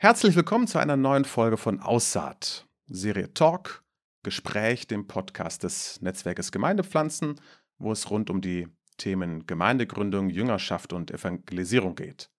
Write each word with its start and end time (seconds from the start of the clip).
Herzlich 0.00 0.36
willkommen 0.36 0.68
zu 0.68 0.78
einer 0.78 0.96
neuen 0.96 1.24
Folge 1.24 1.56
von 1.56 1.80
Aussaat, 1.80 2.68
Serie 2.86 3.34
Talk, 3.34 3.82
Gespräch, 4.22 4.86
dem 4.86 5.08
Podcast 5.08 5.64
des 5.64 6.00
Netzwerkes 6.00 6.52
Gemeindepflanzen, 6.52 7.40
wo 7.78 7.90
es 7.90 8.08
rund 8.08 8.30
um 8.30 8.40
die 8.40 8.68
Themen 8.96 9.44
Gemeindegründung, 9.48 10.30
Jüngerschaft 10.30 10.92
und 10.92 11.10
Evangelisierung 11.10 11.96
geht. 11.96 12.30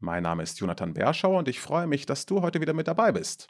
Mein 0.00 0.24
Name 0.24 0.42
ist 0.42 0.58
Jonathan 0.58 0.92
Berschauer 0.92 1.38
und 1.38 1.46
ich 1.46 1.60
freue 1.60 1.86
mich, 1.86 2.04
dass 2.04 2.26
du 2.26 2.42
heute 2.42 2.60
wieder 2.60 2.72
mit 2.72 2.88
dabei 2.88 3.12
bist. 3.12 3.46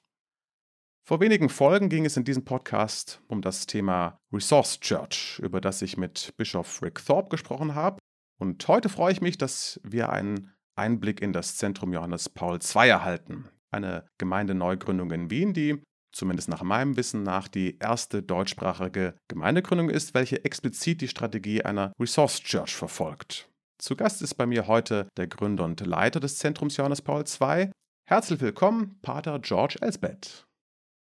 Vor 1.07 1.21
wenigen 1.21 1.49
Folgen 1.49 1.89
ging 1.89 2.05
es 2.05 2.19
in 2.19 2.25
diesem 2.25 2.45
Podcast 2.45 3.23
um 3.29 3.41
das 3.41 3.65
Thema 3.67 4.21
Resource 4.31 4.79
Church, 4.81 5.41
über 5.43 5.63
das 5.63 5.81
ich 5.81 5.97
mit 5.97 6.35
Bischof 6.37 6.83
Rick 6.83 7.03
Thorpe 7.03 7.31
gesprochen 7.31 7.75
habe. 7.75 7.99
Und 8.39 8.69
heute 8.69 8.91
freue 8.91 9.13
ich 9.13 9.23
mich, 9.23 9.39
dass 9.39 9.81
wir 9.85 10.11
einen 10.11 10.53
Einblick 10.79 11.21
in 11.21 11.33
das 11.33 11.57
Zentrum 11.57 11.93
Johannes 11.93 12.29
Paul 12.29 12.59
II 12.59 12.89
erhalten. 12.89 13.49
Eine 13.71 14.07
Gemeindeneugründung 14.19 15.11
in 15.11 15.31
Wien, 15.31 15.53
die 15.53 15.83
zumindest 16.13 16.49
nach 16.49 16.63
meinem 16.63 16.97
Wissen 16.97 17.23
nach 17.23 17.49
die 17.49 17.79
erste 17.79 18.23
deutschsprachige 18.23 19.15
Gemeindegründung 19.29 19.91
ist, 19.91 20.15
welche 20.15 20.45
explizit 20.45 21.01
die 21.01 21.09
Strategie 21.09 21.63
einer 21.63 21.93
Resource 22.01 22.41
Church 22.41 22.75
verfolgt. 22.75 23.51
Zu 23.79 23.95
Gast 23.95 24.23
ist 24.23 24.35
bei 24.35 24.47
mir 24.47 24.67
heute 24.67 25.09
der 25.17 25.27
Gründer 25.27 25.65
und 25.65 25.87
Leiter 25.87 26.19
des 26.19 26.39
Zentrums 26.39 26.77
Johannes 26.77 27.03
Paul 27.03 27.25
II. 27.25 27.71
Herzlich 28.09 28.41
willkommen, 28.41 28.99
Pater 29.03 29.39
George 29.39 29.77
Elsbeth. 29.81 30.47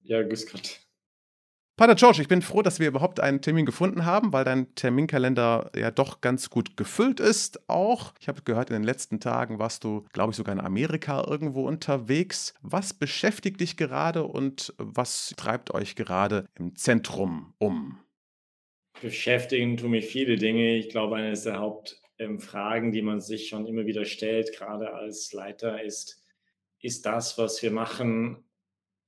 Ja, 0.02 0.22
grüß 0.22 0.50
Gott. 0.50 0.87
Pater 1.78 1.94
George, 1.94 2.20
ich 2.20 2.26
bin 2.26 2.42
froh, 2.42 2.62
dass 2.62 2.80
wir 2.80 2.88
überhaupt 2.88 3.20
einen 3.20 3.40
Termin 3.40 3.64
gefunden 3.64 4.04
haben, 4.04 4.32
weil 4.32 4.42
dein 4.42 4.74
Terminkalender 4.74 5.70
ja 5.76 5.92
doch 5.92 6.20
ganz 6.20 6.50
gut 6.50 6.76
gefüllt 6.76 7.20
ist. 7.20 7.70
Auch, 7.70 8.14
ich 8.18 8.26
habe 8.26 8.42
gehört, 8.42 8.70
in 8.70 8.74
den 8.74 8.82
letzten 8.82 9.20
Tagen 9.20 9.60
warst 9.60 9.84
du, 9.84 10.04
glaube 10.12 10.32
ich, 10.32 10.36
sogar 10.36 10.52
in 10.52 10.60
Amerika 10.60 11.24
irgendwo 11.24 11.68
unterwegs. 11.68 12.52
Was 12.62 12.94
beschäftigt 12.94 13.60
dich 13.60 13.76
gerade 13.76 14.24
und 14.24 14.74
was 14.76 15.32
treibt 15.36 15.72
euch 15.72 15.94
gerade 15.94 16.48
im 16.56 16.74
Zentrum 16.74 17.54
um? 17.58 18.00
Beschäftigen 19.00 19.76
tun 19.76 19.92
mich 19.92 20.06
viele 20.06 20.36
Dinge. 20.36 20.74
Ich 20.74 20.88
glaube, 20.88 21.14
eine 21.14 21.32
der 21.32 21.60
Hauptfragen, 21.60 22.90
die 22.90 23.02
man 23.02 23.20
sich 23.20 23.50
schon 23.50 23.66
immer 23.66 23.86
wieder 23.86 24.04
stellt, 24.04 24.52
gerade 24.52 24.94
als 24.94 25.32
Leiter, 25.32 25.80
ist, 25.80 26.24
ist 26.80 27.06
das, 27.06 27.38
was 27.38 27.62
wir 27.62 27.70
machen, 27.70 28.47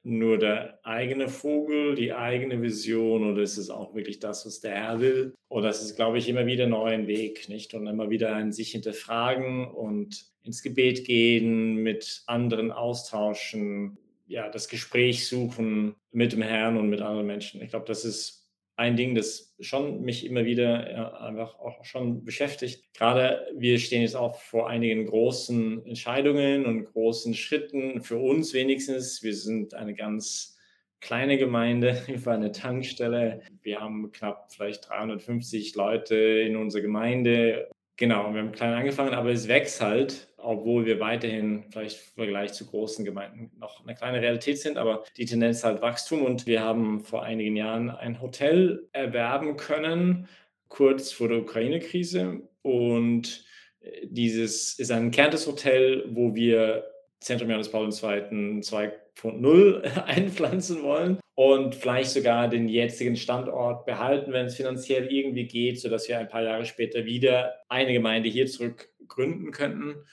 nur 0.03 0.39
der 0.39 0.81
eigene 0.83 1.29
Vogel, 1.29 1.95
die 1.95 2.13
eigene 2.13 2.63
Vision 2.63 3.31
oder 3.31 3.43
ist 3.43 3.59
es 3.59 3.69
auch 3.71 3.95
wirklich 3.95 4.19
das, 4.19 4.47
was 4.47 4.61
der 4.61 4.73
Herr 4.73 5.01
will? 5.01 5.35
Oder 5.49 5.69
ist 5.69 5.83
es, 5.83 5.95
glaube 5.95 6.19
ich, 6.19 6.29
immer 6.29 6.47
wieder 6.47 6.65
ein 6.65 6.71
neuer 6.71 7.07
Weg, 7.07 7.49
nicht? 7.49 7.75
Und 7.75 7.87
immer 7.87 8.09
wieder 8.09 8.35
ein 8.35 8.53
sich 8.53 8.71
hinterfragen 8.71 9.67
und 9.67 10.25
ins 10.43 10.63
Gebet 10.63 11.05
gehen, 11.05 11.77
mit 11.77 12.23
anderen 12.27 12.73
austauschen, 12.73 13.99
ja, 14.27 14.49
das 14.49 14.69
Gespräch 14.69 15.27
suchen 15.27 15.97
mit 16.13 16.33
dem 16.33 16.43
Herrn 16.43 16.77
und 16.77 16.89
mit 16.89 17.03
anderen 17.03 17.27
Menschen. 17.27 17.61
Ich 17.61 17.71
glaube, 17.71 17.87
das 17.87 18.05
ist 18.05 18.40
ein 18.81 18.97
Ding, 18.97 19.15
das 19.15 19.55
schon 19.61 20.01
mich 20.01 20.25
immer 20.25 20.47
wieder 20.47 20.91
ja, 20.91 21.13
einfach 21.21 21.59
auch 21.59 21.85
schon 21.85 22.25
beschäftigt. 22.25 22.95
Gerade 22.95 23.47
wir 23.55 23.79
stehen 23.79 24.01
jetzt 24.01 24.17
auch 24.17 24.41
vor 24.41 24.71
einigen 24.71 25.05
großen 25.05 25.85
Entscheidungen 25.85 26.65
und 26.65 26.87
großen 26.87 27.35
Schritten. 27.35 28.01
Für 28.01 28.17
uns 28.17 28.55
wenigstens. 28.55 29.23
Wir 29.23 29.35
sind 29.35 29.75
eine 29.75 29.95
ganz 29.95 30.57
kleine 31.01 31.37
Gemeinde 31.37 32.03
über 32.09 32.33
eine 32.33 32.53
Tankstelle. 32.53 33.43
Wir 33.61 33.81
haben 33.81 34.13
knapp 34.13 34.51
vielleicht 34.51 34.89
350 34.89 35.75
Leute 35.75 36.17
in 36.17 36.57
unserer 36.57 36.81
Gemeinde. 36.81 37.69
Genau, 38.01 38.35
wir 38.35 38.41
haben 38.41 38.51
klein 38.51 38.73
angefangen, 38.73 39.15
aber 39.15 39.31
es 39.31 39.47
wächst 39.47 39.81
halt 39.81 40.31
obwohl 40.43 40.87
wir 40.87 41.01
weiterhin 41.01 41.65
vielleicht 41.71 41.99
im 41.99 42.25
Vergleich 42.25 42.53
zu 42.53 42.67
großen 42.67 43.05
Gemeinden 43.05 43.51
noch 43.59 43.85
eine 43.85 43.95
kleine 43.95 44.21
Realität 44.21 44.59
sind, 44.59 44.79
aber 44.79 45.05
die 45.17 45.25
Tendenz 45.25 45.65
halt 45.65 45.83
Wachstum. 45.83 46.23
Und 46.23 46.47
wir 46.47 46.63
haben 46.63 47.01
vor 47.01 47.23
einigen 47.23 47.57
Jahren 47.57 47.91
ein 47.91 48.21
Hotel 48.21 48.89
erwerben 48.93 49.57
können, 49.57 50.29
kurz 50.69 51.13
vor 51.13 51.29
der 51.29 51.39
Ukraine-Krise. 51.39 52.43
Und 52.63 53.45
äh, 53.81 54.07
dieses 54.07 54.79
ist 54.79 54.91
ein 54.91 55.11
kerntes 55.11 55.47
Hotel, 55.47 56.05
wo 56.11 56.35
wir 56.35 56.85
Zentrum 57.21 57.51
Johannes 57.51 57.71
Paul 57.71 57.91
II. 57.91 58.91
2.0 59.23 59.83
einpflanzen 60.05 60.83
wollen 60.83 61.21
und 61.35 61.75
vielleicht 61.75 62.11
sogar 62.11 62.49
den 62.49 62.69
jetzigen 62.69 63.17
Standort 63.17 63.87
behalten, 63.87 64.33
wenn 64.33 64.47
es 64.47 64.57
finanziell 64.57 65.13
irgendwie 65.13 65.47
geht, 65.47 65.81
sodass 65.81 66.09
wir 66.09 66.19
ein 66.19 66.29
paar 66.29 66.43
Jahre 66.43 66.65
später 66.65 67.05
wieder 67.05 67.55
eine 67.69 67.93
Gemeinde 67.93 68.29
hier 68.29 68.47
zurück 68.47 68.91
gründen 69.07 69.51
könnten. 69.51 70.05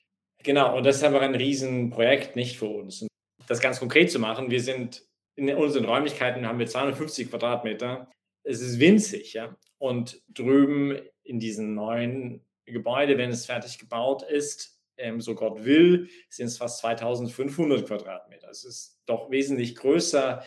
Genau, 0.43 0.77
und 0.77 0.85
das 0.85 0.97
ist 0.97 1.03
einfach 1.03 1.21
ein 1.21 1.35
Riesenprojekt, 1.35 2.35
nicht 2.35 2.57
für 2.57 2.67
uns. 2.67 3.01
Und 3.01 3.09
das 3.47 3.59
ganz 3.59 3.79
konkret 3.79 4.11
zu 4.11 4.19
machen, 4.19 4.51
wir 4.51 4.61
sind 4.61 5.07
in 5.35 5.53
unseren 5.53 5.85
Räumlichkeiten 5.85 6.47
haben 6.47 6.59
wir 6.59 6.65
250 6.65 7.29
Quadratmeter. 7.29 8.09
Es 8.43 8.61
ist 8.61 8.79
winzig, 8.79 9.33
ja. 9.33 9.55
Und 9.77 10.21
drüben 10.29 10.99
in 11.23 11.39
diesem 11.39 11.75
neuen 11.75 12.45
Gebäude, 12.65 13.17
wenn 13.17 13.29
es 13.29 13.45
fertig 13.45 13.77
gebaut 13.77 14.23
ist, 14.23 14.76
ähm, 14.97 15.21
so 15.21 15.35
Gott 15.35 15.63
will, 15.63 16.09
sind 16.29 16.47
es 16.47 16.57
fast 16.57 16.79
2500 16.79 17.85
Quadratmeter. 17.85 18.49
Es 18.49 18.63
ist 18.63 18.99
doch 19.05 19.31
wesentlich 19.31 19.75
größer. 19.75 20.43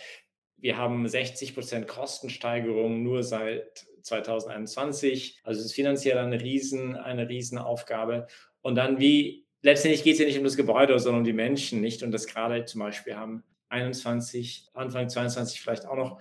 Wir 0.56 0.77
haben 0.77 1.09
60 1.09 1.55
Prozent 1.55 1.88
Kostensteigerung 1.88 3.03
nur 3.03 3.22
seit 3.22 3.87
2021. 4.03 5.41
Also 5.43 5.60
es 5.60 5.66
ist 5.66 5.75
finanziell 5.75 6.19
eine 6.19 6.41
riesen, 6.41 6.97
eine 6.97 7.28
Riesenaufgabe. 7.28 8.27
Und 8.62 8.75
dann, 8.75 8.99
wie 8.99 9.47
letztendlich 9.62 10.05
geht 10.05 10.15
es 10.15 10.21
ja 10.21 10.27
nicht 10.27 10.39
um 10.39 10.44
das 10.44 10.56
Gebäude, 10.56 10.99
sondern 10.99 11.21
um 11.21 11.25
die 11.25 11.33
Menschen, 11.33 11.81
nicht? 11.81 12.03
Und 12.03 12.12
das 12.12 12.27
gerade 12.27 12.65
zum 12.65 12.81
Beispiel 12.81 13.16
haben 13.16 13.44
21, 13.69 14.71
Anfang 14.75 15.09
22 15.09 15.60
vielleicht 15.60 15.87
auch 15.87 15.97
noch 15.97 16.21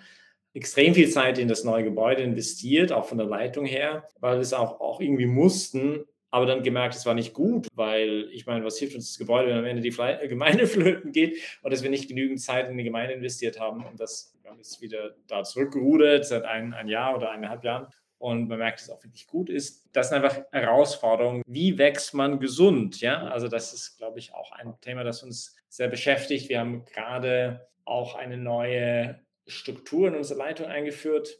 extrem 0.53 0.93
viel 0.93 1.09
Zeit 1.09 1.37
in 1.37 1.47
das 1.47 1.63
neue 1.63 1.83
Gebäude 1.83 2.23
investiert, 2.23 2.91
auch 2.91 3.05
von 3.05 3.17
der 3.17 3.27
Leitung 3.27 3.65
her, 3.65 4.07
weil 4.19 4.35
wir 4.35 4.41
es 4.41 4.53
auch, 4.53 4.79
auch 4.79 4.99
irgendwie 4.99 5.25
mussten, 5.25 6.05
aber 6.31 6.45
dann 6.45 6.63
gemerkt, 6.63 6.95
es 6.95 7.05
war 7.05 7.13
nicht 7.13 7.33
gut, 7.33 7.67
weil 7.73 8.29
ich 8.31 8.45
meine, 8.45 8.63
was 8.63 8.77
hilft 8.77 8.95
uns 8.95 9.09
das 9.09 9.17
Gebäude, 9.17 9.49
wenn 9.49 9.57
am 9.57 9.65
Ende 9.65 9.81
die 9.81 9.89
Gemeinde 10.27 10.67
flöten 10.67 11.11
geht 11.11 11.37
und 11.61 11.71
dass 11.71 11.83
wir 11.83 11.89
nicht 11.89 12.07
genügend 12.07 12.41
Zeit 12.41 12.69
in 12.69 12.77
die 12.77 12.83
Gemeinde 12.83 13.13
investiert 13.13 13.59
haben 13.59 13.85
und 13.85 13.99
das 13.99 14.35
ist 14.59 14.81
wieder 14.81 15.15
da 15.27 15.43
zurückgerudert 15.43 16.25
seit 16.25 16.43
ein, 16.45 16.73
ein 16.73 16.87
Jahr 16.87 17.15
oder 17.15 17.31
eineinhalb 17.31 17.63
Jahren 17.63 17.87
und 18.19 18.49
man 18.49 18.59
merkt, 18.59 18.79
dass 18.79 18.89
es 18.89 18.93
auch 18.93 19.03
wirklich 19.03 19.27
gut 19.27 19.49
ist. 19.49 19.87
Das 19.93 20.09
sind 20.09 20.17
einfach 20.17 20.43
Herausforderungen. 20.51 21.41
Wie 21.47 21.77
wächst 21.77 22.13
man 22.13 22.39
gesund? 22.39 22.99
Ja, 22.99 23.27
also 23.27 23.47
das 23.47 23.73
ist, 23.73 23.97
glaube 23.97 24.19
ich, 24.19 24.33
auch 24.33 24.51
ein 24.51 24.75
Thema, 24.81 25.03
das 25.03 25.23
uns 25.23 25.55
sehr 25.69 25.87
beschäftigt. 25.87 26.49
Wir 26.49 26.59
haben 26.59 26.83
gerade 26.85 27.69
auch 27.85 28.15
eine 28.15 28.37
neue 28.37 29.21
Struktur 29.47 30.09
in 30.09 30.15
unserer 30.15 30.39
Leitung 30.39 30.67
eingeführt. 30.67 31.37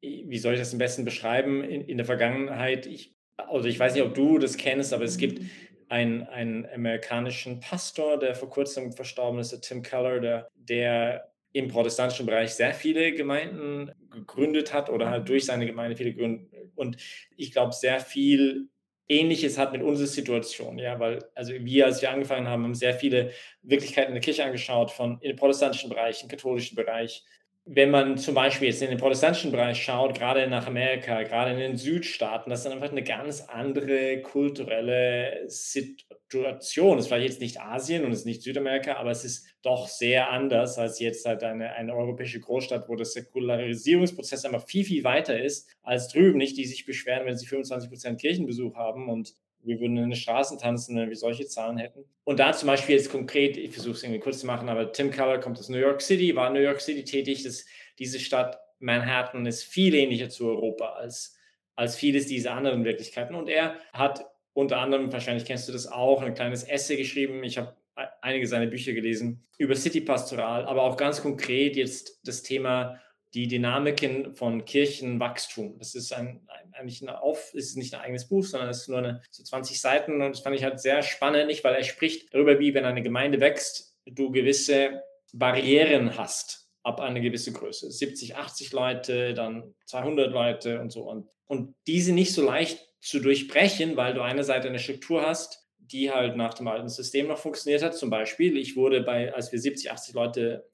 Wie 0.00 0.38
soll 0.38 0.54
ich 0.54 0.60
das 0.60 0.72
am 0.72 0.78
besten 0.78 1.04
beschreiben? 1.04 1.64
In, 1.64 1.82
in 1.82 1.96
der 1.96 2.06
Vergangenheit, 2.06 2.86
ich, 2.86 3.16
also 3.48 3.68
ich 3.68 3.78
weiß 3.78 3.94
nicht, 3.94 4.02
ob 4.02 4.14
du 4.14 4.38
das 4.38 4.56
kennst, 4.56 4.92
aber 4.92 5.04
es 5.04 5.16
gibt 5.16 5.42
einen, 5.88 6.22
einen 6.24 6.66
amerikanischen 6.66 7.60
Pastor, 7.60 8.18
der 8.18 8.34
vor 8.34 8.48
kurzem 8.48 8.92
verstorben 8.92 9.38
ist, 9.38 9.52
der 9.52 9.60
Tim 9.60 9.82
Keller, 9.82 10.20
der, 10.20 10.48
der 10.54 11.32
im 11.52 11.68
protestantischen 11.68 12.26
Bereich 12.26 12.54
sehr 12.54 12.72
viele 12.72 13.12
Gemeinden 13.12 13.92
gegründet 14.10 14.72
hat 14.72 14.88
oder 14.88 15.10
halt 15.10 15.28
durch 15.28 15.44
seine 15.44 15.66
Gemeinde 15.66 15.96
viele 15.96 16.14
gründet. 16.14 16.50
Und 16.74 16.96
ich 17.36 17.52
glaube, 17.52 17.72
sehr 17.72 18.00
viel 18.00 18.68
Ähnliches 19.08 19.58
hat 19.58 19.72
mit 19.72 19.82
unserer 19.82 20.06
Situation, 20.06 20.78
ja, 20.78 20.98
weil 20.98 21.22
also 21.34 21.52
wir, 21.52 21.84
als 21.84 22.00
wir 22.00 22.10
angefangen 22.10 22.48
haben, 22.48 22.62
haben 22.62 22.74
sehr 22.74 22.94
viele 22.94 23.32
Wirklichkeiten 23.60 24.08
in 24.08 24.14
der 24.14 24.22
Kirche 24.22 24.44
angeschaut, 24.44 24.90
von 24.90 25.18
im 25.20 25.36
protestantischen 25.36 25.90
Bereich, 25.90 26.22
im 26.22 26.28
katholischen 26.28 26.76
Bereich, 26.76 27.22
wenn 27.64 27.90
man 27.90 28.18
zum 28.18 28.34
Beispiel 28.34 28.68
jetzt 28.68 28.82
in 28.82 28.90
den 28.90 28.98
protestantischen 28.98 29.52
Bereich 29.52 29.80
schaut, 29.80 30.18
gerade 30.18 30.48
nach 30.48 30.66
Amerika, 30.66 31.22
gerade 31.22 31.52
in 31.52 31.58
den 31.58 31.76
Südstaaten, 31.76 32.50
das 32.50 32.64
ist 32.64 32.72
einfach 32.72 32.90
eine 32.90 33.04
ganz 33.04 33.42
andere 33.42 34.20
kulturelle 34.20 35.44
Situation. 35.46 36.98
Es 36.98 37.04
ist 37.04 37.08
vielleicht 37.08 37.28
jetzt 37.28 37.40
nicht 37.40 37.60
Asien 37.60 38.04
und 38.04 38.10
es 38.10 38.20
ist 38.20 38.26
nicht 38.26 38.42
Südamerika, 38.42 38.96
aber 38.96 39.12
es 39.12 39.24
ist 39.24 39.46
doch 39.62 39.86
sehr 39.86 40.30
anders 40.30 40.76
als 40.76 40.98
jetzt 40.98 41.24
halt 41.24 41.44
eine, 41.44 41.72
eine 41.74 41.94
europäische 41.94 42.40
Großstadt, 42.40 42.88
wo 42.88 42.96
der 42.96 43.06
Säkularisierungsprozess 43.06 44.44
einfach 44.44 44.66
viel, 44.66 44.84
viel 44.84 45.04
weiter 45.04 45.40
ist 45.40 45.70
als 45.82 46.08
drüben. 46.08 46.38
Nicht, 46.38 46.56
die 46.56 46.64
sich 46.64 46.84
beschweren, 46.84 47.26
wenn 47.26 47.38
sie 47.38 47.46
25 47.46 47.88
Prozent 47.90 48.20
Kirchenbesuch 48.20 48.74
haben 48.74 49.08
und 49.08 49.34
wir 49.64 49.80
würden 49.80 49.96
in 49.96 50.10
den 50.10 50.16
Straßen 50.16 50.58
tanzen, 50.58 50.96
wenn 50.96 51.08
wir 51.08 51.16
solche 51.16 51.46
Zahlen 51.46 51.78
hätten. 51.78 52.04
Und 52.24 52.38
da 52.38 52.52
zum 52.52 52.66
Beispiel 52.66 52.96
jetzt 52.96 53.10
konkret, 53.10 53.56
ich 53.56 53.72
versuche 53.72 53.94
es 53.94 54.02
irgendwie 54.02 54.20
kurz 54.20 54.40
zu 54.40 54.46
machen, 54.46 54.68
aber 54.68 54.92
Tim 54.92 55.10
Keller 55.10 55.38
kommt 55.38 55.58
aus 55.58 55.68
New 55.68 55.78
York 55.78 56.00
City, 56.00 56.34
war 56.34 56.48
in 56.48 56.54
New 56.54 56.60
York 56.60 56.80
City 56.80 57.04
tätig. 57.04 57.42
Das, 57.44 57.64
diese 57.98 58.18
Stadt 58.18 58.58
Manhattan 58.78 59.46
ist 59.46 59.64
viel 59.64 59.94
ähnlicher 59.94 60.28
zu 60.28 60.46
Europa 60.48 60.94
als, 60.94 61.36
als 61.76 61.96
vieles 61.96 62.26
dieser 62.26 62.54
anderen 62.54 62.84
Wirklichkeiten. 62.84 63.34
Und 63.34 63.48
er 63.48 63.76
hat 63.92 64.26
unter 64.52 64.78
anderem, 64.78 65.12
wahrscheinlich 65.12 65.44
kennst 65.44 65.68
du 65.68 65.72
das 65.72 65.86
auch, 65.86 66.22
ein 66.22 66.34
kleines 66.34 66.64
Essay 66.64 66.96
geschrieben. 66.96 67.42
Ich 67.44 67.58
habe 67.58 67.76
einige 68.20 68.46
seiner 68.46 68.66
Bücher 68.66 68.92
gelesen 68.92 69.44
über 69.58 69.74
City 69.74 70.00
Pastoral, 70.00 70.64
aber 70.64 70.82
auch 70.82 70.96
ganz 70.96 71.22
konkret 71.22 71.76
jetzt 71.76 72.20
das 72.24 72.42
Thema 72.42 73.00
die 73.34 73.48
Dynamiken 73.48 74.34
von 74.34 74.64
Kirchenwachstum. 74.64 75.78
Das 75.78 75.94
ist 75.94 76.12
ein, 76.12 76.46
eigentlich 76.72 77.00
ein 77.02 77.08
Auf, 77.08 77.54
ist 77.54 77.76
nicht 77.76 77.94
ein 77.94 78.00
eigenes 78.00 78.28
Buch, 78.28 78.44
sondern 78.44 78.68
es 78.68 78.82
ist 78.82 78.88
nur 78.88 78.98
eine, 78.98 79.22
so 79.30 79.42
20 79.42 79.80
Seiten 79.80 80.20
und 80.20 80.32
das 80.32 80.40
fand 80.40 80.56
ich 80.56 80.64
halt 80.64 80.80
sehr 80.80 81.02
spannend, 81.02 81.46
nicht, 81.46 81.64
weil 81.64 81.74
er 81.74 81.84
spricht 81.84 82.32
darüber, 82.34 82.58
wie 82.58 82.74
wenn 82.74 82.84
eine 82.84 83.02
Gemeinde 83.02 83.40
wächst, 83.40 83.96
du 84.04 84.30
gewisse 84.30 85.02
Barrieren 85.32 86.18
hast 86.18 86.68
ab 86.82 87.00
einer 87.00 87.20
gewissen 87.20 87.54
Größe. 87.54 87.90
70, 87.90 88.36
80 88.36 88.72
Leute, 88.72 89.34
dann 89.34 89.74
200 89.86 90.30
Leute 90.30 90.80
und 90.80 90.90
so. 90.90 91.08
Und, 91.08 91.28
und 91.46 91.74
diese 91.86 92.12
nicht 92.12 92.34
so 92.34 92.44
leicht 92.44 92.86
zu 93.00 93.20
durchbrechen, 93.20 93.96
weil 93.96 94.14
du 94.14 94.22
einerseits 94.22 94.66
eine 94.66 94.78
Struktur 94.78 95.22
hast, 95.22 95.66
die 95.78 96.10
halt 96.10 96.36
nach 96.36 96.54
dem 96.54 96.68
alten 96.68 96.88
System 96.88 97.28
noch 97.28 97.38
funktioniert 97.38 97.82
hat. 97.82 97.96
Zum 97.96 98.10
Beispiel, 98.10 98.56
ich 98.56 98.76
wurde 98.76 99.02
bei, 99.02 99.32
als 99.32 99.52
wir 99.52 99.58
70, 99.58 99.90
80 99.90 100.14
Leute 100.14 100.70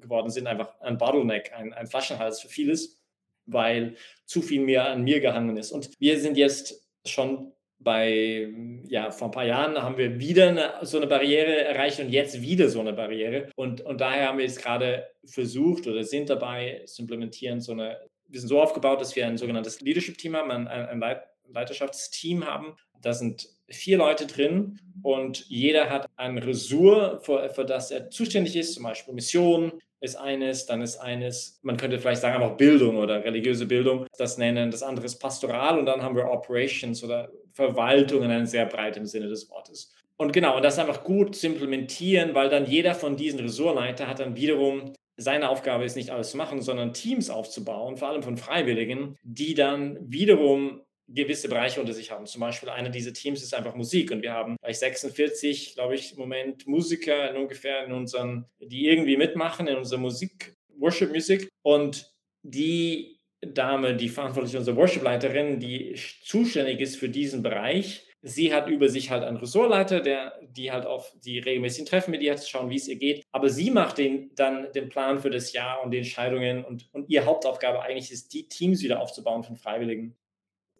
geworden 0.00 0.30
sind, 0.30 0.46
einfach 0.46 0.80
ein 0.80 0.98
Bottleneck, 0.98 1.52
ein, 1.54 1.72
ein 1.72 1.86
Flaschenhals 1.86 2.40
für 2.40 2.48
vieles, 2.48 3.02
weil 3.46 3.96
zu 4.24 4.42
viel 4.42 4.62
mehr 4.62 4.90
an 4.90 5.02
mir 5.02 5.20
gehangen 5.20 5.56
ist. 5.56 5.72
Und 5.72 5.90
wir 5.98 6.18
sind 6.18 6.36
jetzt 6.36 6.86
schon 7.04 7.52
bei, 7.78 8.48
ja, 8.88 9.10
vor 9.10 9.28
ein 9.28 9.32
paar 9.32 9.44
Jahren 9.44 9.80
haben 9.80 9.98
wir 9.98 10.18
wieder 10.18 10.48
eine, 10.48 10.72
so 10.82 10.96
eine 10.96 11.06
Barriere 11.06 11.64
erreicht 11.64 12.00
und 12.00 12.10
jetzt 12.10 12.40
wieder 12.40 12.68
so 12.68 12.80
eine 12.80 12.92
Barriere. 12.92 13.50
Und, 13.54 13.82
und 13.82 14.00
daher 14.00 14.28
haben 14.28 14.38
wir 14.38 14.44
jetzt 14.44 14.62
gerade 14.62 15.06
versucht 15.24 15.86
oder 15.86 16.02
sind 16.02 16.30
dabei 16.30 16.82
zu 16.86 17.02
implementieren, 17.02 17.60
so 17.60 17.72
eine, 17.72 18.00
wir 18.28 18.40
sind 18.40 18.48
so 18.48 18.60
aufgebaut, 18.60 19.00
dass 19.00 19.14
wir 19.14 19.26
ein 19.26 19.36
sogenanntes 19.36 19.80
Leadership-Team 19.80 20.34
haben, 20.34 20.50
ein, 20.50 20.68
ein 20.68 21.20
Leiterschaftsteam 21.48 22.44
haben. 22.46 22.76
Da 23.02 23.12
sind 23.12 23.48
vier 23.68 23.98
Leute 23.98 24.26
drin 24.26 24.78
und 25.02 25.46
jeder 25.48 25.90
hat 25.90 26.08
ein 26.16 26.38
Resort, 26.38 27.24
für, 27.24 27.48
für 27.50 27.64
das 27.64 27.90
er 27.90 28.10
zuständig 28.10 28.56
ist, 28.56 28.74
zum 28.74 28.84
Beispiel 28.84 29.14
Mission 29.14 29.72
ist 30.00 30.16
eines, 30.16 30.66
dann 30.66 30.82
ist 30.82 30.98
eines, 30.98 31.58
man 31.62 31.76
könnte 31.76 31.98
vielleicht 31.98 32.20
sagen, 32.20 32.40
einfach 32.40 32.56
Bildung 32.56 32.96
oder 32.96 33.24
religiöse 33.24 33.66
Bildung, 33.66 34.06
das 34.18 34.38
nennen, 34.38 34.70
das 34.70 34.82
andere 34.82 35.06
ist 35.06 35.18
Pastoral 35.18 35.78
und 35.78 35.86
dann 35.86 36.02
haben 36.02 36.16
wir 36.16 36.30
Operations 36.30 37.02
oder 37.02 37.30
Verwaltung 37.52 38.22
in 38.22 38.30
einem 38.30 38.46
sehr 38.46 38.66
breiten 38.66 39.06
Sinne 39.06 39.28
des 39.28 39.48
Wortes. 39.50 39.94
Und 40.18 40.32
genau, 40.32 40.56
und 40.56 40.64
das 40.64 40.78
einfach 40.78 41.04
gut 41.04 41.34
zu 41.34 41.46
implementieren, 41.46 42.34
weil 42.34 42.48
dann 42.48 42.66
jeder 42.66 42.94
von 42.94 43.16
diesen 43.16 43.40
Ressortleiter 43.40 44.06
hat 44.06 44.20
dann 44.20 44.36
wiederum 44.36 44.92
seine 45.16 45.48
Aufgabe 45.48 45.84
ist 45.84 45.96
nicht 45.96 46.10
alles 46.10 46.30
zu 46.30 46.36
machen, 46.36 46.60
sondern 46.60 46.92
Teams 46.92 47.30
aufzubauen, 47.30 47.96
vor 47.96 48.08
allem 48.08 48.22
von 48.22 48.36
Freiwilligen, 48.36 49.16
die 49.22 49.54
dann 49.54 49.98
wiederum 50.00 50.82
gewisse 51.08 51.48
Bereiche 51.48 51.80
unter 51.80 51.92
sich 51.92 52.10
haben. 52.10 52.26
Zum 52.26 52.40
Beispiel 52.40 52.68
einer 52.68 52.88
dieser 52.88 53.12
Teams 53.12 53.42
ist 53.42 53.54
einfach 53.54 53.74
Musik 53.74 54.10
und 54.10 54.22
wir 54.22 54.32
haben 54.32 54.56
gleich 54.62 54.78
46, 54.78 55.74
glaube 55.74 55.94
ich, 55.94 56.12
im 56.12 56.18
Moment 56.18 56.66
Musiker 56.66 57.30
in 57.30 57.36
ungefähr 57.36 57.84
in 57.84 57.92
unseren, 57.92 58.46
die 58.58 58.86
irgendwie 58.88 59.16
mitmachen 59.16 59.68
in 59.68 59.76
unserer 59.76 60.00
Musik, 60.00 60.54
Worship 60.78 61.10
Music 61.10 61.48
und 61.62 62.12
die 62.42 63.20
Dame, 63.40 63.96
die 63.96 64.08
verantwortlich 64.08 64.56
unsere 64.56 64.76
Worship-Leiterin, 64.76 65.60
die 65.60 65.94
zuständig 66.24 66.80
ist 66.80 66.96
für 66.96 67.08
diesen 67.08 67.42
Bereich, 67.42 68.06
sie 68.22 68.52
hat 68.52 68.68
über 68.68 68.88
sich 68.88 69.10
halt 69.10 69.22
einen 69.22 69.36
Ressortleiter, 69.36 70.00
der 70.00 70.38
die 70.42 70.72
halt 70.72 70.86
auf 70.86 71.14
die 71.24 71.38
regelmäßigen 71.38 71.86
Treffen 71.86 72.10
mit 72.10 72.22
ihr 72.22 72.32
hat, 72.32 72.40
zu 72.40 72.48
schauen, 72.48 72.70
wie 72.70 72.76
es 72.76 72.88
ihr 72.88 72.96
geht. 72.96 73.22
Aber 73.30 73.48
sie 73.48 73.70
macht 73.70 73.98
den, 73.98 74.34
dann 74.34 74.72
den 74.72 74.88
Plan 74.88 75.20
für 75.20 75.30
das 75.30 75.52
Jahr 75.52 75.82
und 75.82 75.92
die 75.92 75.98
Entscheidungen 75.98 76.64
und, 76.64 76.88
und 76.92 77.08
ihre 77.08 77.26
Hauptaufgabe 77.26 77.82
eigentlich 77.82 78.10
ist, 78.10 78.32
die 78.32 78.48
Teams 78.48 78.82
wieder 78.82 79.00
aufzubauen 79.00 79.44
von 79.44 79.56
Freiwilligen. 79.56 80.16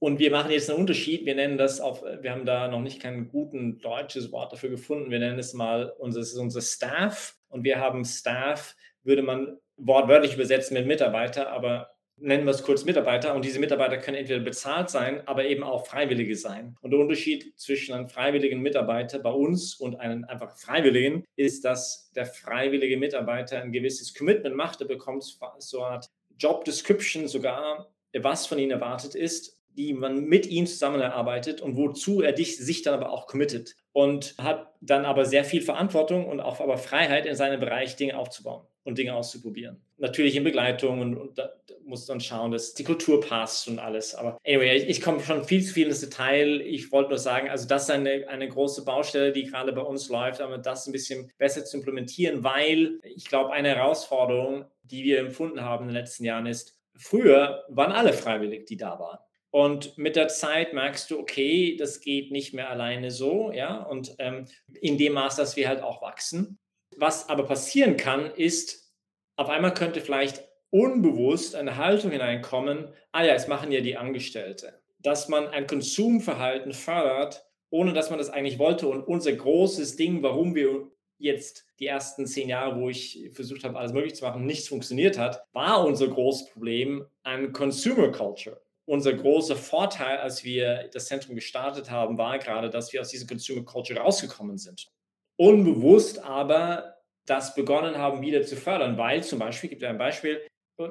Und 0.07 0.21
wir 0.21 0.31
machen 0.31 0.53
jetzt 0.53 0.71
einen 0.71 0.79
Unterschied. 0.79 1.27
Wir 1.27 1.35
nennen 1.35 1.59
das 1.59 1.81
auf, 1.81 2.05
wir 2.05 2.31
haben 2.31 2.47
da 2.47 2.69
noch 2.69 2.81
nicht 2.81 3.03
kein 3.03 3.27
guten 3.27 3.81
deutsches 3.81 4.31
Wort 4.31 4.53
dafür 4.53 4.71
gefunden. 4.71 5.11
Wir 5.11 5.19
nennen 5.19 5.41
es 5.41 5.53
mal 5.53 5.93
unser, 5.99 6.21
unser 6.41 6.61
Staff. 6.61 7.35
Und 7.49 7.65
wir 7.65 7.81
haben 7.81 8.05
Staff, 8.05 8.77
würde 9.03 9.23
man 9.23 9.59
wortwörtlich 9.77 10.35
übersetzen 10.35 10.75
mit 10.75 10.87
Mitarbeiter, 10.87 11.51
aber 11.51 11.91
nennen 12.19 12.45
wir 12.45 12.53
es 12.53 12.63
kurz 12.63 12.85
Mitarbeiter. 12.85 13.35
Und 13.35 13.45
diese 13.45 13.59
Mitarbeiter 13.59 13.99
können 13.99 14.17
entweder 14.17 14.39
bezahlt 14.39 14.91
sein, 14.91 15.27
aber 15.27 15.47
eben 15.47 15.65
auch 15.65 15.89
Freiwillige 15.89 16.37
sein. 16.37 16.77
Und 16.83 16.93
der 16.93 17.01
Unterschied 17.01 17.59
zwischen 17.59 17.93
einem 17.93 18.07
freiwilligen 18.07 18.61
Mitarbeiter 18.61 19.19
bei 19.19 19.33
uns 19.33 19.75
und 19.75 19.97
einem 19.99 20.23
einfach 20.27 20.57
Freiwilligen 20.57 21.25
ist, 21.35 21.65
dass 21.65 22.13
der 22.15 22.27
freiwillige 22.27 22.97
Mitarbeiter 22.97 23.61
ein 23.61 23.73
gewisses 23.73 24.15
Commitment 24.15 24.55
macht. 24.55 24.81
Er 24.81 24.87
bekommt 24.87 25.25
so 25.59 25.83
eine 25.83 25.95
Art 25.95 26.07
Job 26.39 26.65
Description 26.65 27.27
sogar, 27.27 27.91
was 28.13 28.47
von 28.47 28.61
ihm 28.61 28.71
erwartet 28.71 29.17
ist 29.17 29.56
die 29.77 29.93
man 29.93 30.25
mit 30.25 30.47
ihm 30.47 30.67
zusammen 30.67 31.01
erarbeitet 31.01 31.61
und 31.61 31.77
wozu 31.77 32.23
er 32.23 32.33
dich, 32.33 32.57
sich 32.57 32.83
dann 32.83 32.95
aber 32.95 33.11
auch 33.11 33.27
committet 33.27 33.77
und 33.93 34.35
hat 34.39 34.75
dann 34.81 35.05
aber 35.05 35.25
sehr 35.25 35.45
viel 35.45 35.63
Verantwortung 35.63 36.27
und 36.27 36.41
auch 36.41 36.61
aber 36.61 36.79
Freiheit 36.79 37.27
in 37.27 37.35
seinem 37.35 37.61
Bereich 37.61 37.97
Dinge 37.97 38.19
aufzubauen 38.19 38.67
und 38.85 38.99
Dinge 38.99 39.15
auszuprobieren. 39.15 39.83
Natürlich 39.99 40.37
in 40.37 40.45
Begleitung 40.45 41.01
und, 41.01 41.17
und 41.17 41.39
da 41.39 41.51
muss 41.85 42.07
dann 42.07 42.21
schauen, 42.21 42.51
dass 42.51 42.75
die 42.75 42.85
Kultur 42.85 43.21
passt 43.21 43.69
und 43.69 43.79
alles. 43.79 44.15
Aber 44.15 44.39
anyway, 44.47 44.77
ich, 44.77 44.89
ich 44.89 45.01
komme 45.01 45.21
schon 45.21 45.45
viel 45.45 45.63
zu 45.63 45.73
viel 45.73 45.87
ins 45.87 46.01
Detail. 46.01 46.61
Ich 46.61 46.93
wollte 46.93 47.11
nur 47.11 47.19
sagen, 47.19 47.49
also 47.49 47.67
das 47.67 47.85
ist 47.85 47.91
eine, 47.91 48.29
eine 48.29 48.49
große 48.49 48.85
Baustelle, 48.85 49.33
die 49.33 49.45
gerade 49.45 49.73
bei 49.73 49.83
uns 49.83 50.09
läuft, 50.09 50.41
aber 50.41 50.59
das 50.59 50.87
ein 50.87 50.93
bisschen 50.93 51.33
besser 51.39 51.65
zu 51.65 51.79
implementieren, 51.79 52.45
weil 52.45 53.01
ich 53.03 53.27
glaube, 53.27 53.53
eine 53.53 53.69
Herausforderung, 53.69 54.67
die 54.83 55.05
wir 55.05 55.19
empfunden 55.21 55.63
haben 55.63 55.85
in 55.85 55.95
den 55.95 55.97
letzten 55.97 56.25
Jahren 56.25 56.47
ist, 56.47 56.79
früher 56.97 57.65
waren 57.69 57.93
alle 57.93 58.13
freiwillig, 58.13 58.67
die 58.67 58.77
da 58.77 58.99
waren. 58.99 59.19
Und 59.57 59.97
mit 59.97 60.17
der 60.17 60.29
Zeit 60.29 60.75
merkst 60.75 61.11
du, 61.11 61.19
okay, 61.19 61.79
das 61.79 62.03
geht 62.03 62.31
nicht 62.31 62.53
mehr 62.53 62.69
alleine 62.69 63.11
so, 63.11 63.51
ja, 63.53 63.83
und 63.85 64.15
ähm, 64.19 64.45
in 64.83 64.99
dem 64.99 65.15
Maß, 65.15 65.37
dass 65.37 65.57
wir 65.57 65.67
halt 65.67 65.81
auch 65.81 66.03
wachsen. 66.03 66.59
Was 66.99 67.31
aber 67.31 67.47
passieren 67.47 67.97
kann, 67.97 68.31
ist, 68.35 68.93
auf 69.37 69.49
einmal 69.49 69.73
könnte 69.73 70.03
vielleicht 70.03 70.47
unbewusst 70.69 71.55
eine 71.55 71.79
Haltung 71.79 72.11
hineinkommen, 72.11 72.93
ah 73.13 73.25
ja, 73.25 73.33
es 73.33 73.49
machen 73.49 73.73
ja 73.73 73.81
die 73.81 73.97
Angestellte. 73.97 74.79
Dass 74.99 75.31
man 75.31 75.49
ein 75.49 75.67
Konsumverhalten 75.67 76.75
fördert, 76.75 77.47
ohne 77.71 77.95
dass 77.95 78.11
man 78.11 78.19
das 78.19 78.29
eigentlich 78.29 78.59
wollte. 78.59 78.89
Und 78.89 79.05
unser 79.05 79.33
großes 79.33 79.97
Ding, 79.97 80.23
warum 80.23 80.55
wir 80.55 80.91
jetzt 81.17 81.65
die 81.81 81.87
ersten 81.87 82.27
zehn 82.27 82.51
Jahre, 82.51 82.79
wo 82.79 82.91
ich 82.91 83.31
versucht 83.33 83.65
habe, 83.65 83.79
alles 83.79 83.95
möglich 83.95 84.17
zu 84.17 84.25
machen, 84.27 84.45
nichts 84.45 84.69
funktioniert 84.69 85.17
hat, 85.17 85.47
war 85.55 85.83
unser 85.87 86.09
großes 86.09 86.51
Problem 86.51 87.07
ein 87.23 87.55
Consumer 87.55 88.13
Culture 88.13 88.61
unser 88.87 89.13
großer 89.13 89.57
Vorteil, 89.57 90.19
als 90.19 90.45
wir 90.45 90.89
das 90.93 91.07
Zentrum 91.07 91.35
gestartet 91.35 91.91
haben, 91.91 92.19
war 92.19 92.39
gerade, 92.39 92.71
dass 92.71 92.93
wir 92.93 93.01
aus 93.01 93.09
dieser 93.09 93.27
Consumer 93.27 93.65
Culture 93.65 94.01
rausgekommen 94.01 94.59
sind. 94.59 94.89
Unbewusst 95.37 96.25
aber 96.25 96.97
das 97.27 97.55
begonnen 97.55 97.99
haben, 97.99 98.23
wieder 98.23 98.43
zu 98.43 98.57
fördern, 98.57 98.97
weil 98.97 99.25
zum 99.25 99.41
Beispiel, 99.41 99.69
gibt 99.69 99.83
es 99.83 99.89
ein 99.89 99.99
Beispiel, 99.99 100.47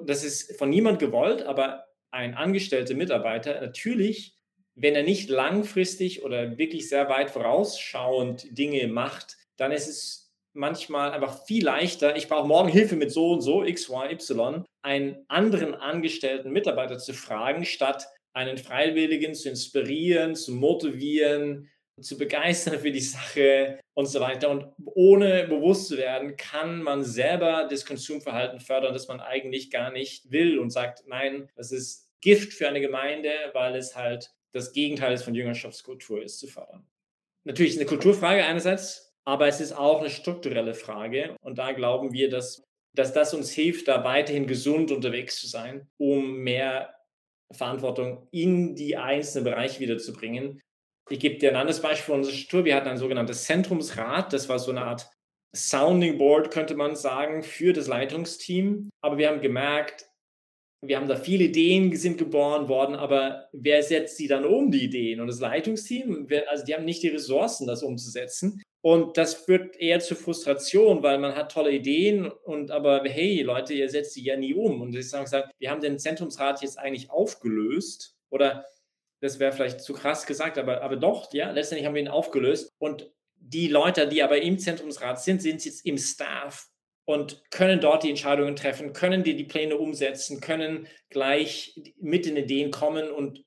das 0.06 0.24
ist 0.24 0.57
von 0.57 0.69
niemand 0.69 1.00
gewollt, 1.00 1.44
aber 1.44 1.86
ein 2.12 2.36
angestellter 2.36 2.95
Mitarbeiter 2.95 3.62
natürlich, 3.62 4.38
wenn 4.75 4.95
er 4.95 5.03
nicht 5.03 5.30
langfristig 5.30 6.24
oder 6.24 6.57
wirklich 6.57 6.89
sehr 6.89 7.07
weit 7.07 7.31
vorausschauend 7.31 8.57
Dinge 8.57 8.88
macht, 8.88 9.38
dann 9.57 9.71
ist 9.71 9.88
es 9.88 10.25
manchmal 10.56 11.12
einfach 11.12 11.46
viel 11.46 11.63
leichter, 11.63 12.16
ich 12.16 12.27
brauche 12.27 12.48
morgen 12.48 12.70
Hilfe 12.70 12.96
mit 12.96 13.12
so 13.12 13.32
und 13.32 13.41
so, 13.41 13.63
X, 13.63 13.89
Y, 13.89 14.12
Y, 14.12 14.65
einen 14.82 15.25
anderen 15.27 15.75
angestellten 15.75 16.51
Mitarbeiter 16.51 16.98
zu 16.98 17.13
fragen, 17.13 17.65
statt 17.65 18.08
einen 18.34 18.58
Freiwilligen 18.58 19.34
zu 19.34 19.50
inspirieren, 19.50 20.36
zu 20.36 20.53
motivieren, 20.53 21.70
zu 22.01 22.18
begeistern 22.18 22.79
für 22.79 22.91
die 22.91 23.00
Sache 23.00 23.79
und 23.94 24.08
so 24.08 24.20
weiter. 24.20 24.50
Und 24.50 24.68
ohne 24.86 25.48
bewusst 25.48 25.88
zu 25.88 25.98
werden, 25.98 26.36
kann 26.36 26.84
man 26.84 27.03
selber 27.03 27.68
das 27.70 27.86
Konsumverhalten 27.86 28.60
fördern, 28.60 28.94
das 28.94 29.08
man 29.08 29.22
eigentlich 29.22 29.72
gar 29.72 29.91
nicht 29.91 30.32
will 30.32 30.60
und 30.60 30.72
sagt, 30.72 31.03
nein, 31.08 31.50
das 31.56 31.72
ist 31.72 32.10
Gift 32.22 32.53
für 32.53 32.68
eine 32.68 32.82
Gemeinde, 32.82 33.32
weil 33.53 33.75
es 33.75 33.96
halt 33.96 34.32
das 34.51 34.74
Gegenteil 34.74 35.18
von 35.18 35.36
Jüngerschaftskultur 35.36 36.22
ist, 36.24 36.39
zu 36.39 36.48
fördern. 36.48 36.86
Natürlich 37.46 37.74
ist 37.74 37.79
eine 37.79 37.88
Kulturfrage 37.88 38.44
einerseits, 38.44 39.04
aber 39.25 39.48
es 39.48 39.60
ist 39.60 39.74
auch 39.74 40.00
eine 40.00 40.10
strukturelle 40.10 40.74
Frage. 40.74 41.36
Und 41.41 41.58
da 41.58 41.72
glauben 41.72 42.13
wir, 42.13 42.29
dass, 42.29 42.63
dass 42.96 43.13
das 43.13 43.34
uns 43.34 43.51
hilft, 43.51 43.88
da 43.88 44.03
weiterhin 44.03 44.48
gesund 44.48 44.91
unterwegs 44.91 45.39
zu 45.39 45.48
sein, 45.48 45.88
um 45.98 46.38
mehr 46.38 46.96
Verantwortung 47.51 48.27
in 48.32 48.75
die 48.75 48.98
einzelnen 48.98 49.46
Bereiche 49.46 49.79
wiederzubringen. 49.79 50.62
Ich 51.10 51.20
gebe 51.20 51.38
dir 51.38 51.50
ein 51.50 51.55
anderes 51.55 51.82
Beispiel 51.82 52.05
von 52.05 52.20
unserer 52.20 52.36
Struktur. 52.36 52.65
Wir 52.65 52.75
hatten 52.75 52.88
ein 52.88 52.98
sogenanntes 52.98 53.44
Zentrumsrat. 53.44 54.34
Das 54.34 54.50
war 54.50 54.58
so 54.60 54.72
eine 54.72 54.82
Art 54.82 55.08
Sounding 55.55 56.17
Board, 56.17 56.51
könnte 56.51 56.75
man 56.75 56.96
sagen, 56.96 57.44
für 57.44 57.74
das 57.74 57.88
Leitungsteam. 57.88 58.89
Aber 59.01 59.17
wir 59.17 59.29
haben 59.29 59.41
gemerkt, 59.41 60.05
wir 60.88 60.98
haben 60.98 61.08
da 61.08 61.15
viele 61.15 61.46
Ideen 61.46 61.96
sind 61.96 62.17
geboren 62.17 62.67
worden, 62.67 62.96
aber 62.96 63.48
wer 63.53 63.82
setzt 63.82 64.17
sie 64.17 64.27
dann 64.27 64.46
um, 64.46 64.72
die 64.72 64.84
Ideen? 64.84 65.20
Und 65.20 65.27
das 65.27 65.39
Leitungsteam, 65.39 66.27
also 66.48 66.65
die 66.65 66.75
haben 66.75 66.86
nicht 66.86 67.03
die 67.03 67.10
Ressourcen, 67.10 67.67
das 67.67 67.84
umzusetzen. 67.84 68.62
Und 68.86 69.18
das 69.18 69.34
führt 69.34 69.77
eher 69.77 70.00
zu 70.00 70.13
Frustration, 70.13 71.01
weil 71.01 71.18
man 71.18 71.36
hat 71.36 71.51
tolle 71.51 71.72
Ideen 71.72 72.27
und 72.27 72.70
aber 72.70 73.01
hey 73.04 73.42
Leute, 73.42 73.74
ihr 73.74 73.89
setzt 73.89 74.13
sie 74.13 74.24
ja 74.24 74.38
nie 74.38 74.54
um. 74.54 74.80
Und 74.80 74.96
ich 74.96 75.10
sage, 75.10 75.50
wir 75.58 75.72
haben 75.72 75.82
den 75.82 75.98
Zentrumsrat 75.98 76.62
jetzt 76.62 76.77
eigentlich 76.77 77.10
aufgelöst 77.10 78.15
oder 78.30 78.63
das 79.22 79.39
wäre 79.39 79.54
vielleicht 79.54 79.82
zu 79.82 79.94
krass 79.94 80.27
gesagt, 80.27 80.60
aber, 80.60 80.84
aber 80.84 80.98
doch, 80.98 81.34
ja, 81.34 81.50
letztendlich 81.50 81.88
haben 81.88 81.96
wir 81.96 82.04
ihn 82.04 82.08
aufgelöst. 82.08 82.75
Und 82.77 83.12
die 83.34 83.70
Leute, 83.70 84.08
die 84.08 84.22
aber 84.22 84.39
im 84.39 84.60
Zentrumsrat 84.60 85.20
sind, 85.20 85.42
sind 85.42 85.65
jetzt 85.65 85.84
im 85.84 85.98
Staff 85.98 86.68
und 87.06 87.42
können 87.50 87.80
dort 87.80 88.04
die 88.04 88.12
Entscheidungen 88.12 88.56
treffen, 88.56 88.94
können 88.94 89.24
die 89.24 89.36
die 89.36 89.46
Pläne 89.46 89.77
umsetzen, 89.77 90.42
können 90.42 90.86
gleich 91.10 91.75
mit 92.00 92.27
den 92.27 92.38
Ideen 92.38 92.70
kommen 92.70 93.10
und 93.10 93.45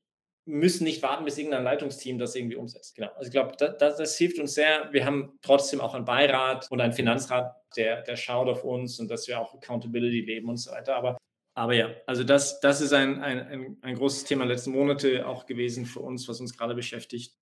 müssen 0.48 0.84
nicht 0.84 1.02
warten, 1.02 1.26
bis 1.26 1.36
irgendein 1.36 1.62
Leitungsteam 1.62 2.18
das 2.18 2.34
irgendwie 2.34 2.56
umsetzt. 2.56 2.96
Genau. 2.96 3.08
Also 3.16 3.26
ich 3.26 3.32
glaube, 3.32 3.52
das, 3.58 3.76
das, 3.76 3.96
das, 3.98 4.16
hilft 4.16 4.38
uns 4.38 4.54
sehr. 4.54 4.88
Wir 4.92 5.04
haben 5.04 5.38
trotzdem 5.42 5.80
auch 5.80 5.94
einen 5.94 6.06
Beirat 6.06 6.66
und 6.70 6.80
einen 6.80 6.94
Finanzrat, 6.94 7.54
der, 7.76 8.02
der 8.02 8.16
schaut 8.16 8.48
auf 8.48 8.64
uns 8.64 8.98
und 8.98 9.10
dass 9.10 9.28
wir 9.28 9.38
auch 9.38 9.54
Accountability 9.54 10.22
leben 10.22 10.48
und 10.48 10.56
so 10.56 10.70
weiter. 10.70 10.96
Aber, 10.96 11.18
aber 11.54 11.74
ja, 11.74 11.90
also 12.06 12.24
das, 12.24 12.60
das 12.60 12.80
ist 12.80 12.94
ein, 12.94 13.22
ein, 13.22 13.40
ein, 13.40 13.76
ein 13.82 13.94
großes 13.94 14.24
Thema 14.24 14.46
letzten 14.46 14.72
Monate 14.72 15.26
auch 15.26 15.44
gewesen 15.44 15.84
für 15.84 16.00
uns, 16.00 16.26
was 16.28 16.40
uns 16.40 16.56
gerade 16.56 16.74
beschäftigt 16.74 17.36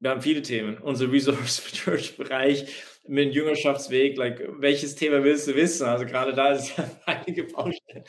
wir 0.00 0.10
haben 0.10 0.22
viele 0.22 0.40
Themen. 0.40 0.78
Unser 0.78 1.12
Resource 1.12 1.62
Church 1.72 2.16
Bereich 2.16 2.72
mit 3.06 3.26
dem 3.26 3.32
Jüngerschaftsweg, 3.32 4.16
like, 4.16 4.40
welches 4.58 4.94
Thema 4.94 5.22
willst 5.22 5.46
du 5.46 5.54
wissen? 5.54 5.86
Also 5.86 6.06
gerade 6.06 6.32
da 6.32 6.52
ist 6.52 6.76
ja 6.76 6.90
einige 7.06 7.44
Baustellen, 7.44 8.04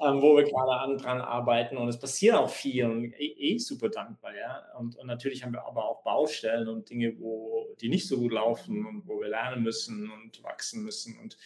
ähm, 0.00 0.22
wo 0.22 0.36
wir 0.36 0.44
gerade 0.44 0.72
an, 0.72 0.98
dran 0.98 1.20
arbeiten 1.20 1.76
und 1.76 1.88
es 1.88 1.98
passiert 1.98 2.36
auch 2.36 2.50
viel 2.50 2.84
und 2.84 3.12
eh, 3.14 3.54
eh, 3.54 3.58
super 3.58 3.88
dankbar, 3.88 4.36
ja. 4.36 4.62
Und, 4.78 4.96
und, 4.96 5.06
natürlich 5.06 5.42
haben 5.42 5.52
wir 5.52 5.66
aber 5.66 5.84
auch 5.84 6.02
Baustellen 6.04 6.68
und 6.68 6.90
Dinge, 6.90 7.18
wo 7.18 7.74
die 7.80 7.88
nicht 7.88 8.06
so 8.06 8.18
gut 8.18 8.32
laufen 8.32 8.86
und 8.86 9.08
wo 9.08 9.20
wir 9.20 9.28
lernen 9.28 9.62
müssen 9.62 10.10
und 10.10 10.42
wachsen 10.44 10.84
müssen 10.84 11.18
und 11.18 11.36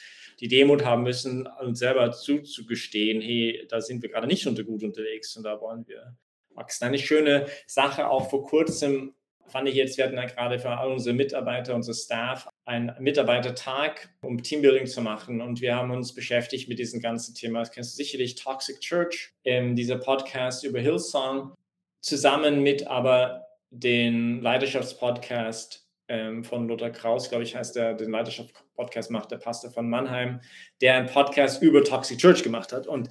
die 0.41 0.49
Demut 0.49 0.85
haben 0.85 1.05
müssen, 1.05 1.47
uns 1.47 1.79
selber 1.79 2.13
zuzugestehen, 2.13 3.23
hey, 3.23 3.67
da 3.69 3.81
sind 3.81 4.03
wir 4.03 4.11
gerade 4.11 4.27
nicht 4.27 4.47
unter 4.47 4.65
gut 4.65 4.83
unterwegs 4.83 5.37
und 5.37 5.45
da 5.45 5.61
wollen 5.61 5.87
wir 5.87 6.17
wachsen. 6.51 6.85
Eine 6.85 6.99
schöne 6.99 7.47
Sache 7.67 8.09
auch 8.09 8.29
vor 8.29 8.45
kurzem 8.45 9.15
fand 9.49 9.69
ich 9.69 9.75
jetzt, 9.75 9.97
wir 9.97 10.05
hatten 10.05 10.17
ja 10.17 10.27
gerade 10.27 10.59
für 10.59 10.71
all 10.71 10.91
unsere 10.91 11.15
Mitarbeiter, 11.15 11.75
unsere 11.75 11.95
Staff 11.95 12.49
einen 12.65 12.93
Mitarbeitertag, 12.99 14.11
um 14.23 14.43
Teambuilding 14.43 14.87
zu 14.87 15.01
machen. 15.01 15.41
Und 15.41 15.61
wir 15.61 15.77
haben 15.77 15.91
uns 15.91 16.15
beschäftigt 16.15 16.69
mit 16.69 16.79
diesem 16.79 17.01
ganzen 17.01 17.35
Thema. 17.35 17.61
Das 17.61 17.71
kennst 17.71 17.93
du 17.93 17.97
sicherlich, 17.97 18.35
Toxic 18.35 18.81
Church, 18.81 19.33
ähm, 19.45 19.77
dieser 19.77 19.99
Podcast 19.99 20.65
über 20.65 20.81
Hillsong, 20.81 21.55
zusammen 22.01 22.63
mit 22.63 22.87
aber 22.87 23.47
den 23.71 24.41
Leidenschaftspodcast 24.41 25.87
ähm, 26.09 26.45
von 26.45 26.69
Lothar 26.69 26.91
Kraus, 26.91 27.29
glaube 27.29 27.45
ich, 27.45 27.57
heißt 27.57 27.77
der, 27.77 27.95
den 27.95 28.11
Leidenschaftspodcast 28.11 29.11
macht 29.11 29.31
der 29.31 29.39
Pastor 29.39 29.71
von 29.71 29.89
Mannheim, 29.89 30.41
der 30.81 30.95
einen 30.95 31.09
Podcast 31.09 31.63
über 31.63 31.83
Toxic 31.83 32.19
Church 32.19 32.43
gemacht 32.43 32.73
hat. 32.73 32.87
Und 32.87 33.09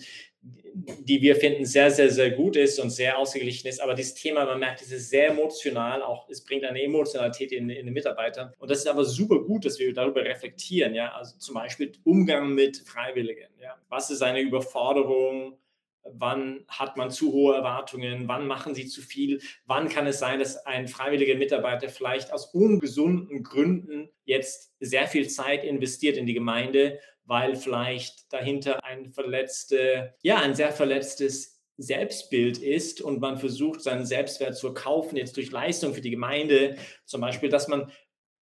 die 0.76 1.22
wir 1.22 1.36
finden 1.36 1.66
sehr, 1.66 1.90
sehr, 1.90 2.12
sehr 2.12 2.32
gut 2.32 2.56
ist 2.56 2.80
und 2.80 2.90
sehr 2.90 3.18
ausgeglichen 3.18 3.68
ist. 3.68 3.82
Aber 3.82 3.94
dieses 3.94 4.14
Thema, 4.14 4.46
man 4.46 4.60
merkt, 4.60 4.82
es 4.82 4.92
ist 4.92 5.10
sehr 5.10 5.30
emotional, 5.30 6.02
auch 6.02 6.30
es 6.30 6.44
bringt 6.44 6.66
eine 6.66 6.82
Emotionalität 6.82 7.52
in, 7.52 7.70
in 7.70 7.86
den 7.86 7.94
Mitarbeitern. 7.94 8.54
Und 8.60 8.70
das 8.70 8.80
ist 8.80 8.88
aber 8.88 9.06
super 9.06 9.40
gut, 9.40 9.66
dass 9.66 9.80
wir 9.80 9.94
darüber 9.94 10.24
reflektieren. 10.24 10.94
Ja, 10.94 11.14
also 11.14 11.38
zum 11.38 11.56
Beispiel 11.56 11.94
Umgang 12.04 12.54
mit 12.54 12.78
Freiwilligen. 12.78 13.50
Ja, 13.62 13.76
was 13.90 14.12
ist 14.12 14.22
eine 14.22 14.42
Überforderung? 14.42 15.58
Wann 16.04 16.66
hat 16.68 16.98
man 16.98 17.10
zu 17.10 17.34
hohe 17.34 17.56
Erwartungen? 17.56 18.28
Wann 18.28 18.46
machen 18.46 18.76
sie 18.76 18.86
zu 18.86 19.02
viel? 19.02 19.42
Wann 19.66 19.90
kann 19.90 20.06
es 20.06 20.20
sein, 20.20 20.38
dass 20.38 20.66
ein 20.68 20.88
freiwilliger 20.88 21.36
Mitarbeiter 21.36 21.90
vielleicht 21.90 22.32
aus 22.32 22.54
ungesunden 22.54 23.42
Gründen 23.42 24.10
jetzt 24.24 24.76
sehr 24.80 25.08
viel 25.08 25.28
Zeit 25.30 25.64
investiert 25.64 26.18
in 26.18 26.28
die 26.28 26.36
Gemeinde 26.36 27.00
weil 27.26 27.56
vielleicht 27.56 28.32
dahinter 28.32 28.84
ein 28.84 29.12
verletzte, 29.12 30.16
ja, 30.22 30.38
ein 30.38 30.56
sehr 30.56 30.72
verletztes 30.72 31.62
Selbstbild 31.78 32.58
ist 32.58 33.02
und 33.02 33.20
man 33.20 33.38
versucht, 33.38 33.82
seinen 33.82 34.06
Selbstwert 34.06 34.56
zu 34.56 34.74
kaufen, 34.74 35.18
jetzt 35.18 35.36
durch 35.36 35.52
Leistung 35.52 35.94
für 35.94 36.02
die 36.02 36.12
Gemeinde, 36.12 36.78
zum 37.06 37.22
Beispiel, 37.22 37.50
dass 37.50 37.68
man 37.68 37.92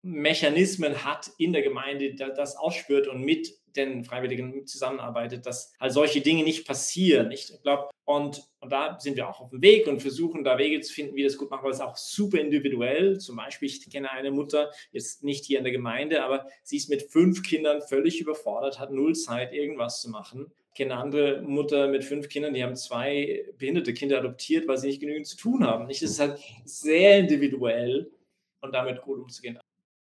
Mechanismen 0.03 1.05
hat 1.05 1.31
in 1.39 1.53
der 1.53 1.63
Gemeinde, 1.63 2.15
das 2.15 2.57
ausspürt 2.57 3.07
und 3.07 3.23
mit 3.23 3.49
den 3.77 4.05
Freiwilligen 4.05 4.67
zusammenarbeitet, 4.67 5.47
dass 5.47 5.73
halt 5.79 5.93
solche 5.93 6.21
Dinge 6.21 6.45
nicht 6.45 6.67
passieren. 6.67 7.31
Ich 7.31 7.53
glaube, 7.63 7.91
und, 8.05 8.43
und 8.61 8.73
da 8.73 8.99
sind 8.99 9.17
wir 9.17 9.29
auch 9.29 9.41
auf 9.41 9.51
dem 9.51 9.63
Weg 9.63 9.87
und 9.87 10.01
versuchen 10.01 10.43
da 10.45 10.59
Wege 10.59 10.81
zu 10.81 10.93
finden, 10.93 11.15
wie 11.15 11.23
das 11.23 11.37
gut 11.37 11.51
machen, 11.51 11.65
weil 11.65 11.73
es 11.73 11.81
auch 11.81 11.97
super 11.97 12.39
individuell. 12.39 13.19
Zum 13.19 13.37
Beispiel, 13.37 13.69
ich 13.69 13.89
kenne 13.91 14.11
eine 14.11 14.31
Mutter, 14.31 14.71
jetzt 14.91 15.23
nicht 15.23 15.45
hier 15.45 15.59
in 15.59 15.65
der 15.65 15.73
Gemeinde, 15.73 16.25
aber 16.25 16.47
sie 16.65 16.77
ist 16.77 16.91
mit 16.91 17.03
fünf 17.03 17.43
Kindern 17.43 17.81
völlig 17.81 18.21
überfordert, 18.21 18.79
hat 18.79 18.91
null 18.91 19.15
Zeit, 19.15 19.53
irgendwas 19.53 20.01
zu 20.01 20.11
machen. 20.11 20.53
Ich 20.69 20.79
kenne 20.79 20.95
eine 20.95 21.03
andere 21.03 21.43
Mutter 21.43 21.89
mit 21.89 22.03
fünf 22.03 22.29
Kindern, 22.29 22.55
die 22.55 22.65
haben 22.65 22.77
zwei 22.77 23.45
behinderte 23.59 23.95
Kinder 23.95 24.19
adoptiert, 24.19 24.67
weil 24.67 24.79
sie 24.79 24.89
nicht 24.89 25.01
genügend 25.01 25.27
zu 25.27 25.37
tun 25.37 25.65
haben. 25.65 25.87
Das 25.87 26.03
ist 26.03 26.19
halt 26.19 26.41
sehr 26.65 27.19
individuell 27.19 28.11
und 28.63 28.75
damit 28.75 29.03
gut 29.03 29.21
umzugehen. 29.21 29.59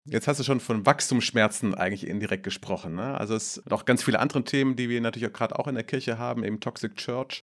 Jetzt 0.09 0.27
hast 0.27 0.39
du 0.39 0.43
schon 0.43 0.59
von 0.59 0.85
Wachstumsschmerzen 0.85 1.75
eigentlich 1.75 2.07
indirekt 2.07 2.43
gesprochen. 2.43 2.95
Ne? 2.95 3.17
Also 3.19 3.35
es 3.35 3.55
sind 3.55 3.73
auch 3.73 3.85
ganz 3.85 4.03
viele 4.03 4.19
andere 4.19 4.43
Themen, 4.43 4.75
die 4.75 4.89
wir 4.89 5.01
natürlich 5.01 5.33
gerade 5.33 5.57
auch 5.59 5.67
in 5.67 5.75
der 5.75 5.83
Kirche 5.83 6.17
haben, 6.17 6.43
eben 6.43 6.59
Toxic 6.59 6.95
Church. 6.95 7.43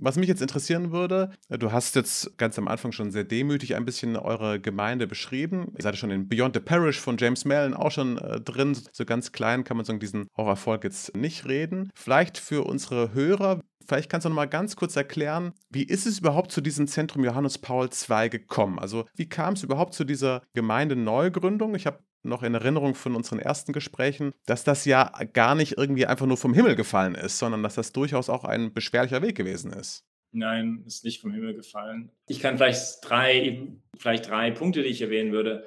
Was 0.00 0.16
mich 0.16 0.28
jetzt 0.28 0.40
interessieren 0.40 0.92
würde, 0.92 1.32
du 1.48 1.72
hast 1.72 1.96
jetzt 1.96 2.38
ganz 2.38 2.56
am 2.56 2.68
Anfang 2.68 2.92
schon 2.92 3.10
sehr 3.10 3.24
demütig 3.24 3.74
ein 3.74 3.84
bisschen 3.84 4.16
eure 4.16 4.60
Gemeinde 4.60 5.08
beschrieben. 5.08 5.72
Ihr 5.76 5.82
seid 5.82 5.96
schon 5.96 6.12
in 6.12 6.28
Beyond 6.28 6.54
the 6.54 6.60
Parish 6.60 7.00
von 7.00 7.16
James 7.18 7.44
Mellon 7.44 7.74
auch 7.74 7.90
schon 7.90 8.16
äh, 8.18 8.40
drin. 8.40 8.78
So 8.92 9.04
ganz 9.04 9.32
klein 9.32 9.64
kann 9.64 9.76
man 9.76 9.84
sagen, 9.84 9.98
diesen 9.98 10.28
Horrorfolg 10.36 10.84
jetzt 10.84 11.16
nicht 11.16 11.46
reden. 11.46 11.90
Vielleicht 11.96 12.38
für 12.38 12.64
unsere 12.64 13.12
Hörer, 13.12 13.60
Vielleicht 13.88 14.10
kannst 14.10 14.26
du 14.26 14.28
noch 14.28 14.36
mal 14.36 14.44
ganz 14.44 14.76
kurz 14.76 14.96
erklären, 14.96 15.54
wie 15.70 15.82
ist 15.82 16.06
es 16.06 16.18
überhaupt 16.18 16.52
zu 16.52 16.60
diesem 16.60 16.86
Zentrum 16.86 17.24
Johannes 17.24 17.56
Paul 17.56 17.88
II 17.88 18.28
gekommen? 18.28 18.78
Also 18.78 19.06
wie 19.14 19.28
kam 19.30 19.54
es 19.54 19.62
überhaupt 19.62 19.94
zu 19.94 20.04
dieser 20.04 20.42
Gemeindeneugründung? 20.52 21.74
Ich 21.74 21.86
habe 21.86 22.00
noch 22.22 22.42
in 22.42 22.52
Erinnerung 22.52 22.94
von 22.94 23.16
unseren 23.16 23.38
ersten 23.38 23.72
Gesprächen, 23.72 24.32
dass 24.44 24.62
das 24.62 24.84
ja 24.84 25.10
gar 25.32 25.54
nicht 25.54 25.78
irgendwie 25.78 26.04
einfach 26.04 26.26
nur 26.26 26.36
vom 26.36 26.52
Himmel 26.52 26.76
gefallen 26.76 27.14
ist, 27.14 27.38
sondern 27.38 27.62
dass 27.62 27.76
das 27.76 27.92
durchaus 27.92 28.28
auch 28.28 28.44
ein 28.44 28.74
beschwerlicher 28.74 29.22
Weg 29.22 29.36
gewesen 29.36 29.72
ist. 29.72 30.04
Nein, 30.32 30.82
ist 30.86 31.04
nicht 31.04 31.22
vom 31.22 31.32
Himmel 31.32 31.54
gefallen. 31.54 32.10
Ich 32.26 32.40
kann 32.40 32.58
vielleicht 32.58 32.98
drei, 33.02 33.68
vielleicht 33.96 34.28
drei 34.28 34.50
Punkte, 34.50 34.82
die 34.82 34.88
ich 34.90 35.00
erwähnen 35.00 35.32
würde. 35.32 35.64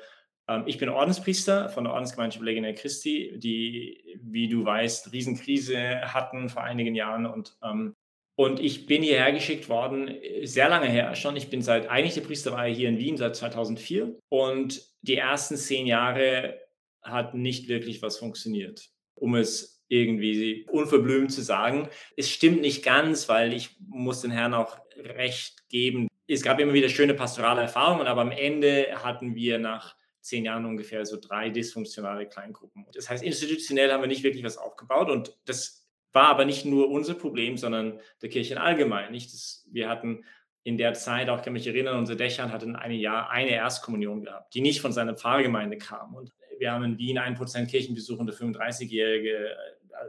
Ähm, 0.48 0.66
ich 0.68 0.78
bin 0.78 0.90
Ordenspriester 0.90 1.70
von 1.70 1.86
der 1.86 1.94
Ordensgemeinschaft 1.94 2.46
Legionär 2.46 2.76
Christi, 2.76 3.40
die, 3.40 4.20
wie 4.22 4.48
du 4.48 4.64
weißt, 4.64 5.12
Riesenkrise 5.12 6.14
hatten 6.14 6.50
vor 6.50 6.64
einigen 6.64 6.94
Jahren 6.94 7.26
und 7.26 7.58
ähm, 7.64 7.96
und 8.42 8.60
ich 8.60 8.88
bin 8.88 9.04
hierher 9.04 9.32
geschickt 9.32 9.70
worden, 9.70 10.18
sehr 10.42 10.68
lange 10.68 10.88
her 10.88 11.14
schon. 11.14 11.36
Ich 11.36 11.52
bin 11.52 11.62
seit, 11.62 11.88
eigentlich 11.92 12.16
der 12.16 12.22
Priester 12.22 12.52
war 12.54 12.66
hier 12.66 12.90
in 12.90 12.98
Wien 12.98 13.16
seit 13.16 13.36
2004. 13.36 14.18
Und 14.30 14.82
die 15.04 15.16
ersten 15.18 15.58
zehn 15.58 15.86
Jahre 15.86 16.60
hat 17.04 17.36
nicht 17.36 17.68
wirklich 17.68 18.02
was 18.02 18.18
funktioniert, 18.18 18.90
um 19.14 19.36
es 19.36 19.86
irgendwie 19.90 20.66
unverblümt 20.72 21.32
zu 21.32 21.44
sagen. 21.44 21.88
Es 22.18 22.32
stimmt 22.32 22.62
nicht 22.62 22.84
ganz, 22.84 23.30
weil 23.30 23.54
ich 23.54 23.76
muss 23.80 24.22
den 24.22 24.32
Herrn 24.32 24.56
auch 24.56 24.80
recht 24.98 25.70
geben. 25.70 26.08
Es 26.26 26.42
gab 26.42 26.60
immer 26.60 26.74
wieder 26.74 26.90
schöne 26.90 27.14
pastorale 27.14 27.62
Erfahrungen, 27.62 28.08
aber 28.08 28.22
am 28.22 28.32
Ende 28.32 28.88
hatten 29.04 29.36
wir 29.36 29.60
nach 29.60 29.96
zehn 30.20 30.46
Jahren 30.46 30.66
ungefähr 30.66 31.06
so 31.06 31.20
drei 31.22 31.52
dysfunktionale 31.52 32.28
Kleingruppen. 32.28 32.88
Das 32.96 33.08
heißt, 33.08 33.24
institutionell 33.24 33.92
haben 33.92 34.02
wir 34.02 34.08
nicht 34.08 34.24
wirklich 34.24 34.44
was 34.44 34.58
aufgebaut 34.58 35.12
und 35.12 35.38
das 35.46 35.81
war 36.14 36.28
aber 36.28 36.46
nicht 36.46 36.66
nur 36.66 36.90
unser 36.90 37.14
Problem, 37.14 37.58
sondern 37.58 38.00
der 38.22 38.30
Kirchen 38.30 38.58
allgemein. 38.58 39.12
Nicht? 39.12 39.34
Das, 39.34 39.68
wir 39.72 39.90
hatten 39.90 40.24
in 40.64 40.78
der 40.78 40.94
Zeit, 40.94 41.30
auch 41.30 41.42
kann 41.42 41.54
mich 41.54 41.66
erinnern, 41.66 41.98
unsere 41.98 42.18
Dächern 42.18 42.52
hatten 42.52 42.76
ein 42.76 42.92
Jahr 42.92 43.30
eine 43.30 43.52
Erstkommunion 43.52 44.22
gehabt, 44.24 44.54
die 44.54 44.62
nicht 44.62 44.82
von 44.82 44.92
seiner 44.92 45.16
Pfarrgemeinde 45.16 45.78
kam. 45.78 46.14
Und 46.14 46.32
wir 46.60 46.72
haben 46.72 46.84
in 46.84 46.98
Wien 46.98 47.18
1% 47.18 47.66
Kirchenbesuch 47.66 48.20
unter 48.20 48.34
35-Jährige. 48.34 49.56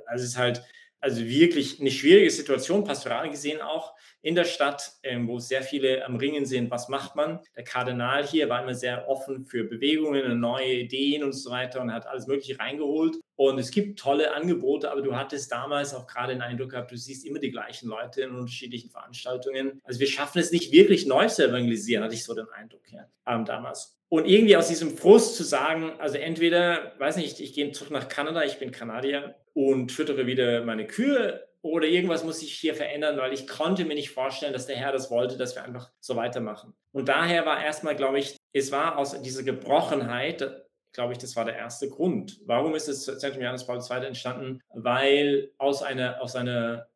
Also 0.06 0.25
es 0.25 0.30
ist 0.30 0.38
halt 0.38 0.62
also 1.02 1.26
wirklich 1.26 1.80
eine 1.80 1.90
schwierige 1.90 2.30
Situation, 2.30 2.85
pastoral 2.85 3.28
gesehen 3.28 3.61
auch 3.61 3.92
in 4.23 4.37
der 4.37 4.44
Stadt, 4.44 4.92
ähm, 5.02 5.26
wo 5.26 5.40
sehr 5.40 5.62
viele 5.62 6.06
am 6.06 6.14
Ringen 6.14 6.47
sind. 6.47 6.71
Was 6.71 6.88
macht 6.88 7.16
man? 7.16 7.40
Der 7.56 7.64
Kardinal 7.64 8.25
hier 8.25 8.49
war 8.49 8.62
immer 8.62 8.75
sehr 8.75 9.09
offen 9.09 9.44
für 9.44 9.64
Bewegungen, 9.64 10.38
neue 10.38 10.75
Ideen 10.75 11.25
und 11.25 11.32
so 11.32 11.50
weiter 11.50 11.80
und 11.80 11.92
hat 11.92 12.06
alles 12.06 12.28
Mögliche 12.28 12.56
reingeholt. 12.61 13.16
Und 13.35 13.59
es 13.59 13.73
gibt 13.73 13.99
tolle 13.99 14.32
Angebote, 14.32 14.92
aber 14.92 15.02
du 15.02 15.16
hattest 15.16 15.50
damals 15.50 15.92
auch 15.92 16.06
gerade 16.06 16.35
den 16.35 16.42
Eindruck 16.42 16.71
gehabt, 16.71 16.92
du 16.92 16.97
siehst 16.97 17.26
immer 17.26 17.40
die 17.40 17.50
gleichen 17.50 17.88
Leute 17.88 18.23
in 18.23 18.30
unterschiedlichen 18.30 18.90
Veranstaltungen. 18.90 19.80
Also 19.82 19.99
wir 19.99 20.06
schaffen 20.06 20.38
es 20.38 20.52
nicht 20.52 20.71
wirklich 20.71 21.06
neu 21.06 21.26
zu 21.26 21.44
evangelisieren, 21.44 22.04
hatte 22.04 22.14
ich 22.14 22.23
so 22.23 22.32
den 22.32 22.49
Eindruck 22.50 22.82
ja, 22.92 23.09
ähm, 23.26 23.44
damals. 23.44 23.99
Und 24.09 24.26
irgendwie 24.26 24.56
aus 24.56 24.68
diesem 24.68 24.97
Frust 24.97 25.35
zu 25.35 25.42
sagen, 25.42 25.99
also 25.99 26.18
entweder, 26.18 26.92
weiß 26.99 27.16
nicht, 27.16 27.40
ich 27.40 27.54
gehe 27.54 27.73
zurück 27.73 27.90
nach 27.90 28.09
Kanada, 28.09 28.44
ich 28.44 28.59
bin 28.59 28.71
Kanadier 28.71 29.35
und 29.54 29.92
füttere 29.92 30.26
wieder 30.26 30.64
meine 30.64 30.87
Kühe 30.87 31.47
oder 31.62 31.87
irgendwas 31.87 32.25
muss 32.25 32.40
sich 32.40 32.52
hier 32.54 32.75
verändern, 32.75 33.16
weil 33.18 33.32
ich 33.32 33.47
konnte 33.47 33.85
mir 33.85 33.94
nicht 33.94 34.11
vorstellen, 34.11 34.52
dass 34.52 34.66
der 34.66 34.76
Herr 34.76 34.92
das 34.92 35.11
wollte, 35.11 35.37
dass 35.37 35.54
wir 35.54 35.64
einfach 35.64 35.90
so 36.00 36.16
weitermachen. 36.16 36.75
Und 36.90 37.09
daher 37.09 37.47
war 37.47 37.62
erstmal, 37.62 37.94
glaube 37.94 38.18
ich, 38.18 38.37
es 38.52 38.73
war 38.73 38.99
aus 38.99 39.21
dieser 39.23 39.44
Gebrochenheit, 39.44 40.66
glaube 40.92 41.12
ich, 41.12 41.18
das 41.18 41.37
war 41.37 41.44
der 41.44 41.56
erste 41.56 41.88
Grund. 41.88 42.40
Warum 42.47 42.75
ist 42.75 42.88
das 42.88 43.04
Zentrum 43.04 43.42
Johannes 43.42 43.66
Paul 43.66 43.78
II 43.78 44.06
entstanden? 44.06 44.61
Weil 44.75 45.52
aus 45.59 45.82
einer, 45.82 46.21
aus 46.21 46.35
einer 46.37 46.88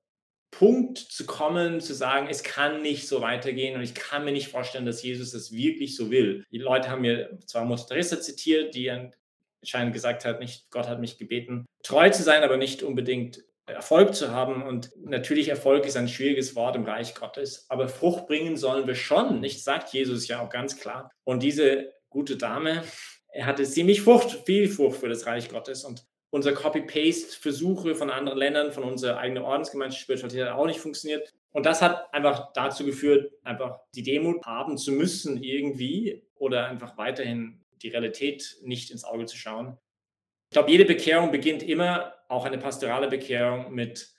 Punkt 0.50 0.98
zu 0.98 1.26
kommen, 1.26 1.80
zu 1.80 1.94
sagen, 1.94 2.28
es 2.30 2.42
kann 2.42 2.82
nicht 2.82 3.08
so 3.08 3.20
weitergehen 3.20 3.76
und 3.76 3.82
ich 3.82 3.94
kann 3.94 4.24
mir 4.24 4.32
nicht 4.32 4.48
vorstellen, 4.48 4.86
dass 4.86 5.02
Jesus 5.02 5.32
das 5.32 5.52
wirklich 5.52 5.96
so 5.96 6.10
will. 6.10 6.44
Die 6.50 6.58
Leute 6.58 6.90
haben 6.90 7.02
mir 7.02 7.38
zwar 7.46 7.64
Mutter 7.64 7.86
Teresa 7.86 8.20
zitiert, 8.20 8.74
die 8.74 8.90
anscheinend 9.62 9.92
gesagt 9.92 10.24
hat, 10.24 10.40
nicht 10.40 10.70
Gott 10.70 10.88
hat 10.88 11.00
mich 11.00 11.18
gebeten, 11.18 11.66
treu 11.82 12.10
zu 12.10 12.22
sein, 12.22 12.42
aber 12.42 12.56
nicht 12.56 12.82
unbedingt 12.82 13.44
Erfolg 13.66 14.14
zu 14.14 14.30
haben. 14.30 14.62
Und 14.62 14.90
natürlich 14.96 15.48
Erfolg 15.48 15.86
ist 15.86 15.96
ein 15.96 16.08
schwieriges 16.08 16.54
Wort 16.54 16.76
im 16.76 16.84
Reich 16.84 17.14
Gottes, 17.14 17.66
aber 17.68 17.88
Frucht 17.88 18.26
bringen 18.26 18.56
sollen 18.56 18.86
wir 18.86 18.94
schon, 18.94 19.40
nicht 19.40 19.62
sagt 19.64 19.92
Jesus 19.92 20.28
ja 20.28 20.40
auch 20.40 20.50
ganz 20.50 20.78
klar. 20.78 21.10
Und 21.24 21.42
diese 21.42 21.92
gute 22.08 22.36
Dame, 22.36 22.82
er 23.28 23.46
hatte 23.46 23.64
ziemlich 23.64 24.02
Frucht, 24.02 24.42
viel 24.46 24.68
Frucht 24.68 25.00
für 25.00 25.08
das 25.08 25.26
Reich 25.26 25.48
Gottes. 25.48 25.84
Und 25.84 26.04
unser 26.30 26.52
Copy-Paste-Versuche 26.52 27.94
von 27.94 28.10
anderen 28.10 28.38
Ländern, 28.38 28.72
von 28.72 28.84
unserer 28.84 29.18
eigenen 29.18 29.44
Ordensgemeinschaft 29.44 30.02
Spiritualität 30.02 30.46
hat 30.46 30.54
auch 30.54 30.66
nicht 30.66 30.80
funktioniert. 30.80 31.32
Und 31.50 31.66
das 31.66 31.82
hat 31.82 32.12
einfach 32.12 32.52
dazu 32.52 32.84
geführt, 32.84 33.32
einfach 33.42 33.80
die 33.94 34.02
Demut 34.02 34.44
haben 34.44 34.76
zu 34.76 34.92
müssen 34.92 35.42
irgendwie 35.42 36.22
oder 36.34 36.66
einfach 36.66 36.98
weiterhin 36.98 37.64
die 37.82 37.88
Realität 37.88 38.56
nicht 38.62 38.90
ins 38.90 39.04
Auge 39.04 39.26
zu 39.26 39.36
schauen. 39.36 39.76
Ich 40.48 40.54
glaube, 40.54 40.70
jede 40.70 40.84
Bekehrung 40.84 41.30
beginnt 41.30 41.62
immer, 41.62 42.14
auch 42.28 42.44
eine 42.44 42.58
pastorale 42.58 43.08
Bekehrung, 43.08 43.72
mit 43.74 44.10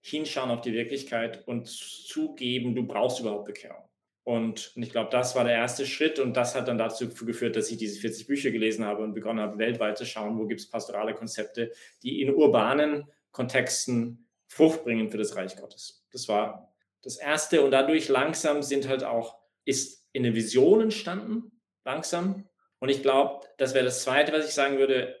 Hinschauen 0.00 0.50
auf 0.50 0.60
die 0.60 0.72
Wirklichkeit 0.72 1.46
und 1.48 1.66
zugeben, 1.66 2.74
du 2.74 2.86
brauchst 2.86 3.20
überhaupt 3.20 3.46
Bekehrung. 3.46 3.88
Und, 4.24 4.72
und 4.74 4.82
ich 4.82 4.90
glaube, 4.90 5.10
das 5.10 5.36
war 5.36 5.44
der 5.44 5.54
erste 5.54 5.84
Schritt 5.86 6.18
und 6.18 6.34
das 6.34 6.54
hat 6.54 6.68
dann 6.68 6.78
dazu 6.78 7.08
geführt, 7.08 7.56
dass 7.56 7.70
ich 7.70 7.76
diese 7.76 8.00
40 8.00 8.26
Bücher 8.26 8.50
gelesen 8.50 8.84
habe 8.84 9.02
und 9.02 9.12
begonnen 9.12 9.40
habe, 9.40 9.58
weltweit 9.58 9.98
zu 9.98 10.06
schauen, 10.06 10.38
wo 10.38 10.46
gibt 10.46 10.60
es 10.60 10.68
pastorale 10.68 11.14
Konzepte, 11.14 11.72
die 12.02 12.22
in 12.22 12.34
urbanen 12.34 13.04
Kontexten 13.32 14.26
Frucht 14.46 14.84
bringen 14.84 15.10
für 15.10 15.18
das 15.18 15.36
Reich 15.36 15.56
Gottes. 15.56 16.06
Das 16.10 16.28
war 16.28 16.74
das 17.02 17.16
Erste 17.16 17.62
und 17.62 17.70
dadurch 17.70 18.08
langsam 18.08 18.62
sind 18.62 18.88
halt 18.88 19.04
auch, 19.04 19.38
ist 19.66 20.08
in 20.12 20.22
der 20.22 20.34
Vision 20.34 20.80
entstanden, 20.80 21.60
langsam. 21.84 22.48
Und 22.84 22.90
ich 22.90 23.00
glaube, 23.00 23.46
das 23.56 23.72
wäre 23.72 23.86
das 23.86 24.02
Zweite, 24.02 24.30
was 24.34 24.46
ich 24.46 24.52
sagen 24.52 24.76
würde, 24.76 25.18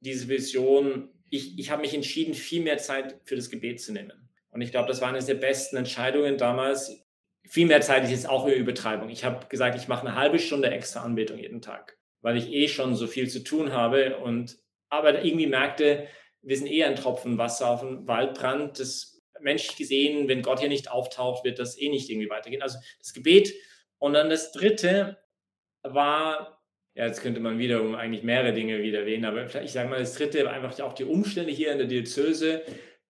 diese 0.00 0.26
Vision, 0.26 1.10
ich, 1.28 1.58
ich 1.58 1.70
habe 1.70 1.82
mich 1.82 1.92
entschieden, 1.92 2.32
viel 2.32 2.62
mehr 2.62 2.78
Zeit 2.78 3.20
für 3.24 3.36
das 3.36 3.50
Gebet 3.50 3.82
zu 3.82 3.92
nehmen. 3.92 4.30
Und 4.52 4.62
ich 4.62 4.70
glaube, 4.70 4.88
das 4.88 5.02
war 5.02 5.10
eine 5.10 5.22
der 5.22 5.34
besten 5.34 5.76
Entscheidungen 5.76 6.38
damals. 6.38 7.04
Viel 7.46 7.66
mehr 7.66 7.82
Zeit 7.82 8.04
ist 8.04 8.10
jetzt 8.10 8.26
auch 8.26 8.46
eine 8.46 8.54
Übertreibung. 8.54 9.10
Ich 9.10 9.22
habe 9.22 9.46
gesagt, 9.48 9.76
ich 9.76 9.86
mache 9.86 10.06
eine 10.06 10.16
halbe 10.16 10.38
Stunde 10.38 10.70
extra 10.70 11.02
Anbetung 11.02 11.38
jeden 11.38 11.60
Tag, 11.60 11.98
weil 12.22 12.38
ich 12.38 12.50
eh 12.50 12.68
schon 12.68 12.94
so 12.94 13.06
viel 13.06 13.28
zu 13.28 13.44
tun 13.44 13.72
habe 13.74 14.16
und 14.16 14.56
aber 14.88 15.22
irgendwie 15.26 15.46
merkte, 15.46 16.08
wir 16.40 16.56
sind 16.56 16.68
eher 16.68 16.86
ein 16.86 16.96
Tropfen 16.96 17.36
Wasser 17.36 17.68
auf 17.68 17.80
dem 17.80 18.08
Waldbrand. 18.08 18.80
Das 18.80 19.20
menschlich 19.40 19.76
gesehen, 19.76 20.26
wenn 20.26 20.40
Gott 20.40 20.60
hier 20.60 20.70
nicht 20.70 20.90
auftaucht, 20.90 21.44
wird 21.44 21.58
das 21.58 21.78
eh 21.78 21.90
nicht 21.90 22.08
irgendwie 22.08 22.30
weitergehen. 22.30 22.62
Also 22.62 22.78
das 22.98 23.12
Gebet. 23.12 23.52
Und 23.98 24.14
dann 24.14 24.30
das 24.30 24.52
dritte 24.52 25.18
war 25.82 26.63
ja, 26.94 27.06
jetzt 27.06 27.22
könnte 27.22 27.40
man 27.40 27.58
wiederum 27.58 27.94
eigentlich 27.94 28.22
mehrere 28.22 28.52
Dinge 28.52 28.80
wieder 28.82 29.00
erwähnen, 29.00 29.24
aber 29.24 29.62
ich 29.62 29.72
sage 29.72 29.88
mal, 29.88 29.98
das 29.98 30.14
dritte 30.14 30.48
einfach 30.48 30.78
auch 30.80 30.92
die 30.92 31.04
Umstände 31.04 31.50
hier 31.50 31.72
in 31.72 31.78
der 31.78 31.88
Diözese, 31.88 32.62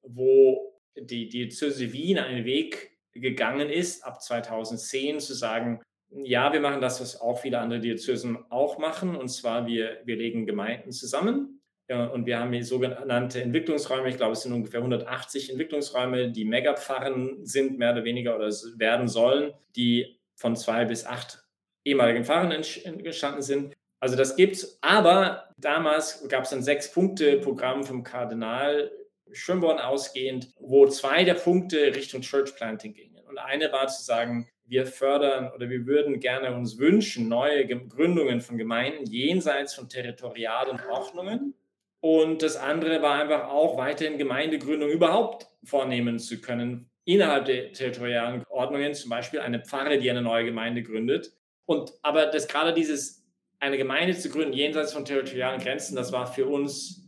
wo 0.02 0.80
die 0.96 1.28
Diözese 1.28 1.92
Wien 1.92 2.18
einen 2.18 2.44
Weg 2.44 2.98
gegangen 3.12 3.68
ist, 3.68 4.04
ab 4.04 4.22
2010 4.22 5.20
zu 5.20 5.34
sagen, 5.34 5.82
ja, 6.10 6.52
wir 6.52 6.60
machen 6.60 6.80
das, 6.80 7.00
was 7.00 7.20
auch 7.20 7.40
viele 7.40 7.58
andere 7.58 7.80
Diözesen 7.80 8.38
auch 8.50 8.78
machen, 8.78 9.16
und 9.16 9.28
zwar 9.28 9.66
wir, 9.66 10.00
wir 10.04 10.16
legen 10.16 10.46
Gemeinden 10.46 10.92
zusammen. 10.92 11.60
Und 11.86 12.24
wir 12.24 12.38
haben 12.38 12.52
hier 12.54 12.64
sogenannte 12.64 13.42
Entwicklungsräume, 13.42 14.08
ich 14.08 14.16
glaube, 14.16 14.32
es 14.32 14.42
sind 14.42 14.54
ungefähr 14.54 14.80
180 14.80 15.50
Entwicklungsräume, 15.50 16.32
die 16.32 16.46
Megapfarren 16.46 17.44
sind, 17.44 17.78
mehr 17.78 17.92
oder 17.92 18.04
weniger, 18.04 18.36
oder 18.36 18.48
werden 18.78 19.06
sollen, 19.06 19.52
die 19.76 20.18
von 20.34 20.56
zwei 20.56 20.86
bis 20.86 21.04
acht 21.04 21.43
ehemaligen 21.84 22.24
Fahrern 22.24 22.50
entstanden 22.50 23.42
sind. 23.42 23.74
Also 24.00 24.16
das 24.16 24.36
gibt's. 24.36 24.78
Aber 24.80 25.50
damals 25.56 26.26
gab 26.28 26.44
es 26.44 26.52
ein 26.52 26.62
Sechs-Punkte-Programm 26.62 27.84
vom 27.84 28.02
Kardinal 28.02 28.90
Schönborn 29.32 29.78
ausgehend, 29.78 30.48
wo 30.58 30.86
zwei 30.86 31.24
der 31.24 31.34
Punkte 31.34 31.94
Richtung 31.94 32.20
Church 32.20 32.54
Planting 32.54 32.94
gingen. 32.94 33.24
Und 33.26 33.38
eine 33.38 33.72
war 33.72 33.88
zu 33.88 34.02
sagen, 34.02 34.48
wir 34.66 34.86
fördern 34.86 35.50
oder 35.54 35.68
wir 35.68 35.86
würden 35.86 36.20
gerne 36.20 36.54
uns 36.54 36.78
wünschen, 36.78 37.28
neue 37.28 37.66
Gründungen 37.66 38.40
von 38.40 38.56
Gemeinden 38.56 39.06
jenseits 39.06 39.74
von 39.74 39.88
territorialen 39.88 40.80
Ordnungen. 40.90 41.54
Und 42.00 42.42
das 42.42 42.56
andere 42.56 43.02
war 43.02 43.20
einfach 43.20 43.48
auch 43.48 43.76
weiterhin 43.76 44.18
Gemeindegründung 44.18 44.90
überhaupt 44.90 45.48
vornehmen 45.64 46.18
zu 46.18 46.40
können, 46.40 46.90
innerhalb 47.04 47.46
der 47.46 47.72
territorialen 47.72 48.44
Ordnungen, 48.48 48.94
zum 48.94 49.11
Beispiel 49.11 49.40
eine 49.40 49.61
Pfarre, 49.61 49.98
die 49.98 50.11
eine 50.11 50.22
neue 50.22 50.44
Gemeinde 50.44 50.82
gründet, 50.82 51.32
und 51.66 51.92
aber 52.03 52.27
das 52.27 52.48
gerade 52.48 52.72
dieses, 52.72 53.24
eine 53.61 53.79
Gemeinde 53.79 54.16
zu 54.16 54.29
gründen, 54.29 54.53
jenseits 54.53 54.92
von 54.92 55.05
territorialen 55.05 55.61
Grenzen, 55.61 55.96
das 55.96 56.12
war 56.12 56.27
für 56.27 56.46
uns 56.46 57.05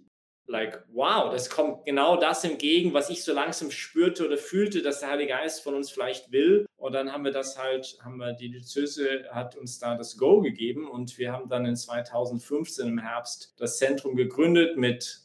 like, 0.46 0.84
wow, 0.92 1.30
das 1.30 1.50
kommt 1.50 1.84
genau 1.84 2.16
das 2.16 2.44
entgegen, 2.44 2.94
was 2.94 3.10
ich 3.10 3.24
so 3.24 3.34
langsam 3.34 3.70
spürte 3.70 4.24
oder 4.24 4.38
fühlte, 4.38 4.80
dass 4.80 5.00
der 5.00 5.10
Heilige 5.10 5.32
Geist 5.32 5.62
von 5.62 5.74
uns 5.74 5.90
vielleicht 5.90 6.30
will. 6.30 6.66
Und 6.76 6.92
dann 6.92 7.12
haben 7.12 7.24
wir 7.24 7.32
das 7.32 7.58
halt, 7.58 7.98
haben 8.02 8.18
wir, 8.18 8.32
die 8.32 8.50
Diözese 8.50 9.24
hat 9.30 9.56
uns 9.56 9.78
da 9.78 9.96
das 9.96 10.16
Go 10.16 10.40
gegeben 10.40 10.88
und 10.88 11.18
wir 11.18 11.32
haben 11.32 11.48
dann 11.48 11.66
in 11.66 11.74
2015 11.74 12.86
im 12.86 12.98
Herbst 12.98 13.54
das 13.58 13.78
Zentrum 13.78 14.14
gegründet 14.14 14.76
mit 14.76 15.20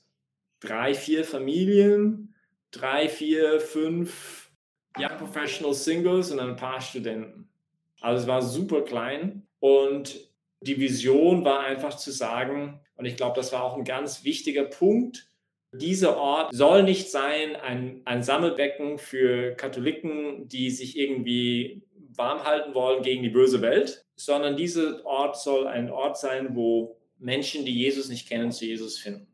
drei, 0.60 0.94
vier 0.94 1.24
Familien, 1.24 2.34
drei, 2.72 3.08
vier, 3.08 3.60
fünf 3.60 4.50
Young 4.98 5.18
Professional 5.18 5.74
Singles 5.74 6.32
und 6.32 6.40
ein 6.40 6.56
paar 6.56 6.82
Studenten. 6.82 7.51
Also 8.02 8.24
es 8.24 8.28
war 8.28 8.42
super 8.42 8.82
klein 8.82 9.48
und 9.60 10.30
die 10.60 10.80
Vision 10.80 11.46
war 11.46 11.62
einfach 11.62 11.96
zu 11.96 12.12
sagen, 12.12 12.82
und 12.96 13.06
ich 13.06 13.16
glaube, 13.16 13.36
das 13.36 13.52
war 13.54 13.64
auch 13.64 13.78
ein 13.78 13.84
ganz 13.84 14.24
wichtiger 14.24 14.66
Punkt, 14.66 15.28
dieser 15.74 16.18
Ort 16.18 16.54
soll 16.54 16.84
nicht 16.84 17.10
sein 17.10 17.56
ein, 17.56 18.02
ein 18.04 18.24
Sammelbecken 18.24 18.98
für 18.98 19.56
Katholiken, 19.56 20.50
die 20.50 20.70
sich 20.70 20.98
irgendwie 20.98 21.84
warm 22.14 22.44
halten 22.44 22.74
wollen 22.74 23.04
gegen 23.04 23.24
die 23.24 23.30
böse 23.30 23.62
Welt, 23.62 24.06
sondern 24.16 24.58
dieser 24.58 25.06
Ort 25.06 25.38
soll 25.38 25.68
ein 25.68 25.90
Ort 25.90 26.18
sein, 26.18 26.56
wo 26.56 26.98
Menschen, 27.18 27.66
die 27.66 27.74
Jesus 27.74 28.10
nicht 28.10 28.28
kennen, 28.28 28.52
zu 28.52 28.66
Jesus 28.66 28.98
finden. 28.98 29.28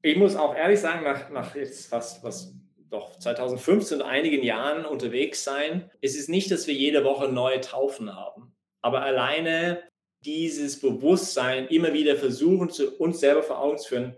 Ich 0.00 0.16
muss 0.16 0.36
auch 0.36 0.54
ehrlich 0.54 0.80
sagen, 0.80 1.04
nach, 1.04 1.28
nach 1.30 1.54
jetzt 1.54 1.88
fast 1.88 2.24
was 2.24 2.54
doch 2.90 3.18
2015 3.18 4.02
einigen 4.02 4.42
Jahren 4.42 4.84
unterwegs 4.84 5.44
sein. 5.44 5.90
Es 6.00 6.16
ist 6.16 6.28
nicht, 6.28 6.50
dass 6.50 6.66
wir 6.66 6.74
jede 6.74 7.04
Woche 7.04 7.28
neue 7.28 7.60
Taufen 7.60 8.14
haben, 8.14 8.54
aber 8.80 9.02
alleine 9.02 9.82
dieses 10.20 10.80
Bewusstsein 10.80 11.68
immer 11.68 11.92
wieder 11.92 12.16
versuchen, 12.16 12.70
zu 12.70 12.96
uns 12.98 13.20
selber 13.20 13.42
vor 13.42 13.60
Augen 13.60 13.78
zu 13.78 13.88
führen, 13.88 14.16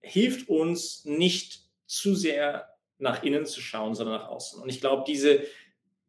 hilft 0.00 0.48
uns 0.48 1.04
nicht 1.04 1.62
zu 1.86 2.14
sehr 2.14 2.68
nach 2.98 3.22
innen 3.22 3.44
zu 3.44 3.60
schauen, 3.60 3.94
sondern 3.94 4.20
nach 4.20 4.28
außen. 4.28 4.62
Und 4.62 4.68
ich 4.68 4.80
glaube, 4.80 5.04
diese 5.06 5.42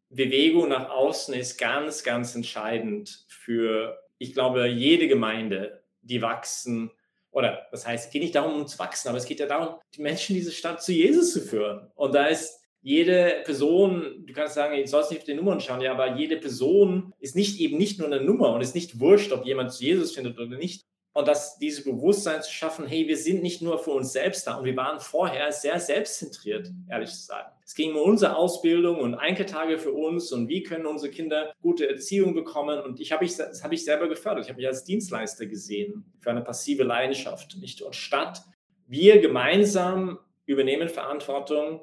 Bewegung 0.09 0.69
nach 0.69 0.89
außen 0.89 1.33
ist 1.33 1.57
ganz, 1.57 2.03
ganz 2.03 2.35
entscheidend 2.35 3.25
für, 3.27 3.99
ich 4.17 4.33
glaube, 4.33 4.67
jede 4.67 5.07
Gemeinde, 5.07 5.83
die 6.01 6.21
wachsen 6.21 6.91
oder 7.37 7.67
das 7.69 7.85
heißt, 7.85 8.07
es 8.07 8.11
geht 8.11 8.23
nicht 8.23 8.33
darum, 8.33 8.55
um 8.55 8.67
zu 8.67 8.79
wachsen, 8.79 9.09
aber 9.09 9.19
es 9.19 9.25
geht 9.25 9.39
ja 9.39 9.45
darum, 9.45 9.75
die 9.95 10.01
Menschen 10.01 10.33
diese 10.33 10.51
Stadt 10.51 10.81
zu 10.81 10.91
Jesus 10.91 11.33
zu 11.33 11.41
führen. 11.41 11.91
Und 11.93 12.15
da 12.15 12.25
ist 12.25 12.59
jede 12.81 13.43
Person, 13.45 14.23
du 14.25 14.33
kannst 14.33 14.55
sagen, 14.55 14.75
du 14.75 14.87
sollst 14.87 15.11
nicht 15.11 15.19
auf 15.19 15.25
die 15.25 15.35
Nummern 15.35 15.61
schauen, 15.61 15.81
ja, 15.81 15.91
aber 15.91 16.15
jede 16.15 16.37
Person 16.37 17.13
ist 17.19 17.35
nicht 17.35 17.59
eben 17.59 17.77
nicht 17.77 17.99
nur 17.99 18.07
eine 18.07 18.21
Nummer 18.21 18.53
und 18.53 18.61
ist 18.61 18.73
nicht 18.73 18.99
wurscht, 18.99 19.31
ob 19.31 19.45
jemand 19.45 19.71
zu 19.71 19.83
Jesus 19.83 20.15
findet 20.15 20.39
oder 20.39 20.57
nicht, 20.57 20.87
und 21.13 21.27
das, 21.27 21.57
dieses 21.57 21.83
Bewusstsein 21.83 22.41
zu 22.41 22.51
schaffen, 22.51 22.85
hey, 22.85 23.07
wir 23.07 23.17
sind 23.17 23.43
nicht 23.43 23.61
nur 23.61 23.79
für 23.79 23.91
uns 23.91 24.13
selbst 24.13 24.45
da 24.45 24.55
und 24.55 24.65
wir 24.65 24.75
waren 24.75 24.99
vorher 24.99 25.51
sehr 25.51 25.79
selbstzentriert, 25.79 26.71
ehrlich 26.89 27.09
zu 27.09 27.25
sagen. 27.25 27.51
Es 27.67 27.75
ging 27.75 27.95
um 27.95 28.01
unsere 28.01 28.37
Ausbildung 28.37 29.01
und 29.01 29.15
Einkeltage 29.15 29.77
für 29.77 29.91
uns 29.91 30.31
und 30.31 30.47
wie 30.47 30.63
können 30.63 30.85
unsere 30.85 31.11
Kinder 31.11 31.53
gute 31.61 31.89
Erziehung 31.89 32.33
bekommen 32.33 32.79
und 32.79 33.01
ich 33.01 33.11
habe 33.11 33.25
ich, 33.25 33.35
das 33.35 33.61
habe 33.61 33.75
ich 33.75 33.83
selber 33.83 34.07
gefördert. 34.07 34.45
Ich 34.45 34.49
habe 34.49 34.55
mich 34.55 34.67
als 34.67 34.85
Dienstleister 34.85 35.47
gesehen 35.47 36.05
für 36.21 36.29
eine 36.29 36.41
passive 36.41 36.83
Leidenschaft, 36.83 37.57
nicht 37.59 37.81
und 37.81 37.93
statt 37.93 38.41
wir 38.87 39.19
gemeinsam 39.19 40.17
übernehmen 40.45 40.87
Verantwortung, 40.87 41.81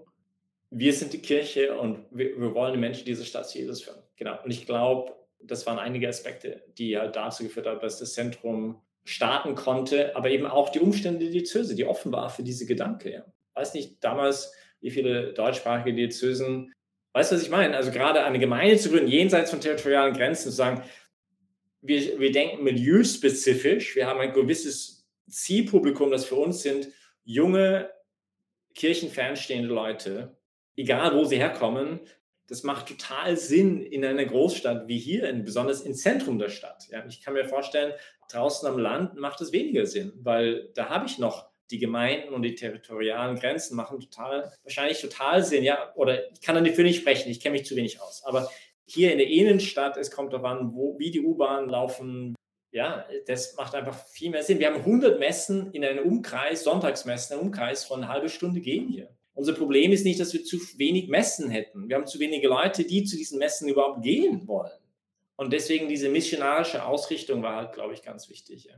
wir 0.70 0.94
sind 0.94 1.12
die 1.12 1.20
Kirche 1.20 1.76
und 1.76 2.06
wir, 2.10 2.40
wir 2.40 2.54
wollen 2.54 2.72
die 2.72 2.80
Menschen 2.80 3.04
dieser 3.04 3.26
Stadt 3.26 3.46
zu 3.46 3.58
Jesus 3.58 3.82
führen. 3.82 4.00
Genau. 4.16 4.42
Und 4.42 4.50
ich 4.50 4.64
glaube, 4.64 5.12
das 5.42 5.66
waren 5.66 5.78
einige 5.78 6.08
Aspekte, 6.08 6.64
die 6.78 6.96
halt 6.96 7.14
dazu 7.14 7.42
geführt 7.42 7.66
haben, 7.66 7.80
dass 7.80 7.98
das 7.98 8.14
Zentrum 8.14 8.80
starten 9.04 9.54
konnte, 9.54 10.16
aber 10.16 10.30
eben 10.30 10.46
auch 10.46 10.70
die 10.70 10.80
Umstände 10.80 11.26
der 11.26 11.30
Diözese, 11.30 11.74
die 11.74 11.84
offen 11.84 12.10
war 12.10 12.30
für 12.30 12.42
diese 12.42 12.64
Gedanke. 12.64 13.12
Ja. 13.12 13.26
Weiß 13.52 13.74
nicht 13.74 14.02
damals, 14.02 14.50
wie 14.84 14.90
viele 14.90 15.32
deutschsprachige 15.32 15.96
Diözesen, 15.96 16.70
weißt 17.14 17.32
du, 17.32 17.36
was 17.36 17.42
ich 17.42 17.48
meine? 17.48 17.74
Also 17.74 17.90
gerade 17.90 18.22
eine 18.22 18.38
Gemeinde 18.38 18.76
zu 18.76 18.90
gründen, 18.90 19.08
jenseits 19.08 19.48
von 19.48 19.62
territorialen 19.62 20.12
Grenzen, 20.12 20.50
zu 20.50 20.50
sagen, 20.50 20.82
wir, 21.80 22.20
wir 22.20 22.30
denken 22.30 22.62
milieuspezifisch, 22.62 23.96
wir 23.96 24.06
haben 24.06 24.20
ein 24.20 24.34
gewisses 24.34 25.08
Zielpublikum, 25.26 26.10
das 26.10 26.26
für 26.26 26.34
uns 26.34 26.60
sind 26.60 26.88
junge, 27.24 27.90
kirchenfernstehende 28.74 29.68
Leute, 29.68 30.36
egal 30.76 31.16
wo 31.16 31.24
sie 31.24 31.38
herkommen, 31.38 32.00
das 32.46 32.62
macht 32.62 32.88
total 32.88 33.38
Sinn 33.38 33.80
in 33.80 34.04
einer 34.04 34.26
Großstadt 34.26 34.86
wie 34.86 34.98
hier, 34.98 35.30
in, 35.30 35.44
besonders 35.44 35.80
im 35.80 35.94
Zentrum 35.94 36.38
der 36.38 36.50
Stadt. 36.50 36.88
Ja, 36.90 37.02
ich 37.06 37.22
kann 37.22 37.32
mir 37.32 37.46
vorstellen, 37.46 37.94
draußen 38.30 38.68
am 38.68 38.78
Land 38.78 39.16
macht 39.16 39.40
es 39.40 39.50
weniger 39.50 39.86
Sinn, 39.86 40.12
weil 40.16 40.68
da 40.74 40.90
habe 40.90 41.06
ich 41.06 41.18
noch 41.18 41.53
die 41.70 41.78
Gemeinden 41.78 42.34
und 42.34 42.42
die 42.42 42.54
territorialen 42.54 43.36
Grenzen 43.36 43.76
machen 43.76 44.00
total, 44.00 44.52
wahrscheinlich 44.62 45.00
total 45.00 45.42
Sinn, 45.42 45.64
ja, 45.64 45.92
oder 45.94 46.30
ich 46.30 46.40
kann 46.40 46.62
dafür 46.62 46.84
nicht 46.84 47.00
sprechen, 47.00 47.30
ich 47.30 47.40
kenne 47.40 47.54
mich 47.54 47.66
zu 47.66 47.76
wenig 47.76 48.00
aus, 48.00 48.22
aber 48.24 48.50
hier 48.86 49.12
in 49.12 49.18
der 49.18 49.28
Innenstadt, 49.28 49.96
es 49.96 50.10
kommt 50.10 50.32
darauf 50.32 50.46
an, 50.46 50.74
wo, 50.74 50.98
wie 50.98 51.10
die 51.10 51.20
U-Bahnen 51.20 51.68
laufen, 51.68 52.34
ja, 52.70 53.06
das 53.26 53.54
macht 53.56 53.74
einfach 53.74 53.96
viel 54.08 54.30
mehr 54.30 54.42
Sinn. 54.42 54.58
Wir 54.58 54.66
haben 54.66 54.80
100 54.80 55.20
Messen 55.20 55.70
in 55.72 55.84
einem 55.84 56.04
Umkreis, 56.04 56.64
Sonntagsmessen, 56.64 57.34
einem 57.34 57.46
Umkreis 57.46 57.84
von 57.84 58.02
einer 58.02 58.12
halben 58.12 58.28
Stunde 58.28 58.60
gehen 58.60 58.88
hier. 58.88 59.14
Unser 59.32 59.52
Problem 59.52 59.92
ist 59.92 60.04
nicht, 60.04 60.18
dass 60.18 60.32
wir 60.32 60.44
zu 60.44 60.58
wenig 60.76 61.08
Messen 61.08 61.50
hätten. 61.50 61.88
Wir 61.88 61.96
haben 61.96 62.06
zu 62.06 62.18
wenige 62.18 62.48
Leute, 62.48 62.84
die 62.84 63.04
zu 63.04 63.16
diesen 63.16 63.38
Messen 63.38 63.68
überhaupt 63.68 64.02
gehen 64.02 64.46
wollen. 64.48 64.78
Und 65.36 65.52
deswegen 65.52 65.88
diese 65.88 66.08
missionarische 66.08 66.84
Ausrichtung 66.84 67.42
war 67.42 67.56
halt, 67.56 67.72
glaube 67.72 67.94
ich, 67.94 68.02
ganz 68.02 68.28
wichtig. 68.28 68.64
Ja. 68.64 68.74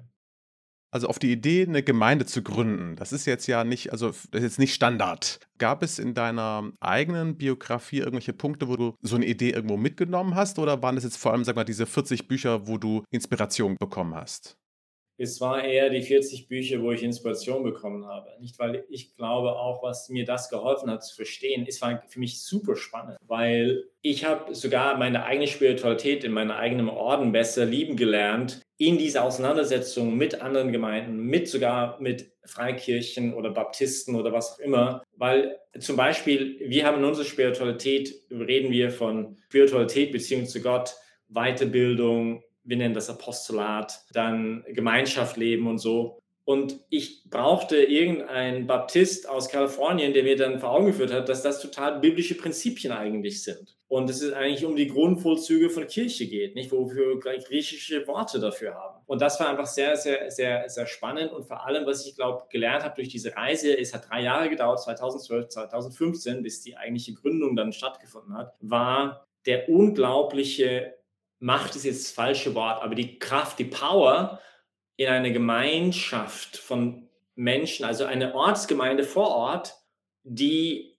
Also 0.90 1.09
auf 1.09 1.18
die 1.18 1.33
Idee, 1.33 1.66
eine 1.66 1.83
Gemeinde 1.83 2.27
zu 2.27 2.42
gründen, 2.42 2.96
das 2.96 3.12
ist 3.12 3.27
jetzt 3.27 3.46
ja 3.46 3.64
nicht, 3.64 3.92
also 3.92 4.09
das 4.09 4.18
ist 4.20 4.42
jetzt 4.42 4.59
nicht 4.59 4.75
Standard. 4.75 5.40
Gab 5.59 5.83
es 5.83 5.99
in 5.99 6.14
deiner 6.14 6.70
eigenen 6.81 7.37
Biografie 7.37 7.99
irgendwelche 7.99 8.33
Punkte, 8.33 8.68
wo 8.68 8.77
du 8.77 8.94
so 9.03 9.16
eine 9.16 9.27
Idee 9.27 9.51
irgendwo 9.51 9.77
mitgenommen 9.77 10.35
hast? 10.35 10.59
Oder 10.59 10.83
waren 10.83 10.94
das 10.94 11.05
jetzt 11.05 11.16
vor 11.16 11.33
allem, 11.33 11.44
sag 11.44 11.57
mal, 11.57 11.64
diese 11.64 11.87
40 11.87 12.29
Bücher, 12.29 12.66
wo 12.66 12.79
du 12.79 13.05
Inspiration 13.11 13.77
bekommen 13.79 14.14
hast? 14.14 14.57
Es 15.18 15.40
war 15.40 15.64
eher 15.64 15.90
die 15.90 16.02
40 16.02 16.48
Bücher, 16.48 16.83
wo 16.83 16.92
ich 16.92 17.02
Inspiration 17.02 17.62
bekommen 17.62 18.07
habe. 18.07 18.31
Nicht, 18.40 18.59
weil 18.59 18.85
ich 18.88 19.14
glaube 19.14 19.52
auch, 19.57 19.83
was 19.83 20.09
mir 20.09 20.24
das 20.24 20.50
geholfen 20.50 20.90
hat 20.90 21.05
zu 21.05 21.14
verstehen, 21.14 21.64
es 21.66 21.81
war 21.81 22.02
für 22.07 22.20
mich 22.20 22.42
super 22.42 22.76
spannend, 22.76 23.16
weil 23.26 23.85
ich 24.02 24.24
habe 24.24 24.55
sogar 24.55 24.98
meine 24.98 25.24
eigene 25.24 25.46
Spiritualität 25.46 26.24
in 26.24 26.33
meinem 26.33 26.50
eigenen 26.50 26.88
Orden 26.88 27.33
besser 27.33 27.64
lieben 27.64 27.96
gelernt, 27.96 28.61
in 28.79 28.98
dieser 28.98 29.24
Auseinandersetzung 29.24 30.16
mit 30.16 30.42
anderen 30.42 30.70
Gemeinden, 30.70 31.16
mit 31.16 31.48
sogar 31.48 32.00
mit 32.00 32.31
Freikirchen 32.44 33.33
oder 33.33 33.50
Baptisten 33.50 34.14
oder 34.14 34.33
was 34.33 34.52
auch 34.52 34.59
immer, 34.59 35.02
weil 35.16 35.59
zum 35.79 35.96
Beispiel 35.96 36.61
wir 36.61 36.85
haben 36.85 36.98
in 36.98 37.05
unserer 37.05 37.24
Spiritualität, 37.24 38.14
reden 38.31 38.70
wir 38.70 38.90
von 38.90 39.38
Spiritualität, 39.48 40.12
Beziehung 40.12 40.46
zu 40.46 40.61
Gott, 40.61 40.94
Weiterbildung, 41.29 42.42
wir 42.66 42.76
nennen 42.76 42.94
das 42.94 43.09
Apostolat, 43.09 44.05
dann 44.12 44.64
Gemeinschaft 44.68 45.37
leben 45.37 45.66
und 45.66 45.79
so. 45.79 46.18
Und 46.44 46.79
ich 46.90 47.24
brauchte 47.29 47.76
irgendeinen 47.76 48.68
Baptist 48.68 49.29
aus 49.29 49.48
Kalifornien, 49.48 50.12
der 50.12 50.22
mir 50.22 50.37
dann 50.37 50.61
vor 50.61 50.70
Augen 50.70 50.87
geführt 50.87 51.12
hat, 51.12 51.29
dass 51.29 51.42
das 51.42 51.61
total 51.61 51.98
biblische 51.98 52.37
Prinzipien 52.37 52.92
eigentlich 52.92 53.42
sind. 53.42 53.76
Und 53.88 54.09
es 54.11 54.22
ist 54.22 54.33
eigentlich 54.33 54.64
um 54.64 54.76
die 54.76 54.87
Grundvollzüge 54.87 55.70
von 55.70 55.88
Kirche 55.88 56.29
geht, 56.29 56.55
nicht 56.55 56.70
wofür 56.70 57.20
wir 57.22 57.38
griechische 57.38 58.07
Worte 58.07 58.38
dafür 58.38 58.74
haben. 58.74 59.02
Und 59.07 59.22
das 59.22 59.40
war 59.40 59.48
einfach 59.48 59.66
sehr, 59.66 59.96
sehr, 59.96 60.31
sehr, 60.31 60.68
sehr 60.68 60.87
spannend. 60.87 61.33
Und 61.33 61.46
vor 61.46 61.66
allem, 61.66 61.85
was 61.85 62.07
ich 62.07 62.14
glaube, 62.14 62.44
gelernt 62.48 62.85
habe 62.85 62.94
durch 62.94 63.09
diese 63.09 63.35
Reise, 63.35 63.76
es 63.76 63.92
hat 63.92 64.09
drei 64.09 64.22
Jahre 64.22 64.48
gedauert, 64.48 64.81
2012, 64.83 65.48
2015, 65.48 66.42
bis 66.42 66.62
die 66.62 66.76
eigentliche 66.76 67.14
Gründung 67.14 67.57
dann 67.57 67.72
stattgefunden 67.72 68.37
hat, 68.37 68.55
war 68.61 69.26
der 69.46 69.68
unglaubliche 69.68 70.94
Macht 71.38 71.77
ist 71.77 71.85
jetzt 71.85 72.07
das 72.07 72.12
falsche 72.12 72.55
Wort, 72.55 72.83
aber 72.83 72.94
die 72.94 73.18
Kraft, 73.18 73.59
die 73.59 73.64
Power 73.64 74.40
in 74.96 75.09
einer 75.09 75.31
Gemeinschaft 75.31 76.57
von 76.57 77.09
Menschen, 77.35 77.85
also 77.85 78.05
eine 78.05 78.35
Ortsgemeinde 78.35 79.05
vor 79.05 79.29
Ort, 79.29 79.75
die 80.25 80.96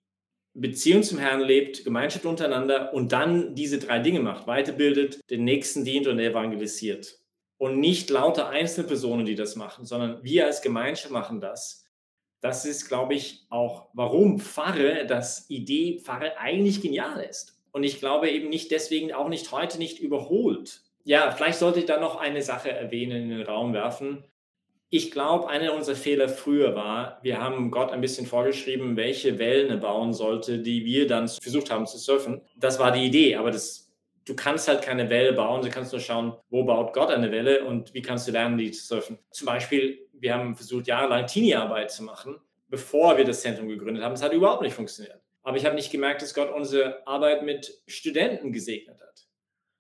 Beziehung 0.54 1.04
zum 1.04 1.20
Herrn 1.20 1.42
lebt, 1.42 1.84
Gemeinschaft 1.84 2.26
untereinander 2.26 2.94
und 2.94 3.12
dann 3.12 3.54
diese 3.56 3.80
drei 3.80 4.00
Dinge 4.00 4.22
macht, 4.22 4.48
weiterbildet, 4.48 5.20
den 5.30 5.44
Nächsten 5.44 5.86
dient 5.86 6.08
und 6.08 6.20
evangelisiert. 6.20 7.20
Und 7.58 7.80
nicht 7.80 8.10
lauter 8.10 8.50
Einzelpersonen, 8.50 9.26
die 9.26 9.36
das 9.36 9.56
machen, 9.56 9.86
sondern 9.86 10.24
wir 10.24 10.46
als 10.46 10.62
Gemeinschaft 10.62 11.12
machen 11.12 11.42
das. 11.42 11.86
Das 12.40 12.66
ist, 12.66 12.88
glaube 12.88 13.16
ich, 13.16 13.48
auch, 13.50 13.90
warum 13.94 14.40
Pfarre, 14.40 15.06
das 15.08 15.50
Idee 15.50 16.00
Pfarre 16.04 16.38
eigentlich 16.38 16.82
genial 16.82 17.20
ist. 17.22 17.57
Und 17.78 17.84
ich 17.84 18.00
glaube 18.00 18.28
eben 18.32 18.50
nicht 18.50 18.72
deswegen 18.72 19.14
auch 19.14 19.30
nicht 19.30 19.52
heute 19.52 19.78
nicht 19.78 20.00
überholt. 20.00 20.82
Ja, 21.04 21.30
vielleicht 21.30 21.60
sollte 21.60 21.78
ich 21.78 21.86
da 21.86 22.00
noch 22.00 22.16
eine 22.16 22.42
Sache 22.42 22.72
erwähnen, 22.72 23.22
in 23.22 23.30
den 23.30 23.44
Raum 23.44 23.72
werfen. 23.72 24.24
Ich 24.90 25.12
glaube, 25.12 25.48
einer 25.48 25.76
unserer 25.76 25.96
Fehler 25.96 26.28
früher 26.28 26.74
war, 26.74 27.20
wir 27.22 27.40
haben 27.40 27.70
Gott 27.70 27.92
ein 27.92 28.02
bisschen 28.02 28.26
vorgeschrieben, 28.26 28.98
welche 28.98 29.38
Wellen 29.38 29.70
er 29.70 29.78
bauen 29.78 30.12
sollte, 30.12 30.58
die 30.58 30.86
wir 30.86 31.06
dann 31.06 31.28
versucht 31.28 31.70
haben 31.70 31.86
zu 31.86 32.00
surfen. 32.00 32.42
Das 32.56 32.80
war 32.80 32.92
die 32.92 33.06
Idee, 33.06 33.36
aber 33.36 33.52
das, 33.52 33.92
du 34.26 34.36
kannst 34.36 34.68
halt 34.68 34.82
keine 34.82 35.12
Welle 35.12 35.34
bauen, 35.34 35.62
du 35.62 35.70
kannst 35.70 35.92
nur 35.92 36.02
schauen, 36.02 36.34
wo 36.50 36.64
baut 36.64 36.94
Gott 36.94 37.12
eine 37.12 37.32
Welle 37.32 37.64
und 37.64 37.94
wie 37.94 38.02
kannst 38.02 38.28
du 38.28 38.32
lernen, 38.32 38.58
die 38.58 38.72
zu 38.72 38.88
surfen. 38.88 39.20
Zum 39.30 39.46
Beispiel, 39.46 40.08
wir 40.14 40.34
haben 40.34 40.56
versucht, 40.56 40.88
jahrelang 40.88 41.28
Teenie-Arbeit 41.28 41.92
zu 41.92 42.02
machen, 42.02 42.38
bevor 42.70 43.20
wir 43.20 43.24
das 43.24 43.42
Zentrum 43.42 43.68
gegründet 43.68 44.04
haben. 44.04 44.14
Es 44.14 44.24
hat 44.24 44.34
überhaupt 44.34 44.64
nicht 44.64 44.74
funktioniert. 44.74 45.22
Aber 45.48 45.56
ich 45.56 45.64
habe 45.64 45.76
nicht 45.76 45.94
gemerkt, 45.94 46.22
dass 46.22 46.34
Gott 46.34 46.52
unsere 46.54 47.08
Arbeit 47.08 47.42
mit 47.42 47.82
Studenten 47.88 48.52
gesegnet 48.52 49.00
hat. 49.00 49.28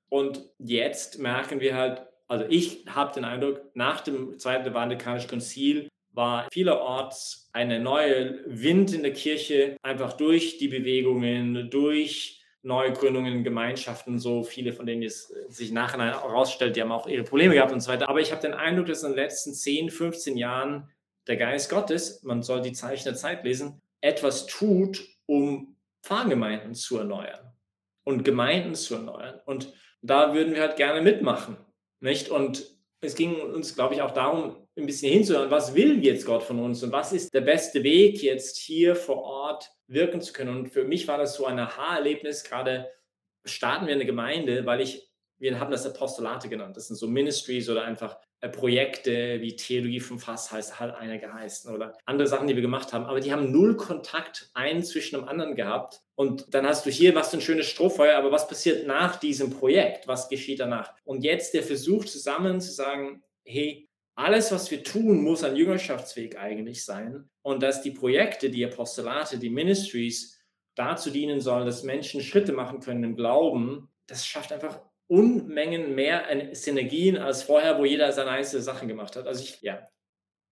Und 0.08 0.50
jetzt 0.60 1.20
merken 1.20 1.60
wir 1.60 1.76
halt, 1.76 2.08
also 2.30 2.46
ich 2.48 2.86
habe 2.88 3.14
den 3.14 3.26
Eindruck, 3.26 3.60
nach 3.74 4.00
dem 4.00 4.40
Zweiten 4.40 4.72
Vatikanischen 4.72 5.30
Konzil 5.30 5.90
war 6.14 6.48
vielerorts 6.54 7.50
eine 7.52 7.82
neue 7.82 8.40
Wind 8.46 8.94
in 8.94 9.04
der 9.04 9.12
Kirche, 9.12 9.76
einfach 9.82 10.14
durch 10.14 10.58
die 10.58 10.70
Bewegungen, 10.70 11.70
durch 11.70 12.42
Neugründungen 12.62 13.34
in 13.34 13.44
Gemeinschaften, 13.44 14.20
so 14.20 14.44
viele 14.44 14.72
von 14.72 14.86
denen 14.86 15.04
es 15.04 15.34
sich 15.50 15.74
nachher 15.74 16.00
herausstellt, 16.00 16.78
die 16.78 16.82
haben 16.82 16.94
auch 16.94 17.08
ihre 17.08 17.24
Probleme 17.24 17.56
gehabt 17.56 17.74
und 17.74 17.82
so 17.82 17.92
weiter. 17.92 18.08
Aber 18.08 18.22
ich 18.22 18.32
habe 18.32 18.42
den 18.42 18.54
Eindruck, 18.54 18.86
dass 18.86 19.04
in 19.04 19.10
den 19.10 19.18
letzten 19.18 19.54
10, 19.54 19.90
15 19.90 20.38
Jahren 20.38 20.90
der 21.28 21.36
Geist 21.36 21.70
Gottes, 21.70 22.24
man 22.24 22.42
soll 22.42 22.62
die 22.62 22.72
Zeichen 22.72 23.04
der 23.04 23.16
Zeit 23.16 23.44
lesen, 23.44 23.82
etwas 24.00 24.46
tut, 24.46 25.17
um 25.28 25.78
Pfarrgemeinden 26.02 26.74
zu 26.74 26.98
erneuern 26.98 27.54
und 28.04 28.24
Gemeinden 28.24 28.74
zu 28.74 28.96
erneuern. 28.96 29.40
Und 29.46 29.74
da 30.02 30.34
würden 30.34 30.56
wir 30.56 30.62
halt 30.62 30.78
gerne 30.78 31.02
mitmachen. 31.02 31.58
Nicht? 32.00 32.30
Und 32.30 32.66
es 33.02 33.16
ging 33.16 33.40
uns, 33.40 33.76
glaube 33.76 33.94
ich, 33.94 34.02
auch 34.02 34.12
darum, 34.12 34.68
ein 34.78 34.86
bisschen 34.86 35.12
hinzuhören, 35.12 35.52
was 35.52 35.76
will 35.76 36.04
jetzt 36.04 36.26
Gott 36.26 36.44
von 36.44 36.60
uns 36.60 36.84
und 36.84 36.92
was 36.92 37.12
ist 37.12 37.34
der 37.34 37.42
beste 37.42 37.84
Weg, 37.84 38.22
jetzt 38.22 38.58
hier 38.58 38.96
vor 38.96 39.24
Ort 39.24 39.72
wirken 39.88 40.22
zu 40.22 40.34
können. 40.34 40.56
Und 40.56 40.70
für 40.70 40.84
mich 40.84 41.08
war 41.08 41.18
das 41.18 41.36
so 41.36 41.46
ein 41.46 41.60
Aha-Erlebnis, 41.60 42.44
gerade 42.44 42.90
starten 43.44 43.88
wir 43.88 43.94
eine 43.94 44.06
Gemeinde, 44.06 44.66
weil 44.66 44.82
ich, 44.82 45.07
wir 45.39 45.60
haben 45.60 45.71
das 45.71 45.86
Apostolate 45.86 46.50
genannt. 46.50 46.76
Das 46.78 46.88
sind 46.88 46.95
so 46.95 47.08
Ministries 47.08 47.69
oder 47.69 47.84
einfach 47.84 48.17
äh, 48.41 48.50
Projekte 48.50 49.41
wie 49.41 49.56
Theologie 49.56 50.00
vom 50.00 50.19
Fass 50.19 50.52
heißt, 50.52 50.80
halt 50.80 50.95
einer 50.95 51.17
geheißen 51.17 51.73
oder 51.73 51.97
andere 52.06 52.28
Sachen, 52.28 52.47
die 52.47 52.56
wir 52.56 52.62
gemacht 52.62 52.93
haben, 52.93 53.06
aber 53.06 53.19
die 53.19 53.32
haben 53.32 53.52
null 53.52 53.76
Kontakt 53.76 54.50
einen 54.54 54.84
zwischen 54.84 55.19
dem 55.19 55.28
anderen 55.28 55.56
gehabt. 55.56 56.02
Und 56.15 56.54
dann 56.54 56.65
hast 56.65 56.86
du 56.86 56.89
hier, 56.89 57.13
du 57.13 57.19
ein 57.19 57.41
schönes 57.41 57.67
Strohfeuer, 57.67 58.17
aber 58.17 58.32
was 58.32 58.47
passiert 58.47 58.88
nach 58.88 59.17
diesem 59.17 59.50
Projekt? 59.50 60.08
Was 60.08 60.30
geschieht 60.30 60.60
danach? 60.60 60.93
Und 61.04 61.23
jetzt 61.23 61.54
der 61.54 61.63
Versuch 61.63 62.06
zusammen 62.06 62.62
zu 62.62 62.71
sagen, 62.71 63.23
hey, 63.43 63.88
alles, 64.15 64.52
was 64.52 64.71
wir 64.71 64.84
tun, 64.84 65.23
muss 65.23 65.43
ein 65.43 65.56
Jüngerschaftsweg 65.56 66.39
eigentlich 66.39 66.84
sein. 66.84 67.30
Und 67.43 67.62
dass 67.62 67.84
die 67.84 67.91
Projekte, 67.91 68.50
die 68.50 68.65
Apostolate, 68.65 69.38
die 69.38 69.52
Ministries 69.52 70.39
dazu 70.76 71.12
dienen 71.12 71.39
sollen, 71.39 71.65
dass 71.65 71.84
Menschen 71.84 72.21
Schritte 72.21 72.52
machen 72.52 72.80
können 72.80 73.04
im 73.04 73.15
Glauben, 73.15 73.89
das 74.08 74.26
schafft 74.26 74.52
einfach 74.52 74.80
Unmengen 75.08 75.96
mehr 75.96 76.26
Synergien 76.52 77.17
als 77.17 77.43
vorher, 77.43 77.80
wo 77.80 77.86
jeder 77.86 78.12
seine 78.12 78.32
einzelnen 78.32 78.63
Sachen 78.63 78.88
gemacht 78.88 79.15
hat. 79.15 79.26
Also 79.26 79.43
ich, 79.43 79.62
ja, 79.62 79.88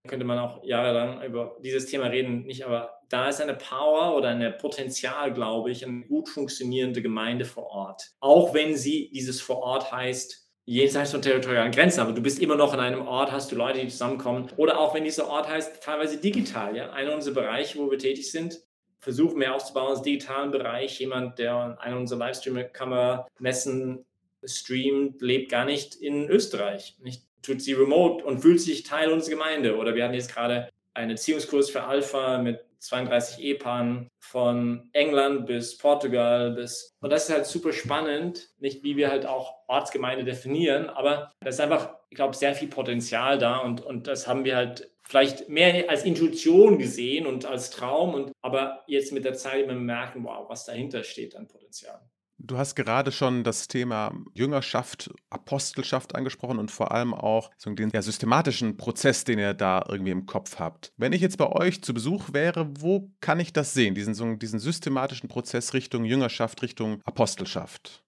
könnte 0.08 0.26
man 0.26 0.40
auch 0.40 0.64
jahrelang 0.64 1.22
über 1.24 1.58
dieses 1.62 1.88
Thema 1.88 2.08
reden, 2.08 2.44
nicht, 2.46 2.66
aber 2.66 3.00
da 3.10 3.30
ist 3.30 3.42
eine 3.42 3.56
Power 3.56 4.16
oder 4.16 4.30
ein 4.30 4.58
Potenzial, 4.58 5.34
glaube 5.34 5.72
ich, 5.72 5.86
eine 5.86 6.06
gut 6.06 6.30
funktionierende 6.30 7.02
Gemeinde 7.02 7.46
vor 7.46 7.68
Ort. 7.68 8.12
Auch 8.20 8.54
wenn 8.54 8.76
sie 8.76 9.10
dieses 9.14 9.42
vor 9.42 9.58
Ort 9.58 9.92
heißt, 9.92 10.46
jenseits 10.66 11.12
von 11.12 11.22
territorialen 11.22 11.72
Grenzen, 11.72 12.00
aber 12.00 12.14
du 12.14 12.22
bist 12.22 12.40
immer 12.40 12.56
noch 12.56 12.74
in 12.74 12.80
einem 12.80 13.08
Ort, 13.08 13.32
hast 13.32 13.52
du 13.52 13.56
Leute, 13.56 13.80
die 13.80 13.88
zusammenkommen. 13.88 14.50
Oder 14.58 14.80
auch 14.80 14.96
wenn 14.96 15.04
dieser 15.04 15.30
Ort 15.30 15.48
heißt, 15.48 15.84
teilweise 15.84 16.18
digital. 16.18 16.76
Ja? 16.76 16.92
Einer 16.92 17.14
unserer 17.14 17.36
Bereiche, 17.36 17.78
wo 17.78 17.92
wir 17.92 18.00
tätig 18.00 18.32
sind, 18.32 18.60
versuchen 19.00 19.38
mehr 19.38 19.54
aufzubauen 19.54 19.90
als 19.90 20.02
digitalen 20.02 20.50
Bereich. 20.50 21.00
Jemand, 21.00 21.38
der 21.38 21.78
einer 21.80 21.98
unserer 21.98 22.20
Livestream-Kamera 22.20 23.28
messen 23.40 24.06
streamt, 24.48 25.22
lebt 25.22 25.52
gar 25.52 25.66
nicht 25.66 25.96
in 25.96 26.30
Österreich. 26.30 26.98
Nicht, 27.02 27.24
tut 27.42 27.62
sie 27.62 27.74
remote 27.74 28.26
und 28.26 28.40
fühlt 28.40 28.60
sich 28.60 28.84
Teil 28.84 29.12
unserer 29.12 29.36
Gemeinde. 29.36 29.78
Oder 29.78 29.96
wir 29.96 30.04
hatten 30.04 30.14
jetzt 30.14 30.34
gerade 30.34 30.70
einen 30.94 31.12
Erziehungskurs 31.12 31.70
für 31.70 31.84
Alpha 31.84 32.40
mit 32.40 32.66
32 32.80 33.44
Ehepaaren 33.44 34.08
von 34.20 34.90
England 34.94 35.46
bis 35.48 35.78
Portugal 35.78 36.52
bis. 36.52 36.96
Und 37.02 37.12
das 37.12 37.28
ist 37.28 37.36
halt 37.36 37.46
super 37.46 37.74
spannend, 37.74 38.50
nicht 38.60 38.84
wie 38.84 38.96
wir 38.96 39.10
halt 39.10 39.26
auch 39.26 39.56
Ortsgemeinde 39.68 40.24
definieren, 40.24 40.90
aber 40.90 41.32
da 41.42 41.50
ist 41.50 41.60
einfach, 41.60 41.96
ich 42.10 42.16
glaube, 42.16 42.36
sehr 42.36 42.54
viel 42.54 42.68
Potenzial 42.68 43.38
da 43.38 43.58
und, 43.58 43.82
und 43.82 44.08
das 44.08 44.28
haben 44.28 44.46
wir 44.46 44.56
halt 44.56 44.92
vielleicht 45.04 45.50
mehr 45.50 45.90
als 45.90 46.04
Intuition 46.04 46.78
gesehen 46.78 47.26
und 47.26 47.46
als 47.46 47.70
Traum 47.70 48.14
und 48.14 48.32
aber 48.42 48.84
jetzt 48.88 49.12
mit 49.12 49.26
der 49.26 49.34
Zeit 49.34 49.64
immer 49.64 49.74
merken, 49.74 50.24
wow, 50.24 50.50
was 50.50 50.66
dahinter 50.66 51.04
steht 51.04 51.36
an 51.36 51.48
Potenzial. 51.48 52.02
Du 52.48 52.60
hast 52.60 52.76
gerade 52.76 53.12
schon 53.12 53.44
das 53.44 53.68
Thema 53.68 54.14
Jüngerschaft, 54.36 55.12
Apostelschaft 55.32 56.14
angesprochen 56.14 56.60
und 56.60 56.70
vor 56.70 56.92
allem 56.92 57.16
auch 57.16 57.50
so 57.58 57.72
den 57.72 57.90
ja, 57.90 58.04
systematischen 58.04 58.78
Prozess, 58.78 59.24
den 59.24 59.40
ihr 59.40 59.56
da 59.56 59.84
irgendwie 59.90 60.12
im 60.12 60.28
Kopf 60.28 60.60
habt. 60.60 60.94
Wenn 60.96 61.14
ich 61.14 61.22
jetzt 61.22 61.38
bei 61.38 61.48
euch 61.48 61.82
zu 61.82 61.94
Besuch 61.94 62.34
wäre, 62.34 62.70
wo 62.80 63.12
kann 63.20 63.40
ich 63.40 63.52
das 63.52 63.74
sehen, 63.74 63.96
diesen, 63.96 64.14
so, 64.14 64.36
diesen 64.36 64.60
systematischen 64.60 65.28
Prozess 65.28 65.74
Richtung 65.74 66.06
Jüngerschaft, 66.06 66.62
Richtung 66.62 67.02
Apostelschaft? 67.04 68.05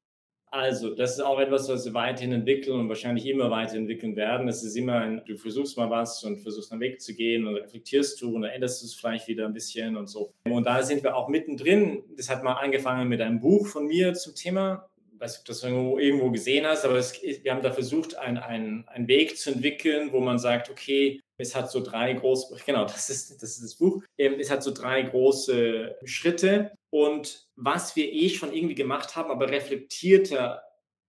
Also, 0.49 0.95
das 0.95 1.15
ist 1.15 1.19
auch 1.19 1.39
etwas, 1.39 1.67
was 1.67 1.85
wir 1.85 1.93
weiterhin 1.93 2.31
entwickeln 2.31 2.79
und 2.79 2.87
wahrscheinlich 2.87 3.25
immer 3.25 3.51
weiterentwickeln 3.51 4.15
werden. 4.15 4.47
Es 4.47 4.63
ist 4.63 4.77
immer 4.77 4.99
ein, 4.99 5.21
du 5.25 5.35
versuchst 5.35 5.77
mal 5.77 5.89
was 5.89 6.23
und 6.23 6.39
versuchst 6.39 6.71
einen 6.71 6.79
Weg 6.79 7.01
zu 7.01 7.13
gehen 7.13 7.45
und 7.45 7.55
reflektierst 7.55 8.21
du 8.21 8.33
und 8.33 8.43
dann 8.43 8.51
änderst 8.51 8.81
du 8.81 8.85
es 8.85 8.93
vielleicht 8.93 9.27
wieder 9.27 9.45
ein 9.45 9.53
bisschen 9.53 9.97
und 9.97 10.07
so. 10.07 10.33
Und 10.45 10.65
da 10.65 10.83
sind 10.83 11.03
wir 11.03 11.17
auch 11.17 11.27
mittendrin. 11.27 12.03
Das 12.15 12.29
hat 12.29 12.43
mal 12.43 12.53
angefangen 12.53 13.09
mit 13.09 13.19
einem 13.19 13.41
Buch 13.41 13.67
von 13.67 13.87
mir 13.87 14.13
zum 14.13 14.35
Thema. 14.35 14.89
Ich 15.13 15.19
weiß 15.19 15.31
nicht, 15.31 15.39
ob 15.39 15.45
du 15.45 15.51
das 15.51 15.63
irgendwo, 15.63 16.31
gesehen 16.31 16.65
hast, 16.65 16.85
aber 16.85 16.95
es, 16.95 17.21
wir 17.21 17.51
haben 17.51 17.63
da 17.63 17.71
versucht, 17.71 18.15
einen 18.15 18.37
ein 18.37 19.07
Weg 19.07 19.37
zu 19.37 19.51
entwickeln, 19.51 20.11
wo 20.13 20.19
man 20.21 20.39
sagt, 20.39 20.69
okay, 20.69 21.19
es 21.37 21.55
hat 21.55 21.69
so 21.69 21.81
drei 21.81 22.13
große, 22.13 22.55
genau, 22.65 22.83
das 22.83 23.09
ist, 23.09 23.41
das 23.41 23.51
ist 23.51 23.63
das 23.63 23.75
Buch. 23.75 24.01
Ähm, 24.17 24.35
es 24.39 24.49
hat 24.49 24.63
so 24.63 24.71
drei 24.71 25.01
große 25.01 25.97
Schritte 26.05 26.71
und 26.89 27.47
was 27.55 27.95
wir 27.95 28.11
eh 28.11 28.29
schon 28.29 28.53
irgendwie 28.53 28.75
gemacht 28.75 29.15
haben, 29.15 29.31
aber 29.31 29.49
reflektierter 29.49 30.63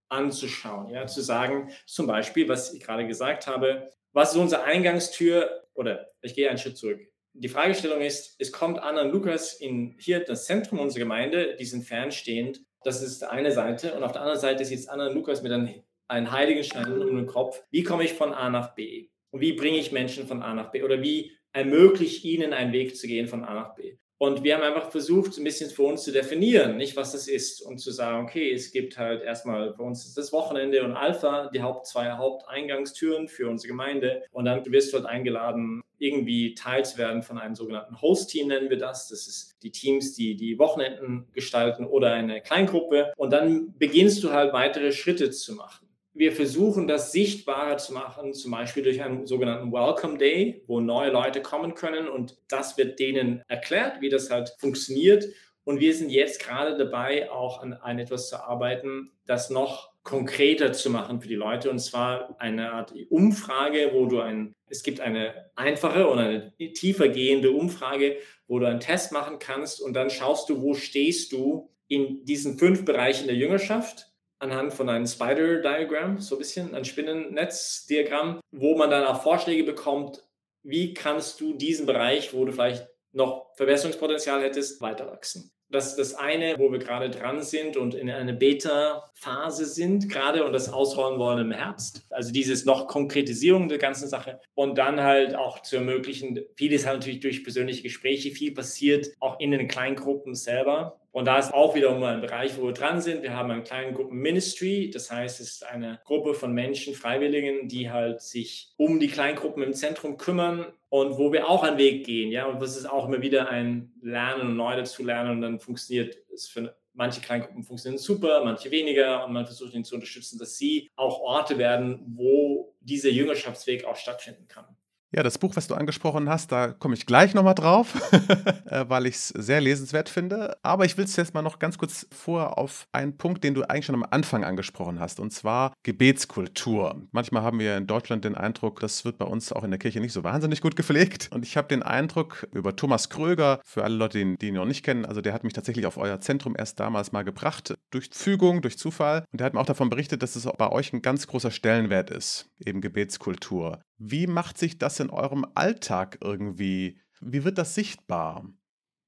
anzuschauen. 0.08 0.90
Ja, 0.90 1.06
zu 1.06 1.20
sagen, 1.20 1.70
zum 1.86 2.06
Beispiel, 2.06 2.48
was 2.48 2.72
ich 2.72 2.80
gerade 2.80 3.06
gesagt 3.06 3.46
habe, 3.46 3.90
was 4.12 4.32
ist 4.32 4.38
unsere 4.38 4.64
Eingangstür? 4.64 5.66
Oder 5.74 6.10
ich 6.22 6.34
gehe 6.34 6.48
einen 6.48 6.58
Schritt 6.58 6.76
zurück. 6.76 7.00
Die 7.34 7.48
Fragestellung 7.48 8.00
ist, 8.00 8.34
es 8.38 8.50
kommt 8.50 8.78
Anna 8.80 9.02
und 9.02 9.12
Lukas 9.12 9.54
in 9.54 9.96
hier 10.00 10.20
das 10.20 10.46
Zentrum 10.46 10.80
unserer 10.80 11.00
Gemeinde, 11.00 11.56
die 11.56 11.64
sind 11.64 11.84
fernstehend. 11.84 12.62
Das 12.82 13.02
ist 13.02 13.22
eine 13.22 13.52
Seite. 13.52 13.94
Und 13.94 14.02
auf 14.02 14.12
der 14.12 14.22
anderen 14.22 14.40
Seite 14.40 14.62
ist 14.62 14.70
jetzt 14.70 14.88
Anna 14.88 15.08
und 15.08 15.14
Lukas 15.14 15.42
mit 15.42 15.52
einem, 15.52 15.82
einem 16.08 16.32
heiligen 16.32 16.64
Stein 16.64 17.00
um 17.00 17.16
den 17.16 17.26
Kopf. 17.26 17.62
Wie 17.70 17.82
komme 17.82 18.04
ich 18.04 18.14
von 18.14 18.32
A 18.32 18.50
nach 18.50 18.74
B? 18.74 19.10
Und 19.30 19.40
wie 19.40 19.52
bringe 19.52 19.78
ich 19.78 19.92
Menschen 19.92 20.26
von 20.26 20.42
A 20.42 20.54
nach 20.54 20.70
B? 20.70 20.82
Oder 20.82 21.02
wie 21.02 21.36
ermögliche 21.52 22.16
ich 22.16 22.24
ihnen 22.24 22.52
einen 22.52 22.72
Weg 22.72 22.96
zu 22.96 23.06
gehen 23.06 23.28
von 23.28 23.44
A 23.44 23.54
nach 23.54 23.74
B? 23.74 23.98
Und 24.18 24.42
wir 24.42 24.56
haben 24.56 24.64
einfach 24.64 24.90
versucht, 24.90 25.38
ein 25.38 25.44
bisschen 25.44 25.70
für 25.70 25.84
uns 25.84 26.02
zu 26.02 26.10
definieren, 26.10 26.76
nicht 26.76 26.96
was 26.96 27.12
das 27.12 27.28
ist 27.28 27.62
und 27.62 27.78
zu 27.78 27.92
sagen, 27.92 28.24
okay, 28.24 28.52
es 28.52 28.72
gibt 28.72 28.98
halt 28.98 29.22
erstmal 29.22 29.72
bei 29.74 29.84
uns 29.84 30.12
das 30.12 30.32
Wochenende 30.32 30.82
und 30.82 30.92
Alpha, 30.92 31.48
die 31.54 31.62
Haupt, 31.62 31.86
zwei 31.86 32.10
Haupteingangstüren 32.10 33.28
für 33.28 33.48
unsere 33.48 33.68
Gemeinde. 33.68 34.24
Und 34.32 34.46
dann 34.46 34.66
wirst 34.66 34.92
du 34.92 34.96
halt 34.96 35.06
eingeladen, 35.06 35.82
irgendwie 35.98 36.54
Teil 36.54 36.84
zu 36.84 36.98
werden 36.98 37.22
von 37.22 37.38
einem 37.38 37.54
sogenannten 37.54 38.00
Host-Team, 38.00 38.48
nennen 38.48 38.70
wir 38.70 38.78
das. 38.78 39.08
Das 39.08 39.28
ist 39.28 39.56
die 39.62 39.70
Teams, 39.70 40.14
die 40.14 40.34
die 40.36 40.58
Wochenenden 40.58 41.28
gestalten 41.32 41.86
oder 41.86 42.12
eine 42.12 42.40
Kleingruppe. 42.40 43.12
Und 43.16 43.32
dann 43.32 43.74
beginnst 43.78 44.24
du 44.24 44.32
halt 44.32 44.52
weitere 44.52 44.90
Schritte 44.90 45.30
zu 45.30 45.54
machen 45.54 45.87
wir 46.18 46.32
versuchen 46.32 46.88
das 46.88 47.12
sichtbarer 47.12 47.78
zu 47.78 47.92
machen, 47.92 48.34
zum 48.34 48.50
Beispiel 48.50 48.82
durch 48.82 49.00
einen 49.02 49.26
sogenannten 49.26 49.72
Welcome 49.72 50.18
Day, 50.18 50.64
wo 50.66 50.80
neue 50.80 51.10
Leute 51.10 51.40
kommen 51.40 51.74
können 51.74 52.08
und 52.08 52.36
das 52.48 52.76
wird 52.76 52.98
denen 52.98 53.42
erklärt, 53.46 54.00
wie 54.00 54.08
das 54.08 54.28
halt 54.28 54.54
funktioniert. 54.58 55.26
Und 55.62 55.80
wir 55.80 55.94
sind 55.94 56.10
jetzt 56.10 56.42
gerade 56.42 56.76
dabei, 56.76 57.30
auch 57.30 57.62
an, 57.62 57.72
an 57.74 57.98
etwas 57.98 58.28
zu 58.28 58.42
arbeiten, 58.42 59.12
das 59.26 59.50
noch 59.50 59.92
konkreter 60.02 60.72
zu 60.72 60.90
machen 60.90 61.20
für 61.20 61.28
die 61.28 61.34
Leute. 61.34 61.70
Und 61.70 61.78
zwar 61.78 62.40
eine 62.40 62.72
Art 62.72 62.94
Umfrage, 63.10 63.90
wo 63.92 64.06
du 64.06 64.20
ein, 64.20 64.54
es 64.68 64.82
gibt 64.82 65.00
eine 65.00 65.50
einfache 65.54 66.08
und 66.08 66.18
eine 66.18 66.52
tiefer 66.72 67.08
gehende 67.08 67.52
Umfrage, 67.52 68.16
wo 68.48 68.58
du 68.58 68.66
einen 68.66 68.80
Test 68.80 69.12
machen 69.12 69.38
kannst 69.38 69.80
und 69.80 69.92
dann 69.94 70.10
schaust 70.10 70.48
du, 70.48 70.62
wo 70.62 70.74
stehst 70.74 71.32
du 71.32 71.70
in 71.86 72.24
diesen 72.24 72.58
fünf 72.58 72.84
Bereichen 72.84 73.26
der 73.26 73.36
Jüngerschaft 73.36 74.07
anhand 74.38 74.72
von 74.72 74.88
einem 74.88 75.06
Spider-Diagramm, 75.06 76.18
so 76.18 76.36
ein 76.36 76.38
bisschen 76.38 76.74
ein 76.74 76.84
Spinnennetz-Diagramm, 76.84 78.40
wo 78.52 78.76
man 78.76 78.90
dann 78.90 79.04
auch 79.04 79.22
Vorschläge 79.22 79.64
bekommt, 79.64 80.22
wie 80.62 80.94
kannst 80.94 81.40
du 81.40 81.54
diesen 81.54 81.86
Bereich, 81.86 82.34
wo 82.34 82.44
du 82.44 82.52
vielleicht 82.52 82.88
noch 83.12 83.54
Verbesserungspotenzial 83.56 84.42
hättest, 84.42 84.80
weiter 84.80 85.06
wachsen. 85.06 85.50
Das 85.70 85.88
ist 85.88 85.98
das 85.98 86.14
eine, 86.14 86.54
wo 86.56 86.72
wir 86.72 86.78
gerade 86.78 87.10
dran 87.10 87.42
sind 87.42 87.76
und 87.76 87.94
in 87.94 88.08
einer 88.08 88.32
Beta-Phase 88.32 89.66
sind 89.66 90.08
gerade 90.08 90.44
und 90.44 90.54
das 90.54 90.72
ausrollen 90.72 91.18
wollen 91.18 91.40
im 91.40 91.50
Herbst. 91.50 92.06
Also 92.08 92.32
dieses 92.32 92.64
noch 92.64 92.86
Konkretisierung 92.86 93.68
der 93.68 93.76
ganzen 93.76 94.08
Sache 94.08 94.40
und 94.54 94.78
dann 94.78 95.02
halt 95.02 95.34
auch 95.34 95.60
zu 95.60 95.76
ermöglichen, 95.76 96.40
vieles 96.54 96.86
halt 96.86 97.00
natürlich 97.00 97.20
durch 97.20 97.44
persönliche 97.44 97.82
Gespräche, 97.82 98.30
viel 98.30 98.54
passiert 98.54 99.08
auch 99.20 99.38
in 99.40 99.50
den 99.50 99.68
Kleingruppen 99.68 100.34
selber 100.34 101.00
und 101.18 101.24
da 101.24 101.36
ist 101.36 101.52
auch 101.52 101.74
wiederum 101.74 102.00
ein 102.04 102.20
Bereich, 102.20 102.56
wo 102.56 102.66
wir 102.66 102.72
dran 102.72 103.00
sind. 103.00 103.24
Wir 103.24 103.34
haben 103.34 103.50
einen 103.50 103.64
kleinen 103.64 103.92
Gruppen-Ministry. 103.92 104.88
Das 104.94 105.10
heißt, 105.10 105.40
es 105.40 105.54
ist 105.54 105.66
eine 105.66 105.98
Gruppe 106.04 106.32
von 106.32 106.52
Menschen, 106.52 106.94
Freiwilligen, 106.94 107.66
die 107.66 107.90
halt 107.90 108.22
sich 108.22 108.72
um 108.76 109.00
die 109.00 109.08
Kleingruppen 109.08 109.64
im 109.64 109.72
Zentrum 109.72 110.16
kümmern 110.16 110.66
und 110.90 111.18
wo 111.18 111.32
wir 111.32 111.48
auch 111.48 111.64
einen 111.64 111.76
Weg 111.76 112.06
gehen. 112.06 112.30
Ja, 112.30 112.46
und 112.46 112.62
das 112.62 112.76
ist 112.76 112.86
auch 112.86 113.08
immer 113.08 113.20
wieder 113.20 113.48
ein 113.48 113.92
Lernen 114.00 114.42
und 114.42 114.56
neu 114.56 114.76
dazu 114.76 115.02
lernen. 115.02 115.32
Und 115.32 115.40
dann 115.40 115.58
funktioniert 115.58 116.18
es 116.32 116.46
für 116.46 116.76
manche 116.92 117.20
Kleingruppen 117.20 117.64
funktionieren 117.64 117.98
super, 117.98 118.44
manche 118.44 118.70
weniger. 118.70 119.26
Und 119.26 119.32
man 119.32 119.44
versucht 119.44 119.74
ihnen 119.74 119.82
zu 119.82 119.96
unterstützen, 119.96 120.38
dass 120.38 120.56
sie 120.56 120.88
auch 120.94 121.18
Orte 121.18 121.58
werden, 121.58 122.00
wo 122.14 122.76
dieser 122.78 123.10
Jüngerschaftsweg 123.10 123.84
auch 123.84 123.96
stattfinden 123.96 124.46
kann. 124.46 124.66
Ja, 125.10 125.22
das 125.22 125.38
Buch, 125.38 125.56
was 125.56 125.66
du 125.66 125.74
angesprochen 125.74 126.28
hast, 126.28 126.52
da 126.52 126.68
komme 126.68 126.94
ich 126.94 127.06
gleich 127.06 127.32
nochmal 127.32 127.54
drauf, 127.54 127.94
äh, 128.66 128.84
weil 128.88 129.06
ich 129.06 129.14
es 129.14 129.28
sehr 129.28 129.62
lesenswert 129.62 130.10
finde. 130.10 130.58
Aber 130.62 130.84
ich 130.84 130.98
will 130.98 131.06
es 131.06 131.16
jetzt 131.16 131.32
mal 131.32 131.40
noch 131.40 131.58
ganz 131.58 131.78
kurz 131.78 132.06
vor 132.12 132.58
auf 132.58 132.86
einen 132.92 133.16
Punkt, 133.16 133.42
den 133.42 133.54
du 133.54 133.62
eigentlich 133.62 133.86
schon 133.86 133.94
am 133.94 134.04
Anfang 134.10 134.44
angesprochen 134.44 135.00
hast, 135.00 135.18
und 135.18 135.32
zwar 135.32 135.72
Gebetskultur. 135.82 137.08
Manchmal 137.10 137.42
haben 137.42 137.58
wir 137.58 137.78
in 137.78 137.86
Deutschland 137.86 138.26
den 138.26 138.34
Eindruck, 138.34 138.80
das 138.80 139.06
wird 139.06 139.16
bei 139.16 139.24
uns 139.24 139.50
auch 139.50 139.64
in 139.64 139.70
der 139.70 139.78
Kirche 139.78 140.00
nicht 140.00 140.12
so 140.12 140.24
wahnsinnig 140.24 140.60
gut 140.60 140.76
gepflegt. 140.76 141.30
Und 141.32 141.42
ich 141.42 141.56
habe 141.56 141.68
den 141.68 141.82
Eindruck 141.82 142.46
über 142.52 142.76
Thomas 142.76 143.08
Kröger, 143.08 143.60
für 143.64 143.84
alle 143.84 143.96
Leute, 143.96 144.18
die, 144.18 144.36
die 144.36 144.48
ihn 144.48 144.56
noch 144.56 144.66
nicht 144.66 144.84
kennen, 144.84 145.06
also 145.06 145.22
der 145.22 145.32
hat 145.32 145.42
mich 145.42 145.54
tatsächlich 145.54 145.86
auf 145.86 145.96
euer 145.96 146.20
Zentrum 146.20 146.54
erst 146.54 146.80
damals 146.80 147.12
mal 147.12 147.24
gebracht, 147.24 147.78
durch 147.90 148.10
Fügung, 148.12 148.60
durch 148.60 148.76
Zufall. 148.76 149.24
Und 149.32 149.40
der 149.40 149.46
hat 149.46 149.54
mir 149.54 149.60
auch 149.60 149.66
davon 149.66 149.88
berichtet, 149.88 150.22
dass 150.22 150.36
es 150.36 150.44
bei 150.58 150.70
euch 150.70 150.92
ein 150.92 151.00
ganz 151.00 151.26
großer 151.26 151.50
Stellenwert 151.50 152.10
ist, 152.10 152.50
eben 152.62 152.82
Gebetskultur. 152.82 153.80
Wie 153.98 154.26
macht 154.26 154.58
sich 154.58 154.78
das 154.78 155.00
in 155.00 155.10
eurem 155.10 155.44
Alltag 155.54 156.18
irgendwie? 156.22 156.98
Wie 157.20 157.44
wird 157.44 157.58
das 157.58 157.74
sichtbar? 157.74 158.48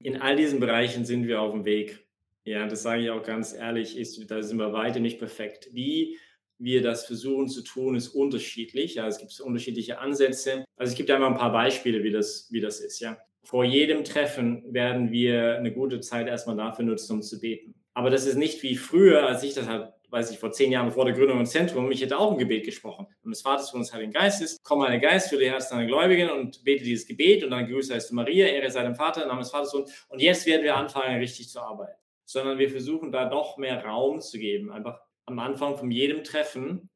In 0.02 0.20
all 0.20 0.36
diesen 0.36 0.60
Bereichen 0.60 1.04
sind 1.04 1.26
wir 1.28 1.40
auf 1.40 1.52
dem 1.52 1.64
Weg. 1.64 2.06
Ja, 2.44 2.66
das 2.66 2.82
sage 2.82 3.02
ich 3.02 3.10
auch 3.10 3.22
ganz 3.22 3.52
ehrlich, 3.52 3.96
ist, 3.96 4.30
da 4.30 4.42
sind 4.42 4.58
wir 4.58 4.72
weiter 4.72 4.98
nicht 4.98 5.18
perfekt. 5.18 5.68
Wie 5.72 6.18
wir 6.58 6.82
das 6.82 7.06
versuchen 7.06 7.48
zu 7.48 7.62
tun, 7.62 7.94
ist 7.94 8.08
unterschiedlich. 8.08 8.96
Ja, 8.96 9.06
es 9.06 9.18
gibt 9.18 9.38
unterschiedliche 9.40 9.98
Ansätze. 9.98 10.64
Also 10.76 10.96
gebe 10.96 11.06
dir 11.06 11.14
einmal 11.14 11.30
ein 11.30 11.38
paar 11.38 11.52
Beispiele, 11.52 12.02
wie 12.02 12.10
das, 12.10 12.48
wie 12.50 12.60
das 12.60 12.80
ist. 12.80 13.00
Ja. 13.00 13.18
Vor 13.44 13.64
jedem 13.64 14.04
Treffen 14.04 14.62
werden 14.72 15.12
wir 15.12 15.56
eine 15.56 15.72
gute 15.72 16.00
Zeit 16.00 16.26
erstmal 16.26 16.56
dafür 16.56 16.84
nutzen, 16.84 17.14
um 17.14 17.22
zu 17.22 17.40
beten. 17.40 17.74
Aber 17.94 18.10
das 18.10 18.26
ist 18.26 18.36
nicht 18.36 18.62
wie 18.62 18.76
früher, 18.76 19.26
als 19.26 19.42
ich 19.42 19.54
das 19.54 19.66
halt 19.66 19.92
weiß 20.10 20.30
ich, 20.30 20.38
vor 20.38 20.52
zehn 20.52 20.72
Jahren 20.72 20.90
vor 20.90 21.04
der 21.04 21.14
Gründung 21.14 21.38
im 21.38 21.46
Zentrum, 21.46 21.90
ich 21.90 22.02
hätte 22.02 22.18
auch 22.18 22.32
ein 22.32 22.38
Gebet 22.38 22.64
gesprochen. 22.64 23.06
Und 23.22 23.30
des 23.30 23.42
Vaters 23.42 23.70
von 23.70 23.80
uns 23.80 23.92
Heiligen 23.92 24.12
Geistes, 24.12 24.58
komm 24.62 24.80
meine 24.80 25.00
Geist 25.00 25.30
für 25.30 25.38
die 25.38 25.50
Herzen 25.50 25.76
deiner 25.76 25.86
Gläubigen 25.86 26.30
und 26.30 26.64
bete 26.64 26.84
dieses 26.84 27.06
Gebet 27.06 27.44
und 27.44 27.50
dann 27.50 27.66
grüße 27.66 27.94
heißt 27.94 28.10
du 28.10 28.14
Maria, 28.14 28.46
Ehre 28.46 28.70
sei 28.70 28.82
dem 28.82 28.94
Vater, 28.94 29.26
Name 29.26 29.40
des 29.40 29.50
Vaters 29.50 29.74
und, 29.74 29.88
und 30.08 30.20
jetzt 30.20 30.46
werden 30.46 30.62
wir 30.62 30.76
anfangen, 30.76 31.18
richtig 31.18 31.48
zu 31.48 31.60
arbeiten. 31.60 31.98
Sondern 32.24 32.58
wir 32.58 32.70
versuchen 32.70 33.12
da 33.12 33.28
noch 33.28 33.56
mehr 33.56 33.84
Raum 33.84 34.20
zu 34.20 34.38
geben, 34.38 34.70
einfach 34.70 35.00
am 35.26 35.38
Anfang 35.38 35.76
von 35.76 35.90
jedem 35.90 36.24
Treffen 36.24 36.90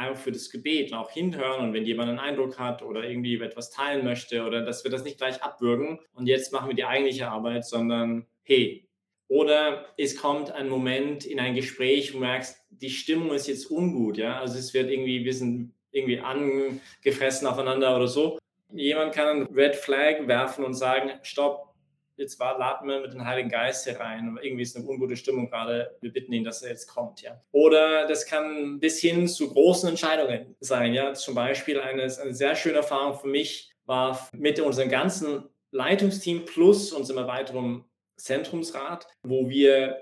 einfach 0.00 0.20
für 0.20 0.32
das 0.32 0.50
Gebet 0.50 0.92
auch 0.92 1.10
hinhören 1.10 1.60
und 1.60 1.74
wenn 1.74 1.84
jemand 1.84 2.08
einen 2.08 2.18
Eindruck 2.18 2.58
hat 2.58 2.82
oder 2.82 3.04
irgendwie 3.04 3.40
etwas 3.40 3.70
teilen 3.70 4.04
möchte 4.04 4.44
oder 4.44 4.62
dass 4.62 4.82
wir 4.84 4.90
das 4.90 5.04
nicht 5.04 5.18
gleich 5.18 5.42
abwürgen 5.42 6.00
und 6.14 6.26
jetzt 6.26 6.52
machen 6.52 6.68
wir 6.68 6.74
die 6.74 6.84
eigentliche 6.84 7.28
Arbeit, 7.28 7.66
sondern 7.66 8.26
hey, 8.42 8.88
oder 9.30 9.86
es 9.96 10.16
kommt 10.16 10.50
ein 10.50 10.68
Moment 10.68 11.24
in 11.24 11.38
ein 11.38 11.54
Gespräch, 11.54 12.12
wo 12.12 12.18
du 12.18 12.24
merkst, 12.24 12.60
die 12.68 12.90
Stimmung 12.90 13.32
ist 13.32 13.46
jetzt 13.46 13.70
ungut, 13.70 14.18
ja. 14.18 14.40
Also 14.40 14.58
es 14.58 14.74
wird 14.74 14.90
irgendwie, 14.90 15.24
wir 15.24 15.32
sind 15.32 15.72
irgendwie 15.92 16.18
angefressen 16.18 17.46
aufeinander 17.46 17.94
oder 17.94 18.08
so. 18.08 18.38
Jemand 18.72 19.14
kann 19.14 19.28
einen 19.28 19.54
Red 19.54 19.76
Flag 19.76 20.26
werfen 20.26 20.64
und 20.64 20.74
sagen, 20.74 21.12
stopp, 21.22 21.72
jetzt 22.16 22.40
war, 22.40 22.58
laden 22.58 22.88
wir 22.88 23.00
mit 23.00 23.12
dem 23.12 23.24
Heiligen 23.24 23.50
Geist 23.50 23.84
hier 23.84 24.00
rein. 24.00 24.36
Irgendwie 24.42 24.62
ist 24.62 24.76
eine 24.76 24.84
ungute 24.84 25.16
Stimmung 25.16 25.48
gerade. 25.48 25.96
Wir 26.00 26.12
bitten 26.12 26.32
ihn, 26.32 26.42
dass 26.42 26.62
er 26.62 26.70
jetzt 26.70 26.88
kommt, 26.88 27.22
ja. 27.22 27.40
Oder 27.52 28.08
das 28.08 28.26
kann 28.26 28.80
bis 28.80 28.98
hin 28.98 29.28
zu 29.28 29.52
großen 29.52 29.88
Entscheidungen 29.88 30.56
sein, 30.58 30.92
ja. 30.92 31.14
Zum 31.14 31.36
Beispiel 31.36 31.80
eine, 31.80 32.02
eine 32.02 32.34
sehr 32.34 32.56
schöne 32.56 32.78
Erfahrung 32.78 33.16
für 33.16 33.28
mich 33.28 33.70
war 33.86 34.28
mit 34.32 34.58
unserem 34.58 34.88
ganzen 34.88 35.44
Leitungsteam 35.70 36.46
plus 36.46 36.92
unserem 36.92 37.18
erweiterten 37.20 37.84
Zentrumsrat, 38.24 39.06
wo 39.22 39.48
wir 39.48 39.98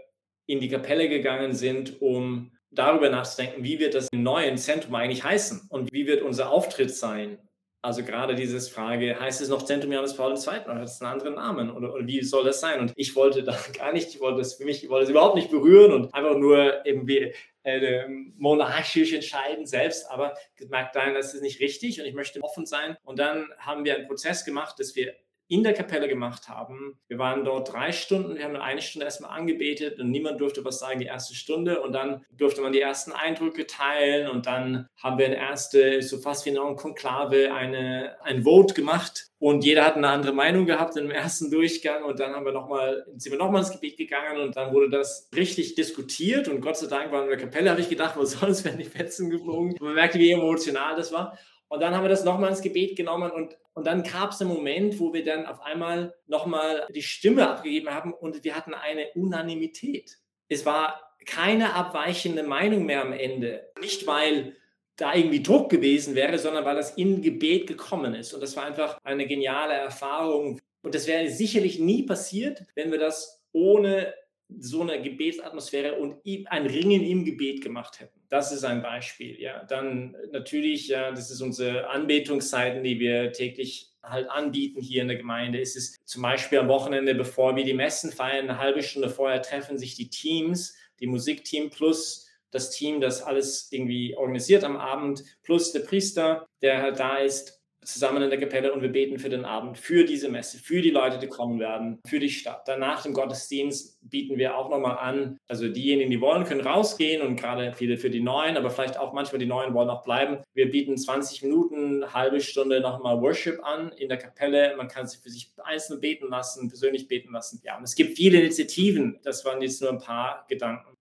in 0.46 0.60
die 0.60 0.68
Kapelle 0.68 1.08
gegangen 1.08 1.52
sind, 1.52 2.00
um 2.00 2.52
darüber 2.70 3.10
nachzudenken, 3.10 3.64
wie 3.64 3.78
wird 3.78 3.94
das 3.94 4.08
neue 4.12 4.54
Zentrum 4.56 4.94
eigentlich 4.94 5.24
heißen 5.24 5.68
und 5.68 5.92
wie 5.92 6.06
wird 6.06 6.22
unser 6.22 6.50
Auftritt 6.50 6.94
sein 6.94 7.38
Also 7.82 8.02
gerade 8.02 8.34
diese 8.34 8.60
Frage, 8.60 9.18
heißt 9.18 9.40
es 9.40 9.48
noch 9.48 9.62
Zentrum 9.62 9.92
Johannes 9.92 10.16
Paul 10.16 10.34
II. 10.34 10.64
oder 10.64 10.74
hat 10.76 10.84
es 10.84 11.00
einen 11.00 11.12
anderen 11.12 11.34
Namen 11.34 11.70
oder, 11.70 11.94
oder, 11.94 12.06
wie 12.06 12.22
soll 12.22 12.44
das 12.44 12.60
sein? 12.60 12.80
Und 12.80 12.92
ich 12.96 13.14
wollte 13.14 13.42
da 13.42 13.56
gar 13.78 13.92
nicht, 13.92 14.08
ich 14.08 14.20
wollte 14.20 14.38
das 14.38 14.54
für 14.54 14.64
mich, 14.64 14.82
ich 14.82 14.90
wollte 14.90 15.04
es 15.04 15.10
überhaupt 15.10 15.36
nicht 15.36 15.50
berühren 15.50 15.92
und 15.92 16.12
einfach 16.14 16.36
nur 16.36 16.84
irgendwie 16.84 17.32
äh, 17.62 18.08
monarchisch 18.36 19.12
entscheiden 19.12 19.66
selbst, 19.66 20.10
aber 20.10 20.34
gemerkt, 20.56 20.94
nein, 20.94 21.14
das 21.14 21.34
ist 21.34 21.42
nicht 21.42 21.60
richtig 21.60 22.00
und 22.00 22.06
ich 22.06 22.14
möchte 22.14 22.42
offen 22.42 22.66
sein. 22.66 22.96
Und 23.04 23.18
dann 23.18 23.48
haben 23.58 23.84
wir 23.84 23.94
einen 23.94 24.06
Prozess 24.06 24.44
gemacht, 24.44 24.78
dass 24.78 24.96
wir 24.96 25.14
in 25.48 25.62
der 25.62 25.72
Kapelle 25.72 26.08
gemacht 26.08 26.48
haben. 26.48 26.98
Wir 27.08 27.18
waren 27.18 27.44
dort 27.44 27.72
drei 27.72 27.90
Stunden, 27.90 28.36
wir 28.36 28.44
haben 28.44 28.56
eine 28.56 28.82
Stunde 28.82 29.06
erstmal 29.06 29.36
angebetet 29.36 29.98
und 29.98 30.10
niemand 30.10 30.40
durfte 30.40 30.64
was 30.64 30.78
sagen 30.78 31.00
die 31.00 31.06
erste 31.06 31.34
Stunde 31.34 31.80
und 31.80 31.92
dann 31.92 32.24
durfte 32.32 32.60
man 32.60 32.72
die 32.72 32.80
ersten 32.80 33.12
Eindrücke 33.12 33.66
teilen 33.66 34.28
und 34.28 34.46
dann 34.46 34.88
haben 34.96 35.18
wir 35.18 35.26
ein 35.26 35.32
erste, 35.32 36.02
so 36.02 36.18
fast 36.18 36.44
wie 36.44 36.50
ein 36.50 36.76
Konklave, 36.76 37.52
eine, 37.54 38.16
ein 38.22 38.42
Vote 38.42 38.74
gemacht 38.74 39.28
und 39.38 39.64
jeder 39.64 39.84
hat 39.86 39.96
eine 39.96 40.08
andere 40.08 40.32
Meinung 40.32 40.66
gehabt 40.66 40.96
im 40.96 41.10
ersten 41.10 41.50
Durchgang 41.50 42.04
und 42.04 42.20
dann 42.20 42.34
haben 42.34 42.44
wir 42.44 42.52
noch 42.52 42.68
mal, 42.68 43.06
sind 43.16 43.32
wir 43.32 43.38
nochmal 43.38 43.62
ins 43.62 43.72
Gebet 43.72 43.96
gegangen 43.96 44.40
und 44.40 44.54
dann 44.54 44.74
wurde 44.74 44.90
das 44.90 45.30
richtig 45.34 45.76
diskutiert 45.76 46.48
und 46.48 46.60
Gott 46.60 46.76
sei 46.76 46.88
Dank 46.88 47.10
waren 47.10 47.26
wir 47.26 47.32
in 47.32 47.38
der 47.38 47.48
Kapelle, 47.48 47.70
habe 47.70 47.80
ich 47.80 47.88
gedacht, 47.88 48.16
soll 48.20 48.50
es, 48.50 48.64
werden 48.64 48.78
die 48.78 48.84
Fetzen 48.84 49.30
geflogen. 49.30 49.76
Man 49.80 49.94
merkte, 49.94 50.18
wie 50.18 50.30
emotional 50.30 50.94
das 50.96 51.10
war. 51.10 51.38
Und 51.68 51.80
dann 51.80 51.94
haben 51.94 52.04
wir 52.04 52.08
das 52.08 52.24
nochmal 52.24 52.50
ins 52.50 52.62
Gebet 52.62 52.96
genommen 52.96 53.30
und, 53.30 53.56
und 53.74 53.86
dann 53.86 54.02
gab 54.02 54.32
es 54.32 54.40
einen 54.40 54.50
Moment, 54.50 54.98
wo 54.98 55.12
wir 55.12 55.24
dann 55.24 55.46
auf 55.46 55.60
einmal 55.60 56.14
nochmal 56.26 56.86
die 56.94 57.02
Stimme 57.02 57.48
abgegeben 57.48 57.90
haben 57.90 58.12
und 58.12 58.42
wir 58.42 58.56
hatten 58.56 58.74
eine 58.74 59.08
Unanimität. 59.14 60.18
Es 60.48 60.64
war 60.64 61.14
keine 61.26 61.74
abweichende 61.74 62.42
Meinung 62.42 62.86
mehr 62.86 63.02
am 63.02 63.12
Ende. 63.12 63.70
Nicht, 63.80 64.06
weil 64.06 64.56
da 64.96 65.14
irgendwie 65.14 65.42
Druck 65.42 65.70
gewesen 65.70 66.14
wäre, 66.14 66.38
sondern 66.38 66.64
weil 66.64 66.76
das 66.76 66.96
in 66.96 67.22
Gebet 67.22 67.66
gekommen 67.66 68.14
ist. 68.14 68.32
Und 68.32 68.42
das 68.42 68.56
war 68.56 68.64
einfach 68.64 68.98
eine 69.04 69.26
geniale 69.26 69.74
Erfahrung. 69.74 70.58
Und 70.82 70.94
das 70.94 71.06
wäre 71.06 71.28
sicherlich 71.28 71.78
nie 71.78 72.04
passiert, 72.04 72.62
wenn 72.74 72.90
wir 72.90 72.98
das 72.98 73.44
ohne 73.52 74.14
so 74.58 74.82
eine 74.82 75.00
Gebetsatmosphäre 75.00 75.96
und 75.96 76.16
ein 76.46 76.66
Ringen 76.66 77.04
im 77.04 77.24
Gebet 77.24 77.62
gemacht 77.62 78.00
hätten. 78.00 78.17
Das 78.30 78.52
ist 78.52 78.64
ein 78.64 78.82
Beispiel. 78.82 79.40
Ja, 79.40 79.64
dann 79.64 80.14
natürlich, 80.32 80.88
ja, 80.88 81.10
das 81.10 81.30
ist 81.30 81.40
unsere 81.40 81.88
Anbetungszeiten, 81.88 82.82
die 82.82 83.00
wir 83.00 83.32
täglich 83.32 83.90
halt 84.02 84.28
anbieten 84.30 84.80
hier 84.80 85.02
in 85.02 85.08
der 85.08 85.16
Gemeinde. 85.16 85.60
Es 85.60 85.76
ist 85.76 85.96
zum 86.06 86.22
Beispiel 86.22 86.58
am 86.58 86.68
Wochenende, 86.68 87.14
bevor 87.14 87.56
wir 87.56 87.64
die 87.64 87.74
Messen 87.74 88.12
feiern, 88.12 88.48
eine 88.48 88.58
halbe 88.58 88.82
Stunde 88.82 89.08
vorher 89.08 89.42
treffen 89.42 89.78
sich 89.78 89.94
die 89.94 90.10
Teams, 90.10 90.76
die 91.00 91.06
Musikteam 91.06 91.70
plus 91.70 92.26
das 92.50 92.70
Team, 92.70 93.00
das 93.00 93.22
alles 93.22 93.70
irgendwie 93.70 94.16
organisiert 94.16 94.64
am 94.64 94.76
Abend, 94.76 95.22
plus 95.42 95.72
der 95.72 95.80
Priester, 95.80 96.46
der 96.62 96.80
halt 96.80 96.98
da 96.98 97.18
ist 97.18 97.57
zusammen 97.84 98.22
in 98.22 98.30
der 98.30 98.38
Kapelle 98.38 98.72
und 98.72 98.82
wir 98.82 98.92
beten 98.92 99.18
für 99.18 99.28
den 99.28 99.44
Abend, 99.44 99.78
für 99.78 100.04
diese 100.04 100.28
Messe, 100.28 100.58
für 100.58 100.82
die 100.82 100.90
Leute, 100.90 101.18
die 101.18 101.26
kommen 101.26 101.58
werden, 101.58 102.00
für 102.06 102.18
die 102.18 102.30
Stadt. 102.30 102.66
Danach 102.66 103.06
im 103.06 103.14
Gottesdienst 103.14 103.98
bieten 104.02 104.36
wir 104.36 104.56
auch 104.56 104.68
nochmal 104.68 104.98
an, 104.98 105.38
also 105.48 105.68
diejenigen, 105.68 106.10
die 106.10 106.20
wollen, 106.20 106.44
können 106.44 106.60
rausgehen 106.60 107.22
und 107.22 107.36
gerade 107.36 107.72
viele 107.72 107.96
für 107.96 108.10
die 108.10 108.20
Neuen, 108.20 108.56
aber 108.56 108.70
vielleicht 108.70 108.98
auch 108.98 109.12
manchmal 109.12 109.38
die 109.38 109.46
Neuen 109.46 109.74
wollen 109.74 109.90
auch 109.90 110.02
bleiben. 110.02 110.38
Wir 110.54 110.70
bieten 110.70 110.96
20 110.96 111.42
Minuten, 111.42 112.12
halbe 112.12 112.40
Stunde 112.40 112.80
nochmal 112.80 113.20
Worship 113.20 113.64
an 113.64 113.92
in 113.92 114.08
der 114.08 114.18
Kapelle. 114.18 114.74
Man 114.76 114.88
kann 114.88 115.06
sich 115.06 115.20
für 115.20 115.30
sich 115.30 115.52
einzeln 115.62 116.00
beten 116.00 116.28
lassen, 116.28 116.68
persönlich 116.68 117.08
beten 117.08 117.32
lassen. 117.32 117.60
Ja, 117.64 117.78
und 117.78 117.84
es 117.84 117.94
gibt 117.94 118.16
viele 118.16 118.40
Initiativen. 118.40 119.18
Das 119.22 119.44
waren 119.44 119.62
jetzt 119.62 119.80
nur 119.80 119.90
ein 119.90 119.98
paar 119.98 120.44
Gedanken. 120.48 120.97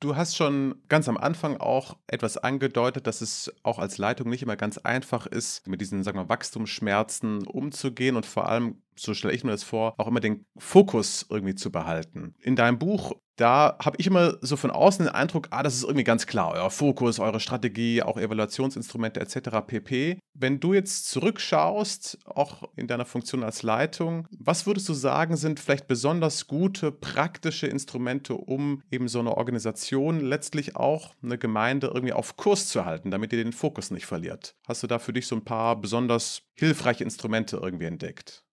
Du 0.00 0.14
hast 0.14 0.36
schon 0.36 0.80
ganz 0.88 1.08
am 1.08 1.16
Anfang 1.16 1.56
auch 1.56 1.96
etwas 2.06 2.36
angedeutet, 2.36 3.08
dass 3.08 3.20
es 3.20 3.52
auch 3.64 3.80
als 3.80 3.98
Leitung 3.98 4.28
nicht 4.30 4.42
immer 4.44 4.56
ganz 4.56 4.78
einfach 4.78 5.26
ist, 5.26 5.66
mit 5.66 5.80
diesen, 5.80 6.04
sagen 6.04 6.18
wir, 6.18 6.28
Wachstumsschmerzen 6.28 7.44
umzugehen 7.48 8.14
und 8.14 8.24
vor 8.24 8.48
allem, 8.48 8.80
so 8.98 9.14
stelle 9.14 9.34
ich 9.34 9.44
mir 9.44 9.52
das 9.52 9.64
vor, 9.64 9.94
auch 9.98 10.06
immer 10.06 10.20
den 10.20 10.44
Fokus 10.56 11.26
irgendwie 11.30 11.54
zu 11.54 11.70
behalten. 11.70 12.34
In 12.40 12.56
deinem 12.56 12.78
Buch 12.78 13.14
da 13.38 13.76
habe 13.80 13.96
ich 13.98 14.06
immer 14.06 14.36
so 14.40 14.56
von 14.56 14.70
außen 14.70 15.06
den 15.06 15.14
Eindruck, 15.14 15.46
ah, 15.50 15.62
das 15.62 15.76
ist 15.76 15.84
irgendwie 15.84 16.04
ganz 16.04 16.26
klar, 16.26 16.52
euer 16.54 16.70
Fokus, 16.70 17.20
eure 17.20 17.38
Strategie, 17.38 18.02
auch 18.02 18.18
Evaluationsinstrumente 18.18 19.20
etc. 19.20 19.64
pp. 19.66 20.18
Wenn 20.34 20.60
du 20.60 20.74
jetzt 20.74 21.08
zurückschaust, 21.08 22.18
auch 22.26 22.68
in 22.74 22.88
deiner 22.88 23.04
Funktion 23.04 23.44
als 23.44 23.62
Leitung, 23.62 24.26
was 24.36 24.66
würdest 24.66 24.88
du 24.88 24.94
sagen, 24.94 25.36
sind 25.36 25.60
vielleicht 25.60 25.86
besonders 25.86 26.48
gute 26.48 26.90
praktische 26.90 27.68
Instrumente, 27.68 28.34
um 28.34 28.82
eben 28.90 29.06
so 29.06 29.20
eine 29.20 29.36
Organisation, 29.36 30.20
letztlich 30.20 30.74
auch 30.74 31.14
eine 31.22 31.38
Gemeinde 31.38 31.92
irgendwie 31.94 32.12
auf 32.12 32.36
Kurs 32.36 32.68
zu 32.68 32.84
halten, 32.84 33.12
damit 33.12 33.32
ihr 33.32 33.42
den 33.42 33.52
Fokus 33.52 33.92
nicht 33.92 34.06
verliert? 34.06 34.56
Hast 34.66 34.82
du 34.82 34.88
da 34.88 34.98
für 34.98 35.12
dich 35.12 35.28
so 35.28 35.36
ein 35.36 35.44
paar 35.44 35.80
besonders 35.80 36.42
hilfreiche 36.54 37.04
Instrumente 37.04 37.58
irgendwie 37.62 37.86
entdeckt? 37.86 38.44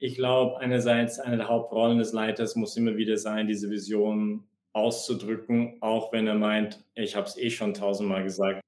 Ich 0.00 0.14
glaube, 0.14 0.58
einerseits 0.58 1.20
eine 1.20 1.36
der 1.36 1.48
Hauptrollen 1.48 1.98
des 1.98 2.12
Leiters 2.12 2.56
muss 2.56 2.76
immer 2.76 2.96
wieder 2.96 3.18
sein, 3.18 3.46
diese 3.46 3.70
Vision 3.70 4.44
auszudrücken, 4.72 5.76
auch 5.80 6.12
wenn 6.12 6.26
er 6.26 6.34
meint, 6.34 6.82
ich 6.94 7.14
habe 7.14 7.26
es 7.26 7.36
eh 7.36 7.50
schon 7.50 7.74
tausendmal 7.74 8.24
gesagt. 8.24 8.60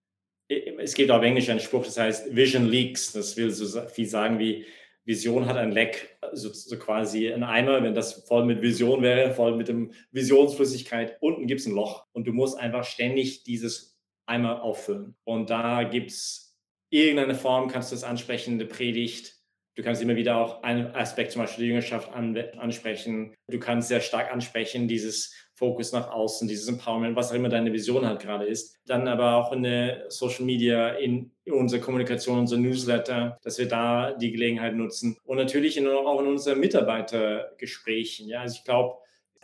Es 0.49 0.95
gibt 0.95 1.11
auf 1.11 1.23
Englisch 1.23 1.49
einen 1.49 1.61
Spruch, 1.61 1.87
das 1.87 1.99
heißt 1.99 2.37
Vision 2.37 2.67
Leaks. 2.69 3.13
Das 3.13 3.37
will 3.39 3.51
so 3.51 3.81
viel 3.89 4.07
sagen 4.07 4.39
wie 4.39 4.67
Vision 5.05 5.47
hat 5.47 5.57
ein 5.57 5.73
Leck, 5.73 6.19
so, 6.33 6.53
so 6.53 6.79
quasi 6.79 7.33
ein 7.33 7.43
Eimer. 7.43 7.83
Wenn 7.83 7.95
das 7.95 8.27
voll 8.27 8.45
mit 8.45 8.61
Vision 8.61 9.01
wäre, 9.01 9.33
voll 9.33 9.57
mit 9.57 9.69
dem 9.69 9.93
Visionsflüssigkeit, 10.11 11.17
unten 11.21 11.47
gibt 11.47 11.63
es 11.63 11.67
ein 11.67 11.75
Loch 11.75 12.07
und 12.13 12.27
du 12.27 12.33
musst 12.33 12.59
einfach 12.59 12.85
ständig 12.85 13.45
dieses 13.45 13.99
Eimer 14.27 14.63
auffüllen. 14.63 15.17
Und 15.25 15.49
da 15.49 15.85
gibt 15.85 16.11
es 16.11 16.55
irgendeine 16.91 17.35
Form, 17.35 17.69
kannst 17.69 17.91
du 17.91 17.97
das 17.97 18.05
ansprechen, 18.05 18.55
eine 18.55 18.67
Predigt, 18.67 19.42
Du 19.75 19.83
kannst 19.83 20.03
immer 20.03 20.17
wieder 20.17 20.37
auch 20.37 20.63
einen 20.63 20.95
Aspekt, 20.95 21.33
zum 21.33 21.43
Beispiel 21.43 21.65
die 21.65 21.69
Jüngerschaft 21.69 22.13
an, 22.13 22.37
ansprechen. 22.59 23.35
Du 23.49 23.59
kannst 23.59 23.89
sehr 23.89 24.01
stark 24.01 24.31
ansprechen, 24.31 24.87
dieses 24.87 25.35
Fokus 25.55 25.93
nach 25.93 26.11
außen, 26.11 26.47
dieses 26.47 26.69
Empowerment, 26.69 27.17
was 27.17 27.31
auch 27.31 27.37
immer 27.37 27.49
deine 27.49 27.73
Vision 27.73 28.05
halt 28.05 28.21
gerade 28.21 28.45
ist. 28.45 28.79
Dann 28.85 29.09
aber 29.09 29.37
auch 29.37 29.53
in 29.53 29.63
der 29.63 30.11
Social 30.11 30.45
Media, 30.45 30.91
in 30.91 31.31
unserer 31.47 31.81
Kommunikation, 31.81 32.41
unser 32.41 32.59
Newsletter, 32.59 33.39
dass 33.43 33.59
wir 33.59 33.69
da 33.69 34.13
die 34.13 34.33
Gelegenheit 34.33 34.75
nutzen. 34.75 35.17
Und 35.25 35.39
natürlich 35.39 35.79
in, 35.79 35.89
auch 35.89 36.21
in 36.21 36.27
unseren 36.27 36.61
Mitarbeitergesprächen. 36.61 38.29
Ja, 38.29 38.41
also 38.43 38.57
ich 38.59 38.65
glaube, 38.65 38.97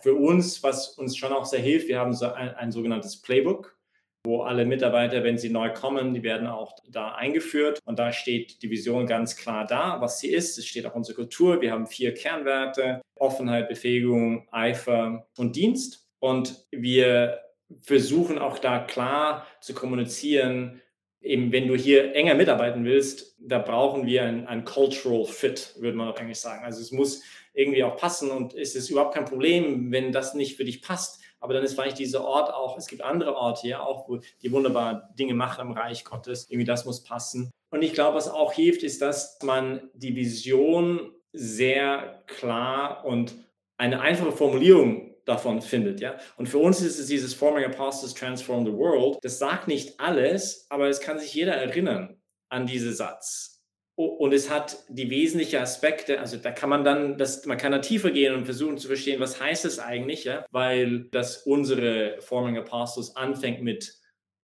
für 0.02 0.14
uns, 0.14 0.62
was 0.62 0.90
uns 0.90 1.16
schon 1.16 1.32
auch 1.32 1.46
sehr 1.46 1.60
hilft, 1.60 1.88
wir 1.88 1.98
haben 1.98 2.12
so 2.12 2.26
ein, 2.26 2.50
ein 2.50 2.72
sogenanntes 2.72 3.22
Playbook 3.22 3.77
wo 4.24 4.42
alle 4.42 4.64
Mitarbeiter, 4.64 5.24
wenn 5.24 5.38
sie 5.38 5.50
neu 5.50 5.72
kommen, 5.72 6.14
die 6.14 6.22
werden 6.22 6.46
auch 6.46 6.76
da 6.88 7.14
eingeführt. 7.14 7.81
Und 7.85 7.98
da 7.98 8.12
steht 8.12 8.62
die 8.62 8.70
Vision 8.70 9.07
ganz 9.07 9.37
klar 9.37 9.66
da, 9.66 10.00
was 10.00 10.20
sie 10.20 10.28
ist. 10.28 10.59
Es 10.59 10.66
steht 10.66 10.87
auch 10.87 10.94
unsere 10.94 11.16
Kultur. 11.16 11.61
Wir 11.61 11.72
haben 11.72 11.87
vier 11.87 12.14
Kernwerte, 12.14 13.00
Offenheit, 13.14 13.68
Befähigung, 13.68 14.48
Eifer 14.50 15.26
und 15.37 15.57
Dienst. 15.57 16.09
Und 16.18 16.66
wir 16.70 17.38
versuchen 17.81 18.38
auch 18.38 18.59
da 18.59 18.81
klar 18.81 19.46
zu 19.61 19.74
kommunizieren, 19.74 20.81
eben 21.20 21.52
wenn 21.52 21.68
du 21.68 21.74
hier 21.74 22.14
enger 22.14 22.35
mitarbeiten 22.35 22.85
willst, 22.85 23.37
da 23.38 23.59
brauchen 23.59 24.07
wir 24.07 24.24
ein, 24.24 24.46
ein 24.46 24.64
Cultural 24.64 25.24
Fit, 25.24 25.74
würde 25.78 25.96
man 25.96 26.12
eigentlich 26.14 26.40
sagen. 26.40 26.64
Also 26.64 26.81
es 26.81 26.92
muss 26.92 27.22
irgendwie 27.52 27.83
auch 27.85 27.96
passen 27.96 28.31
und 28.31 28.54
es 28.54 28.74
ist 28.74 28.88
überhaupt 28.88 29.14
kein 29.14 29.24
Problem, 29.24 29.90
wenn 29.90 30.12
das 30.12 30.35
nicht 30.35 30.57
für 30.57 30.64
dich 30.64 30.81
passt 30.81 31.17
aber 31.40 31.55
dann 31.55 31.62
ist 31.62 31.74
vielleicht 31.74 31.98
dieser 31.98 32.24
Ort 32.24 32.53
auch, 32.53 32.77
es 32.77 32.87
gibt 32.87 33.03
andere 33.03 33.37
Orte 33.37 33.68
ja 33.68 33.81
auch, 33.81 34.09
wo 34.09 34.20
die 34.42 34.53
wunderbar 34.53 35.11
Dinge 35.18 35.35
machen 35.35 35.68
im 35.68 35.72
Reich 35.72 36.05
Gottes. 36.05 36.46
Irgendwie 36.51 36.64
das 36.64 36.85
muss 36.85 37.03
passen. 37.03 37.51
Und 37.70 37.83
ich 37.83 37.92
glaube, 37.92 38.16
was 38.16 38.29
auch 38.29 38.53
hilft, 38.53 38.83
ist, 38.83 39.03
dass 39.03 39.38
man 39.42 39.90
die 39.94 40.16
Vision 40.16 41.12
sehr 41.33 42.22
klar 42.27 43.05
und 43.05 43.35
eine 43.77 44.01
einfache 44.01 44.33
Formulierung 44.33 45.14
davon 45.24 45.61
findet, 45.61 46.01
ja. 46.01 46.16
Und 46.37 46.48
für 46.48 46.59
uns 46.59 46.81
ist 46.81 46.98
es 46.98 47.07
dieses 47.07 47.35
Forming 47.35 47.64
Apostles 47.64 48.14
Transform 48.14 48.64
the 48.64 48.72
World. 48.72 49.18
Das 49.22 49.38
sagt 49.38 49.68
nicht 49.68 50.01
alles, 50.01 50.66
aber 50.70 50.88
es 50.88 51.01
kann 51.01 51.18
sich 51.18 51.35
jeder 51.35 51.55
erinnern 51.55 52.20
an 52.48 52.66
diesen 52.66 52.94
Satz. 52.94 53.58
Und 53.98 54.32
es 54.32 54.48
hat 54.48 54.84
die 54.88 55.11
wesentlichen 55.11 55.56
Aspekte, 55.56 56.20
also 56.20 56.37
da 56.37 56.52
kann 56.52 56.70
man 56.70 56.84
dann, 56.84 57.18
das, 57.18 57.44
man 57.46 57.58
kann 57.58 57.72
da 57.72 57.80
tiefer 57.80 58.12
gehen 58.12 58.32
und 58.32 58.44
versuchen 58.44 58.78
zu 58.78 58.87
verstehen, 58.87 59.18
was 59.18 59.40
heißt 59.40 59.64
es 59.64 59.80
eigentlich, 59.80 60.22
ja? 60.22 60.46
weil 60.52 61.08
das 61.11 61.38
unsere 61.38 62.20
Forming 62.20 62.56
Apostles 62.56 63.16
anfängt 63.16 63.61
mit 63.61 63.92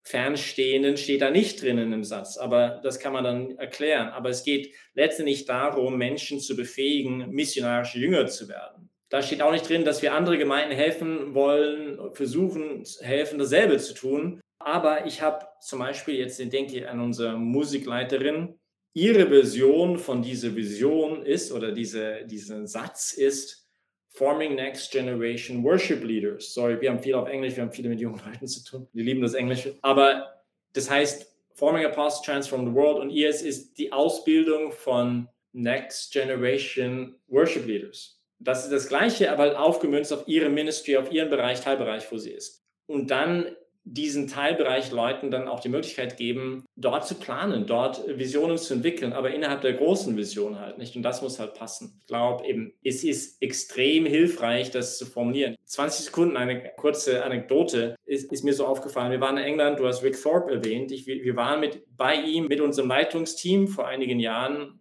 Fernstehenden, 0.04 0.96
steht 0.96 1.20
da 1.20 1.30
nicht 1.30 1.60
drin 1.60 1.76
in 1.76 1.90
dem 1.90 2.02
Satz, 2.02 2.38
aber 2.38 2.80
das 2.82 2.98
kann 2.98 3.12
man 3.12 3.24
dann 3.24 3.58
erklären. 3.58 4.08
Aber 4.08 4.30
es 4.30 4.42
geht 4.42 4.74
letztendlich 4.94 5.44
darum, 5.44 5.98
Menschen 5.98 6.40
zu 6.40 6.56
befähigen, 6.56 7.28
missionarische 7.28 7.98
Jünger 7.98 8.28
zu 8.28 8.48
werden. 8.48 8.88
Da 9.10 9.20
steht 9.20 9.42
auch 9.42 9.52
nicht 9.52 9.68
drin, 9.68 9.84
dass 9.84 10.00
wir 10.00 10.14
andere 10.14 10.38
Gemeinden 10.38 10.74
helfen 10.74 11.34
wollen, 11.34 12.14
versuchen, 12.14 12.84
helfen, 13.02 13.38
dasselbe 13.38 13.76
zu 13.76 13.92
tun. 13.92 14.40
Aber 14.58 15.04
ich 15.04 15.20
habe 15.20 15.46
zum 15.60 15.80
Beispiel 15.80 16.14
jetzt, 16.14 16.38
denke 16.38 16.78
ich 16.78 16.88
an 16.88 17.00
unsere 17.00 17.36
Musikleiterin, 17.36 18.58
ihre 18.94 19.26
Version 19.28 19.98
von 19.98 20.22
dieser 20.22 20.54
Vision 20.54 21.24
ist 21.24 21.52
oder 21.52 21.72
diese, 21.72 22.24
dieser 22.26 22.66
Satz 22.66 23.12
ist, 23.12 23.62
Forming 24.10 24.56
Next 24.56 24.92
Generation 24.92 25.64
Worship 25.64 26.04
Leaders. 26.04 26.52
Sorry, 26.52 26.78
wir 26.80 26.90
haben 26.90 26.98
viel 26.98 27.14
auf 27.14 27.28
Englisch, 27.28 27.56
wir 27.56 27.62
haben 27.62 27.72
viele 27.72 27.88
mit 27.88 28.00
jungen 28.00 28.20
Leuten 28.26 28.46
zu 28.46 28.62
tun. 28.62 28.86
Die 28.92 29.02
lieben 29.02 29.22
das 29.22 29.32
Englische. 29.32 29.78
Aber 29.80 30.42
das 30.74 30.90
heißt, 30.90 31.34
Forming 31.54 31.84
Apostles 31.86 32.22
Transform 32.22 32.66
the 32.66 32.74
World 32.74 32.98
und 32.98 33.10
IS 33.10 33.40
ist 33.40 33.78
die 33.78 33.90
Ausbildung 33.92 34.72
von 34.72 35.28
Next 35.52 36.12
Generation 36.12 37.14
Worship 37.28 37.66
Leaders. 37.66 38.20
Das 38.38 38.64
ist 38.64 38.72
das 38.72 38.88
Gleiche, 38.88 39.30
aber 39.30 39.58
aufgemünzt 39.58 40.12
auf 40.12 40.24
ihre 40.26 40.50
Ministry, 40.50 40.96
auf 40.96 41.10
ihren 41.10 41.30
Bereich, 41.30 41.60
Teilbereich, 41.60 42.10
wo 42.10 42.18
sie 42.18 42.32
ist. 42.32 42.64
Und 42.86 43.10
dann 43.10 43.56
diesen 43.84 44.28
Teilbereich 44.28 44.92
Leuten 44.92 45.30
dann 45.30 45.48
auch 45.48 45.58
die 45.58 45.68
Möglichkeit 45.68 46.16
geben, 46.16 46.64
dort 46.76 47.06
zu 47.06 47.16
planen, 47.16 47.66
dort 47.66 48.06
Visionen 48.06 48.56
zu 48.56 48.74
entwickeln, 48.74 49.12
aber 49.12 49.32
innerhalb 49.32 49.60
der 49.62 49.72
großen 49.72 50.16
Vision 50.16 50.60
halt 50.60 50.78
nicht. 50.78 50.94
Und 50.94 51.02
das 51.02 51.20
muss 51.20 51.40
halt 51.40 51.54
passen. 51.54 51.98
Ich 52.00 52.06
glaube 52.06 52.46
eben, 52.46 52.72
es 52.84 53.02
ist 53.02 53.42
extrem 53.42 54.06
hilfreich, 54.06 54.70
das 54.70 54.98
zu 54.98 55.06
formulieren. 55.06 55.56
20 55.64 56.06
Sekunden, 56.06 56.36
eine 56.36 56.70
kurze 56.76 57.24
Anekdote 57.24 57.96
ist, 58.04 58.30
ist 58.32 58.44
mir 58.44 58.54
so 58.54 58.66
aufgefallen. 58.66 59.10
Wir 59.10 59.20
waren 59.20 59.36
in 59.36 59.44
England, 59.44 59.80
du 59.80 59.86
hast 59.86 60.04
Rick 60.04 60.20
Thorpe 60.20 60.52
erwähnt. 60.52 60.92
Ich, 60.92 61.06
wir 61.06 61.36
waren 61.36 61.58
mit, 61.58 61.82
bei 61.96 62.14
ihm 62.14 62.46
mit 62.46 62.60
unserem 62.60 62.88
Leitungsteam 62.88 63.66
vor 63.66 63.88
einigen 63.88 64.20
Jahren, 64.20 64.78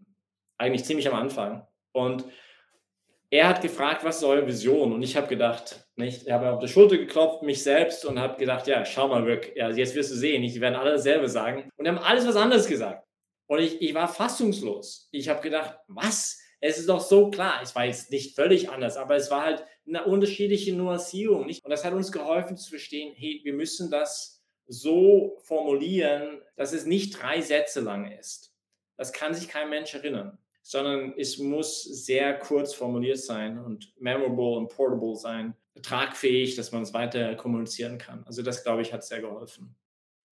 eigentlich 0.57 0.85
ziemlich 0.85 1.07
am 1.07 1.15
Anfang. 1.15 1.65
Und 1.91 2.25
er 3.31 3.47
hat 3.47 3.61
gefragt, 3.61 4.03
was 4.03 4.17
ist 4.17 4.23
eure 4.25 4.45
Vision? 4.45 4.93
Und 4.93 5.01
ich 5.01 5.17
habe 5.17 5.27
gedacht, 5.27 5.80
nicht, 6.01 6.23
ich 6.25 6.31
habe 6.31 6.51
auf 6.51 6.59
die 6.59 6.67
Schulter 6.67 6.97
geklopft, 6.97 7.43
mich 7.43 7.63
selbst 7.63 8.05
und 8.05 8.19
habe 8.19 8.37
gedacht, 8.37 8.67
ja, 8.67 8.83
schau 8.85 9.07
mal, 9.07 9.23
Rick, 9.23 9.53
ja, 9.55 9.69
jetzt 9.69 9.95
wirst 9.95 10.11
du 10.11 10.15
sehen, 10.15 10.41
die 10.41 10.61
werden 10.61 10.75
alle 10.75 10.91
dasselbe 10.91 11.29
sagen. 11.29 11.69
Und 11.77 11.85
die 11.85 11.89
haben 11.89 11.97
alles 11.97 12.27
was 12.27 12.35
anderes 12.35 12.67
gesagt. 12.67 13.07
Und 13.47 13.59
ich, 13.59 13.81
ich 13.81 13.93
war 13.93 14.07
fassungslos. 14.07 15.07
Ich 15.11 15.29
habe 15.29 15.41
gedacht, 15.41 15.77
was? 15.87 16.39
Es 16.59 16.77
ist 16.77 16.89
doch 16.89 16.99
so 16.99 17.29
klar. 17.29 17.59
Es 17.63 17.75
war 17.75 17.85
jetzt 17.85 18.11
nicht 18.11 18.35
völlig 18.35 18.69
anders, 18.69 18.97
aber 18.97 19.15
es 19.15 19.31
war 19.31 19.43
halt 19.43 19.65
eine 19.87 20.05
unterschiedliche 20.05 20.73
Nuancierung. 20.73 21.45
Nicht? 21.45 21.63
Und 21.63 21.71
das 21.71 21.83
hat 21.83 21.93
uns 21.93 22.11
geholfen 22.11 22.57
zu 22.57 22.69
verstehen, 22.69 23.13
hey, 23.15 23.41
wir 23.43 23.53
müssen 23.53 23.89
das 23.89 24.43
so 24.67 25.39
formulieren, 25.43 26.41
dass 26.55 26.73
es 26.73 26.85
nicht 26.85 27.21
drei 27.21 27.41
Sätze 27.41 27.81
lang 27.81 28.11
ist. 28.11 28.53
Das 28.97 29.11
kann 29.11 29.33
sich 29.33 29.47
kein 29.47 29.69
Mensch 29.69 29.93
erinnern 29.93 30.37
sondern 30.61 31.13
es 31.17 31.37
muss 31.37 31.83
sehr 31.83 32.37
kurz 32.37 32.73
formuliert 32.73 33.19
sein 33.19 33.59
und 33.59 33.93
memorable 33.99 34.57
und 34.57 34.69
portable 34.69 35.15
sein, 35.15 35.55
tragfähig, 35.83 36.55
dass 36.55 36.71
man 36.71 36.83
es 36.83 36.93
weiter 36.93 37.35
kommunizieren 37.35 37.97
kann. 37.97 38.23
Also 38.25 38.41
das, 38.43 38.63
glaube 38.63 38.81
ich, 38.81 38.93
hat 38.93 39.03
sehr 39.03 39.21
geholfen. 39.21 39.75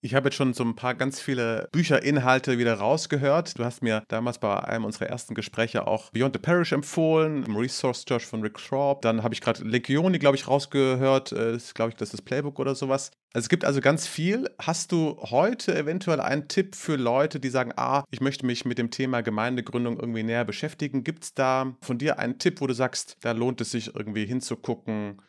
Ich 0.02 0.16
habe 0.16 0.28
jetzt 0.28 0.36
schon 0.36 0.54
so 0.54 0.64
ein 0.64 0.78
paar 0.78 0.96
ganz 0.96 1.20
viele 1.20 1.68
Bücherinhalte 1.74 2.58
wieder 2.58 2.76
rausgehört. 2.76 3.60
Du 3.60 3.66
hast 3.66 3.84
mir 3.84 4.02
damals 4.08 4.38
bei 4.38 4.58
einem 4.64 4.86
unserer 4.86 5.08
ersten 5.08 5.36
Gespräche 5.36 5.88
auch 5.88 6.10
Beyond 6.12 6.36
the 6.36 6.40
Parish 6.40 6.72
empfohlen, 6.72 7.44
im 7.44 7.58
Resource 7.58 8.06
Church 8.06 8.26
von 8.26 8.42
Rick 8.42 8.62
Schraub. 8.62 9.02
Dann 9.02 9.24
habe 9.24 9.34
ich 9.34 9.42
gerade 9.42 9.62
Legioni, 9.66 10.18
glaube 10.18 10.38
ich, 10.38 10.48
rausgehört. 10.48 11.34
Äh, 11.34 11.52
das 11.52 11.66
ist, 11.66 11.76
glaube 11.76 11.90
ich, 11.90 11.98
das 11.98 12.08
ist 12.08 12.14
das 12.14 12.22
Playbook 12.22 12.60
oder 12.60 12.76
sowas. 12.76 13.12
Also 13.34 13.46
es 13.46 13.50
gibt 13.50 13.66
also 13.66 13.82
ganz 13.82 14.08
viel. 14.08 14.50
Hast 14.58 14.94
du 14.94 15.18
heute 15.20 15.76
eventuell 15.76 16.22
einen 16.22 16.48
Tipp 16.48 16.76
für 16.76 16.96
Leute, 16.96 17.42
die 17.42 17.50
sagen, 17.50 17.74
ah, 17.76 18.06
ich 18.10 18.22
möchte 18.22 18.46
mich 18.46 18.64
mit 18.64 18.78
dem 18.78 18.92
Thema 18.92 19.22
Gemeindegründung 19.22 20.00
irgendwie 20.00 20.24
näher 20.24 20.46
beschäftigen? 20.46 21.04
Gibt 21.04 21.26
es 21.26 21.34
da 21.34 21.76
von 21.82 21.98
dir 21.98 22.20
einen 22.20 22.40
Tipp, 22.40 22.62
wo 22.62 22.68
du 22.68 22.74
sagst, 22.74 23.18
da 23.20 23.34
lohnt 23.34 23.60
es 23.60 23.72
sich 23.72 23.94
irgendwie 23.94 24.26
hinzugucken? 24.26 25.22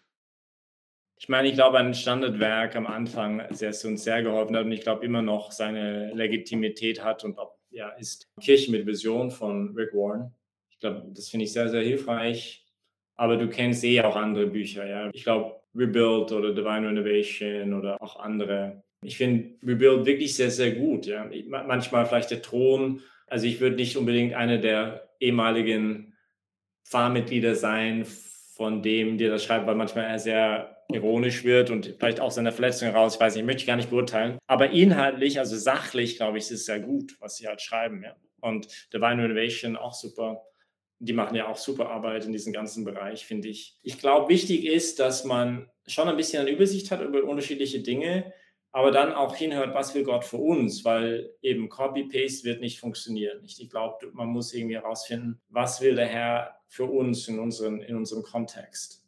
Ich 1.22 1.28
meine, 1.28 1.48
ich 1.48 1.54
glaube, 1.54 1.76
ein 1.76 1.92
Standardwerk 1.92 2.76
am 2.76 2.86
Anfang, 2.86 3.42
das 3.50 3.84
uns 3.84 4.04
sehr 4.04 4.22
geholfen 4.22 4.56
hat 4.56 4.64
und 4.64 4.72
ich 4.72 4.80
glaube 4.80 5.04
immer 5.04 5.20
noch 5.20 5.52
seine 5.52 6.14
Legitimität 6.14 7.04
hat 7.04 7.24
und 7.24 7.36
ob, 7.36 7.58
ja, 7.68 7.90
ist 7.90 8.26
Kirche 8.40 8.70
mit 8.70 8.86
Vision 8.86 9.30
von 9.30 9.74
Rick 9.76 9.92
Warren. 9.92 10.34
Ich 10.70 10.78
glaube, 10.78 11.04
das 11.10 11.28
finde 11.28 11.44
ich 11.44 11.52
sehr, 11.52 11.68
sehr 11.68 11.82
hilfreich. 11.82 12.66
Aber 13.16 13.36
du 13.36 13.50
kennst 13.50 13.84
eh 13.84 14.00
auch 14.00 14.16
andere 14.16 14.46
Bücher, 14.46 14.86
ja. 14.86 15.10
Ich 15.12 15.22
glaube, 15.24 15.60
Rebuild 15.74 16.32
oder 16.32 16.54
Divine 16.54 16.88
Renovation 16.88 17.74
oder 17.74 18.00
auch 18.00 18.18
andere. 18.18 18.82
Ich 19.04 19.18
finde 19.18 19.58
Rebuild 19.62 20.06
wirklich 20.06 20.34
sehr, 20.34 20.50
sehr 20.50 20.70
gut, 20.70 21.04
ja. 21.04 21.28
Manchmal 21.46 22.06
vielleicht 22.06 22.30
der 22.30 22.40
Thron. 22.40 23.02
Also 23.26 23.46
ich 23.46 23.60
würde 23.60 23.76
nicht 23.76 23.98
unbedingt 23.98 24.32
eine 24.32 24.58
der 24.58 25.10
ehemaligen 25.20 26.16
Fahrmitglieder 26.84 27.56
sein, 27.56 28.06
von 28.06 28.82
dem 28.82 29.18
dir 29.18 29.28
das 29.28 29.44
schreibt, 29.44 29.66
weil 29.66 29.74
manchmal 29.74 30.04
er 30.04 30.18
sehr 30.18 30.79
ironisch 30.94 31.44
wird 31.44 31.70
und 31.70 31.94
vielleicht 31.98 32.20
auch 32.20 32.30
seine 32.30 32.52
Verletzung 32.52 32.88
heraus, 32.88 33.14
ich 33.14 33.20
weiß 33.20 33.36
nicht, 33.36 33.44
möchte 33.44 33.62
ich 33.62 33.66
gar 33.66 33.76
nicht 33.76 33.90
beurteilen. 33.90 34.38
Aber 34.46 34.70
inhaltlich, 34.70 35.38
also 35.38 35.56
sachlich, 35.56 36.16
glaube 36.16 36.38
ich, 36.38 36.44
ist 36.44 36.50
es 36.52 36.64
sehr 36.66 36.80
gut, 36.80 37.16
was 37.20 37.36
sie 37.36 37.48
halt 37.48 37.60
schreiben. 37.60 38.02
Ja. 38.02 38.16
Und 38.40 38.68
Divine 38.92 39.22
Renovation 39.22 39.76
auch 39.76 39.94
super. 39.94 40.42
Die 40.98 41.12
machen 41.14 41.34
ja 41.34 41.48
auch 41.48 41.56
super 41.56 41.88
Arbeit 41.88 42.26
in 42.26 42.32
diesem 42.32 42.52
ganzen 42.52 42.84
Bereich, 42.84 43.24
finde 43.24 43.48
ich. 43.48 43.78
Ich 43.82 43.98
glaube, 43.98 44.28
wichtig 44.28 44.66
ist, 44.66 44.98
dass 45.00 45.24
man 45.24 45.70
schon 45.86 46.08
ein 46.08 46.16
bisschen 46.16 46.42
eine 46.42 46.50
Übersicht 46.50 46.90
hat 46.90 47.00
über 47.00 47.24
unterschiedliche 47.24 47.80
Dinge, 47.80 48.32
aber 48.72 48.90
dann 48.90 49.12
auch 49.12 49.34
hinhört, 49.34 49.74
was 49.74 49.94
will 49.94 50.04
Gott 50.04 50.24
für 50.24 50.36
uns, 50.36 50.84
weil 50.84 51.32
eben 51.42 51.68
Copy-Paste 51.68 52.44
wird 52.44 52.60
nicht 52.60 52.78
funktionieren. 52.78 53.42
Ich 53.44 53.68
glaube, 53.68 54.10
man 54.12 54.28
muss 54.28 54.52
irgendwie 54.52 54.76
herausfinden, 54.76 55.40
was 55.48 55.80
will 55.80 55.96
der 55.96 56.06
Herr 56.06 56.60
für 56.68 56.84
uns 56.84 57.26
in, 57.26 57.40
unseren, 57.40 57.80
in 57.80 57.96
unserem 57.96 58.22
Kontext. 58.22 58.99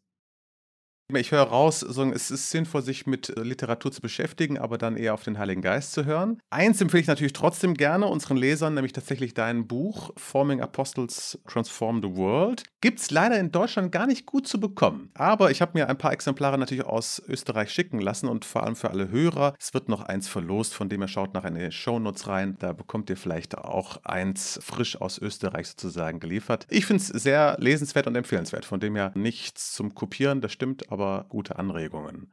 Ich 1.15 1.31
höre 1.31 1.43
raus, 1.43 1.83
es 1.83 2.31
ist 2.31 2.51
sinnvoll, 2.51 2.83
sich 2.83 3.07
mit 3.07 3.29
äh, 3.29 3.43
Literatur 3.43 3.93
zu 3.93 4.01
beschäftigen, 4.01 4.59
aber 4.59 4.79
dann 4.79 4.97
eher 4.97 5.15
auf 5.15 5.23
den 5.23 5.39
Heiligen 5.39 5.63
Geist 5.63 5.93
zu 5.93 6.05
hören. 6.05 6.39
Eins 6.51 6.81
empfehle 6.81 7.03
ich 7.03 7.07
natürlich 7.07 7.33
trotzdem 7.33 7.75
gerne 7.75 8.07
unseren 8.07 8.37
Lesern, 8.37 8.75
nämlich 8.75 8.93
tatsächlich 8.93 9.35
dein 9.35 9.67
Buch 9.67 10.11
Forming 10.17 10.61
Apostles 10.61 11.39
Transform 11.47 12.03
the 12.03 12.17
World. 12.17 12.65
Gibt 12.81 13.01
es 13.01 13.11
leider 13.11 13.39
in 13.39 13.53
Deutschland 13.53 13.93
gar 13.93 14.07
nicht 14.07 14.27
gut 14.27 14.49
zu 14.49 14.59
bekommen. 14.59 15.11
Aber 15.15 15.51
ich 15.51 15.61
habe 15.61 15.73
mir 15.75 15.89
ein 15.89 15.99
paar 15.99 16.13
Exemplare 16.13 16.59
natürlich 16.59 16.85
aus 16.85 17.23
Österreich 17.29 17.71
schicken 17.71 18.01
lassen 18.01 18.29
und 18.29 18.45
vor 18.45 18.63
allem 18.63 18.77
für 18.77 18.91
alle 18.91 19.11
Hörer. 19.11 19.55
Es 19.61 19.75
wird 19.75 19.89
noch 19.89 20.03
eins 20.03 20.29
verlost, 20.29 20.75
von 20.75 20.89
dem 20.89 21.03
ihr 21.03 21.09
schaut 21.09 21.35
nach 21.35 21.45
in 21.45 21.55
die 21.55 21.71
Shownotes 21.71 22.27
rein. 22.27 22.57
Da 22.59 22.73
bekommt 22.73 23.11
ihr 23.11 23.17
vielleicht 23.17 23.57
auch 23.59 23.99
eins 24.05 24.59
frisch 24.63 25.01
aus 25.01 25.19
Österreich 25.19 25.69
sozusagen 25.69 26.21
geliefert. 26.21 26.67
Ich 26.71 26.87
finde 26.87 27.03
es 27.03 27.09
sehr 27.09 27.57
lesenswert 27.59 28.07
und 28.07 28.17
empfehlenswert. 28.17 28.65
Von 28.65 28.81
dem 28.81 28.97
her 28.97 29.13
nichts 29.15 29.73
zum 29.73 29.95
Kopieren, 29.95 30.41
das 30.41 30.53
stimmt, 30.53 30.91
aber 30.91 31.02
aber 31.03 31.27
gute 31.29 31.57
Anregungen. 31.57 32.33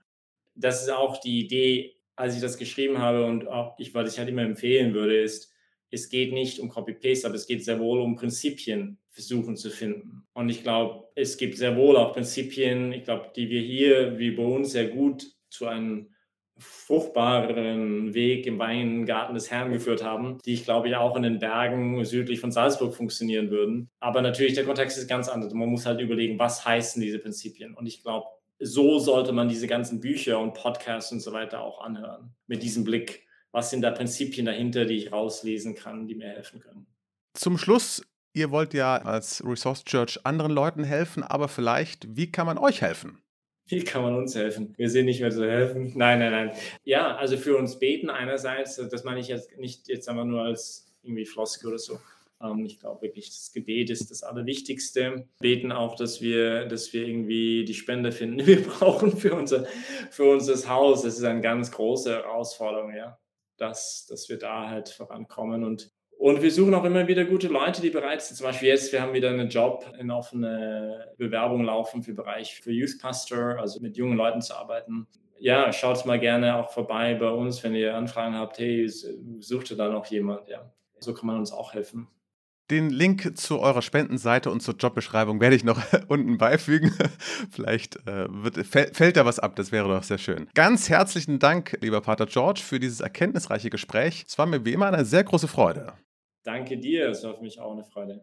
Das 0.55 0.83
ist 0.83 0.89
auch 0.89 1.17
die 1.17 1.39
Idee, 1.39 1.95
als 2.15 2.35
ich 2.35 2.41
das 2.41 2.57
geschrieben 2.57 2.99
habe 2.99 3.25
und 3.25 3.47
auch 3.47 3.75
ich, 3.79 3.93
was 3.93 4.13
ich 4.13 4.19
halt 4.19 4.29
immer 4.29 4.43
empfehlen 4.43 4.93
würde, 4.93 5.19
ist, 5.19 5.53
es 5.91 6.09
geht 6.09 6.33
nicht 6.33 6.59
um 6.59 6.69
Copy-Paste, 6.69 7.25
aber 7.25 7.35
es 7.35 7.47
geht 7.47 7.63
sehr 7.63 7.79
wohl 7.79 7.99
um 7.99 8.15
Prinzipien 8.15 8.99
versuchen 9.09 9.57
zu 9.57 9.71
finden. 9.71 10.27
Und 10.33 10.49
ich 10.49 10.61
glaube, 10.61 11.07
es 11.15 11.37
gibt 11.37 11.57
sehr 11.57 11.75
wohl 11.75 11.97
auch 11.97 12.13
Prinzipien, 12.13 12.91
ich 12.91 13.05
glaube, 13.05 13.31
die 13.35 13.49
wir 13.49 13.61
hier 13.61 14.19
wie 14.19 14.31
bei 14.31 14.43
uns 14.43 14.71
sehr 14.71 14.89
gut 14.89 15.25
zu 15.49 15.65
einem 15.65 16.13
fruchtbaren 16.59 18.13
Weg 18.13 18.45
im 18.45 18.59
Weingarten 18.59 19.33
des 19.33 19.49
Herrn 19.49 19.71
geführt 19.71 20.03
haben, 20.03 20.39
die 20.45 20.53
ich 20.53 20.65
glaube 20.65 20.89
ich 20.89 20.95
auch 20.95 21.15
in 21.15 21.23
den 21.23 21.39
Bergen 21.39 22.03
südlich 22.03 22.41
von 22.41 22.51
Salzburg 22.51 22.93
funktionieren 22.93 23.49
würden. 23.49 23.89
Aber 23.99 24.21
natürlich 24.21 24.53
der 24.53 24.65
Kontext 24.65 24.97
ist 24.97 25.07
ganz 25.07 25.29
anders. 25.29 25.53
Man 25.53 25.69
muss 25.69 25.85
halt 25.85 26.01
überlegen, 26.01 26.37
was 26.37 26.65
heißen 26.65 27.01
diese 27.01 27.19
Prinzipien. 27.19 27.75
Und 27.75 27.87
ich 27.87 28.03
glaube, 28.03 28.27
so 28.59 28.99
sollte 28.99 29.31
man 29.31 29.49
diese 29.49 29.67
ganzen 29.67 29.99
Bücher 29.99 30.39
und 30.39 30.53
Podcasts 30.53 31.11
und 31.11 31.21
so 31.21 31.31
weiter 31.31 31.61
auch 31.61 31.81
anhören. 31.81 32.35
Mit 32.47 32.61
diesem 32.61 32.83
Blick, 32.83 33.25
was 33.51 33.69
sind 33.69 33.81
da 33.81 33.91
Prinzipien 33.91 34.45
dahinter, 34.45 34.85
die 34.85 34.95
ich 34.95 35.11
rauslesen 35.11 35.75
kann, 35.75 36.07
die 36.07 36.15
mir 36.15 36.27
helfen 36.27 36.59
können. 36.59 36.85
Zum 37.33 37.57
Schluss, 37.57 38.05
ihr 38.33 38.51
wollt 38.51 38.73
ja 38.73 38.97
als 38.97 39.43
Resource 39.45 39.83
Church 39.85 40.19
anderen 40.25 40.51
Leuten 40.51 40.83
helfen, 40.83 41.23
aber 41.23 41.47
vielleicht, 41.47 42.15
wie 42.15 42.31
kann 42.31 42.45
man 42.45 42.57
euch 42.57 42.81
helfen? 42.81 43.21
Wie 43.65 43.83
kann 43.83 44.01
man 44.01 44.15
uns 44.15 44.33
helfen? 44.35 44.73
Wir 44.77 44.89
sind 44.89 45.05
nicht 45.05 45.21
mehr 45.21 45.29
zu 45.29 45.47
helfen. 45.47 45.93
Nein, 45.95 46.19
nein, 46.19 46.31
nein. 46.31 46.51
Ja, 46.83 47.15
also 47.15 47.37
für 47.37 47.55
uns 47.55 47.77
beten 47.77 48.09
einerseits, 48.09 48.77
das 48.77 49.03
meine 49.03 49.19
ich 49.19 49.27
jetzt 49.27 49.55
nicht 49.57 49.87
jetzt 49.87 50.09
einfach 50.09 50.25
nur 50.25 50.41
als 50.41 50.91
irgendwie 51.03 51.25
Floskel 51.25 51.69
oder 51.69 51.77
so, 51.77 51.99
ich 52.65 52.79
glaube 52.79 53.01
wirklich, 53.01 53.27
das 53.29 53.51
Gebet 53.53 53.89
ist 53.89 54.09
das 54.11 54.23
Allerwichtigste. 54.23 55.27
Beten 55.39 55.71
auch, 55.71 55.95
dass 55.95 56.21
wir, 56.21 56.65
dass 56.65 56.93
wir 56.93 57.05
irgendwie 57.05 57.65
die 57.65 57.73
Spende 57.73 58.11
finden, 58.11 58.37
die 58.37 58.47
wir 58.47 58.63
brauchen 58.67 59.15
für 59.17 59.33
unser, 59.33 59.65
für 60.09 60.31
unser 60.31 60.69
Haus. 60.69 61.03
Das 61.03 61.17
ist 61.17 61.23
eine 61.23 61.41
ganz 61.41 61.71
große 61.71 62.11
Herausforderung, 62.11 62.95
ja, 62.95 63.19
dass, 63.57 64.05
dass 64.07 64.29
wir 64.29 64.37
da 64.37 64.69
halt 64.69 64.89
vorankommen 64.89 65.63
und 65.63 65.91
und 66.19 66.41
wir 66.41 66.51
suchen 66.51 66.73
auch 66.73 66.83
immer 66.83 67.07
wieder 67.07 67.23
gute 67.23 67.47
Leute, 67.47 67.81
die 67.81 67.91
bereit 67.91 68.21
sind. 68.21 68.35
Zum 68.35 68.45
Beispiel 68.45 68.67
jetzt, 68.67 68.91
wir 68.91 69.01
haben 69.01 69.13
wieder 69.13 69.29
einen 69.29 69.47
Job, 69.47 69.85
eine 69.97 70.13
offene 70.13 71.13
Bewerbung 71.17 71.63
laufen 71.63 72.03
für 72.03 72.13
Bereich 72.13 72.59
für 72.59 72.73
Youth 72.73 72.99
Pastor, 72.99 73.57
also 73.57 73.79
mit 73.79 73.95
jungen 73.95 74.17
Leuten 74.17 74.41
zu 74.41 74.53
arbeiten. 74.53 75.07
Ja, 75.37 75.71
schaut 75.71 76.05
mal 76.05 76.19
gerne 76.19 76.57
auch 76.57 76.71
vorbei 76.71 77.15
bei 77.15 77.29
uns, 77.29 77.63
wenn 77.63 77.73
ihr 77.73 77.95
Anfragen 77.95 78.35
habt. 78.35 78.59
Hey, 78.59 78.85
sucht 78.89 79.71
ihr 79.71 79.77
da 79.77 79.87
noch 79.87 80.07
jemand? 80.07 80.49
Ja, 80.49 80.69
so 80.99 81.13
kann 81.13 81.27
man 81.27 81.37
uns 81.37 81.53
auch 81.53 81.73
helfen. 81.73 82.09
Den 82.69 82.89
Link 82.89 83.37
zu 83.37 83.59
eurer 83.59 83.81
Spendenseite 83.81 84.51
und 84.51 84.61
zur 84.61 84.75
Jobbeschreibung 84.75 85.39
werde 85.41 85.55
ich 85.55 85.63
noch 85.63 85.81
unten 86.07 86.37
beifügen. 86.37 86.93
Vielleicht 87.51 87.95
äh, 88.07 88.27
wird, 88.29 88.57
fällt 88.65 89.17
da 89.17 89.25
was 89.25 89.39
ab, 89.39 89.55
das 89.55 89.71
wäre 89.71 89.87
doch 89.87 90.03
sehr 90.03 90.17
schön. 90.17 90.47
Ganz 90.53 90.89
herzlichen 90.89 91.39
Dank, 91.39 91.77
lieber 91.81 92.01
Pater 92.01 92.27
George, 92.27 92.61
für 92.63 92.79
dieses 92.79 92.99
erkenntnisreiche 92.99 93.69
Gespräch. 93.69 94.25
Es 94.27 94.37
war 94.37 94.45
mir 94.45 94.65
wie 94.65 94.73
immer 94.73 94.87
eine 94.87 95.05
sehr 95.05 95.23
große 95.23 95.47
Freude. 95.47 95.93
Danke 96.43 96.77
dir, 96.77 97.09
es 97.09 97.23
war 97.23 97.35
für 97.35 97.43
mich 97.43 97.59
auch 97.59 97.73
eine 97.73 97.83
Freude. 97.83 98.21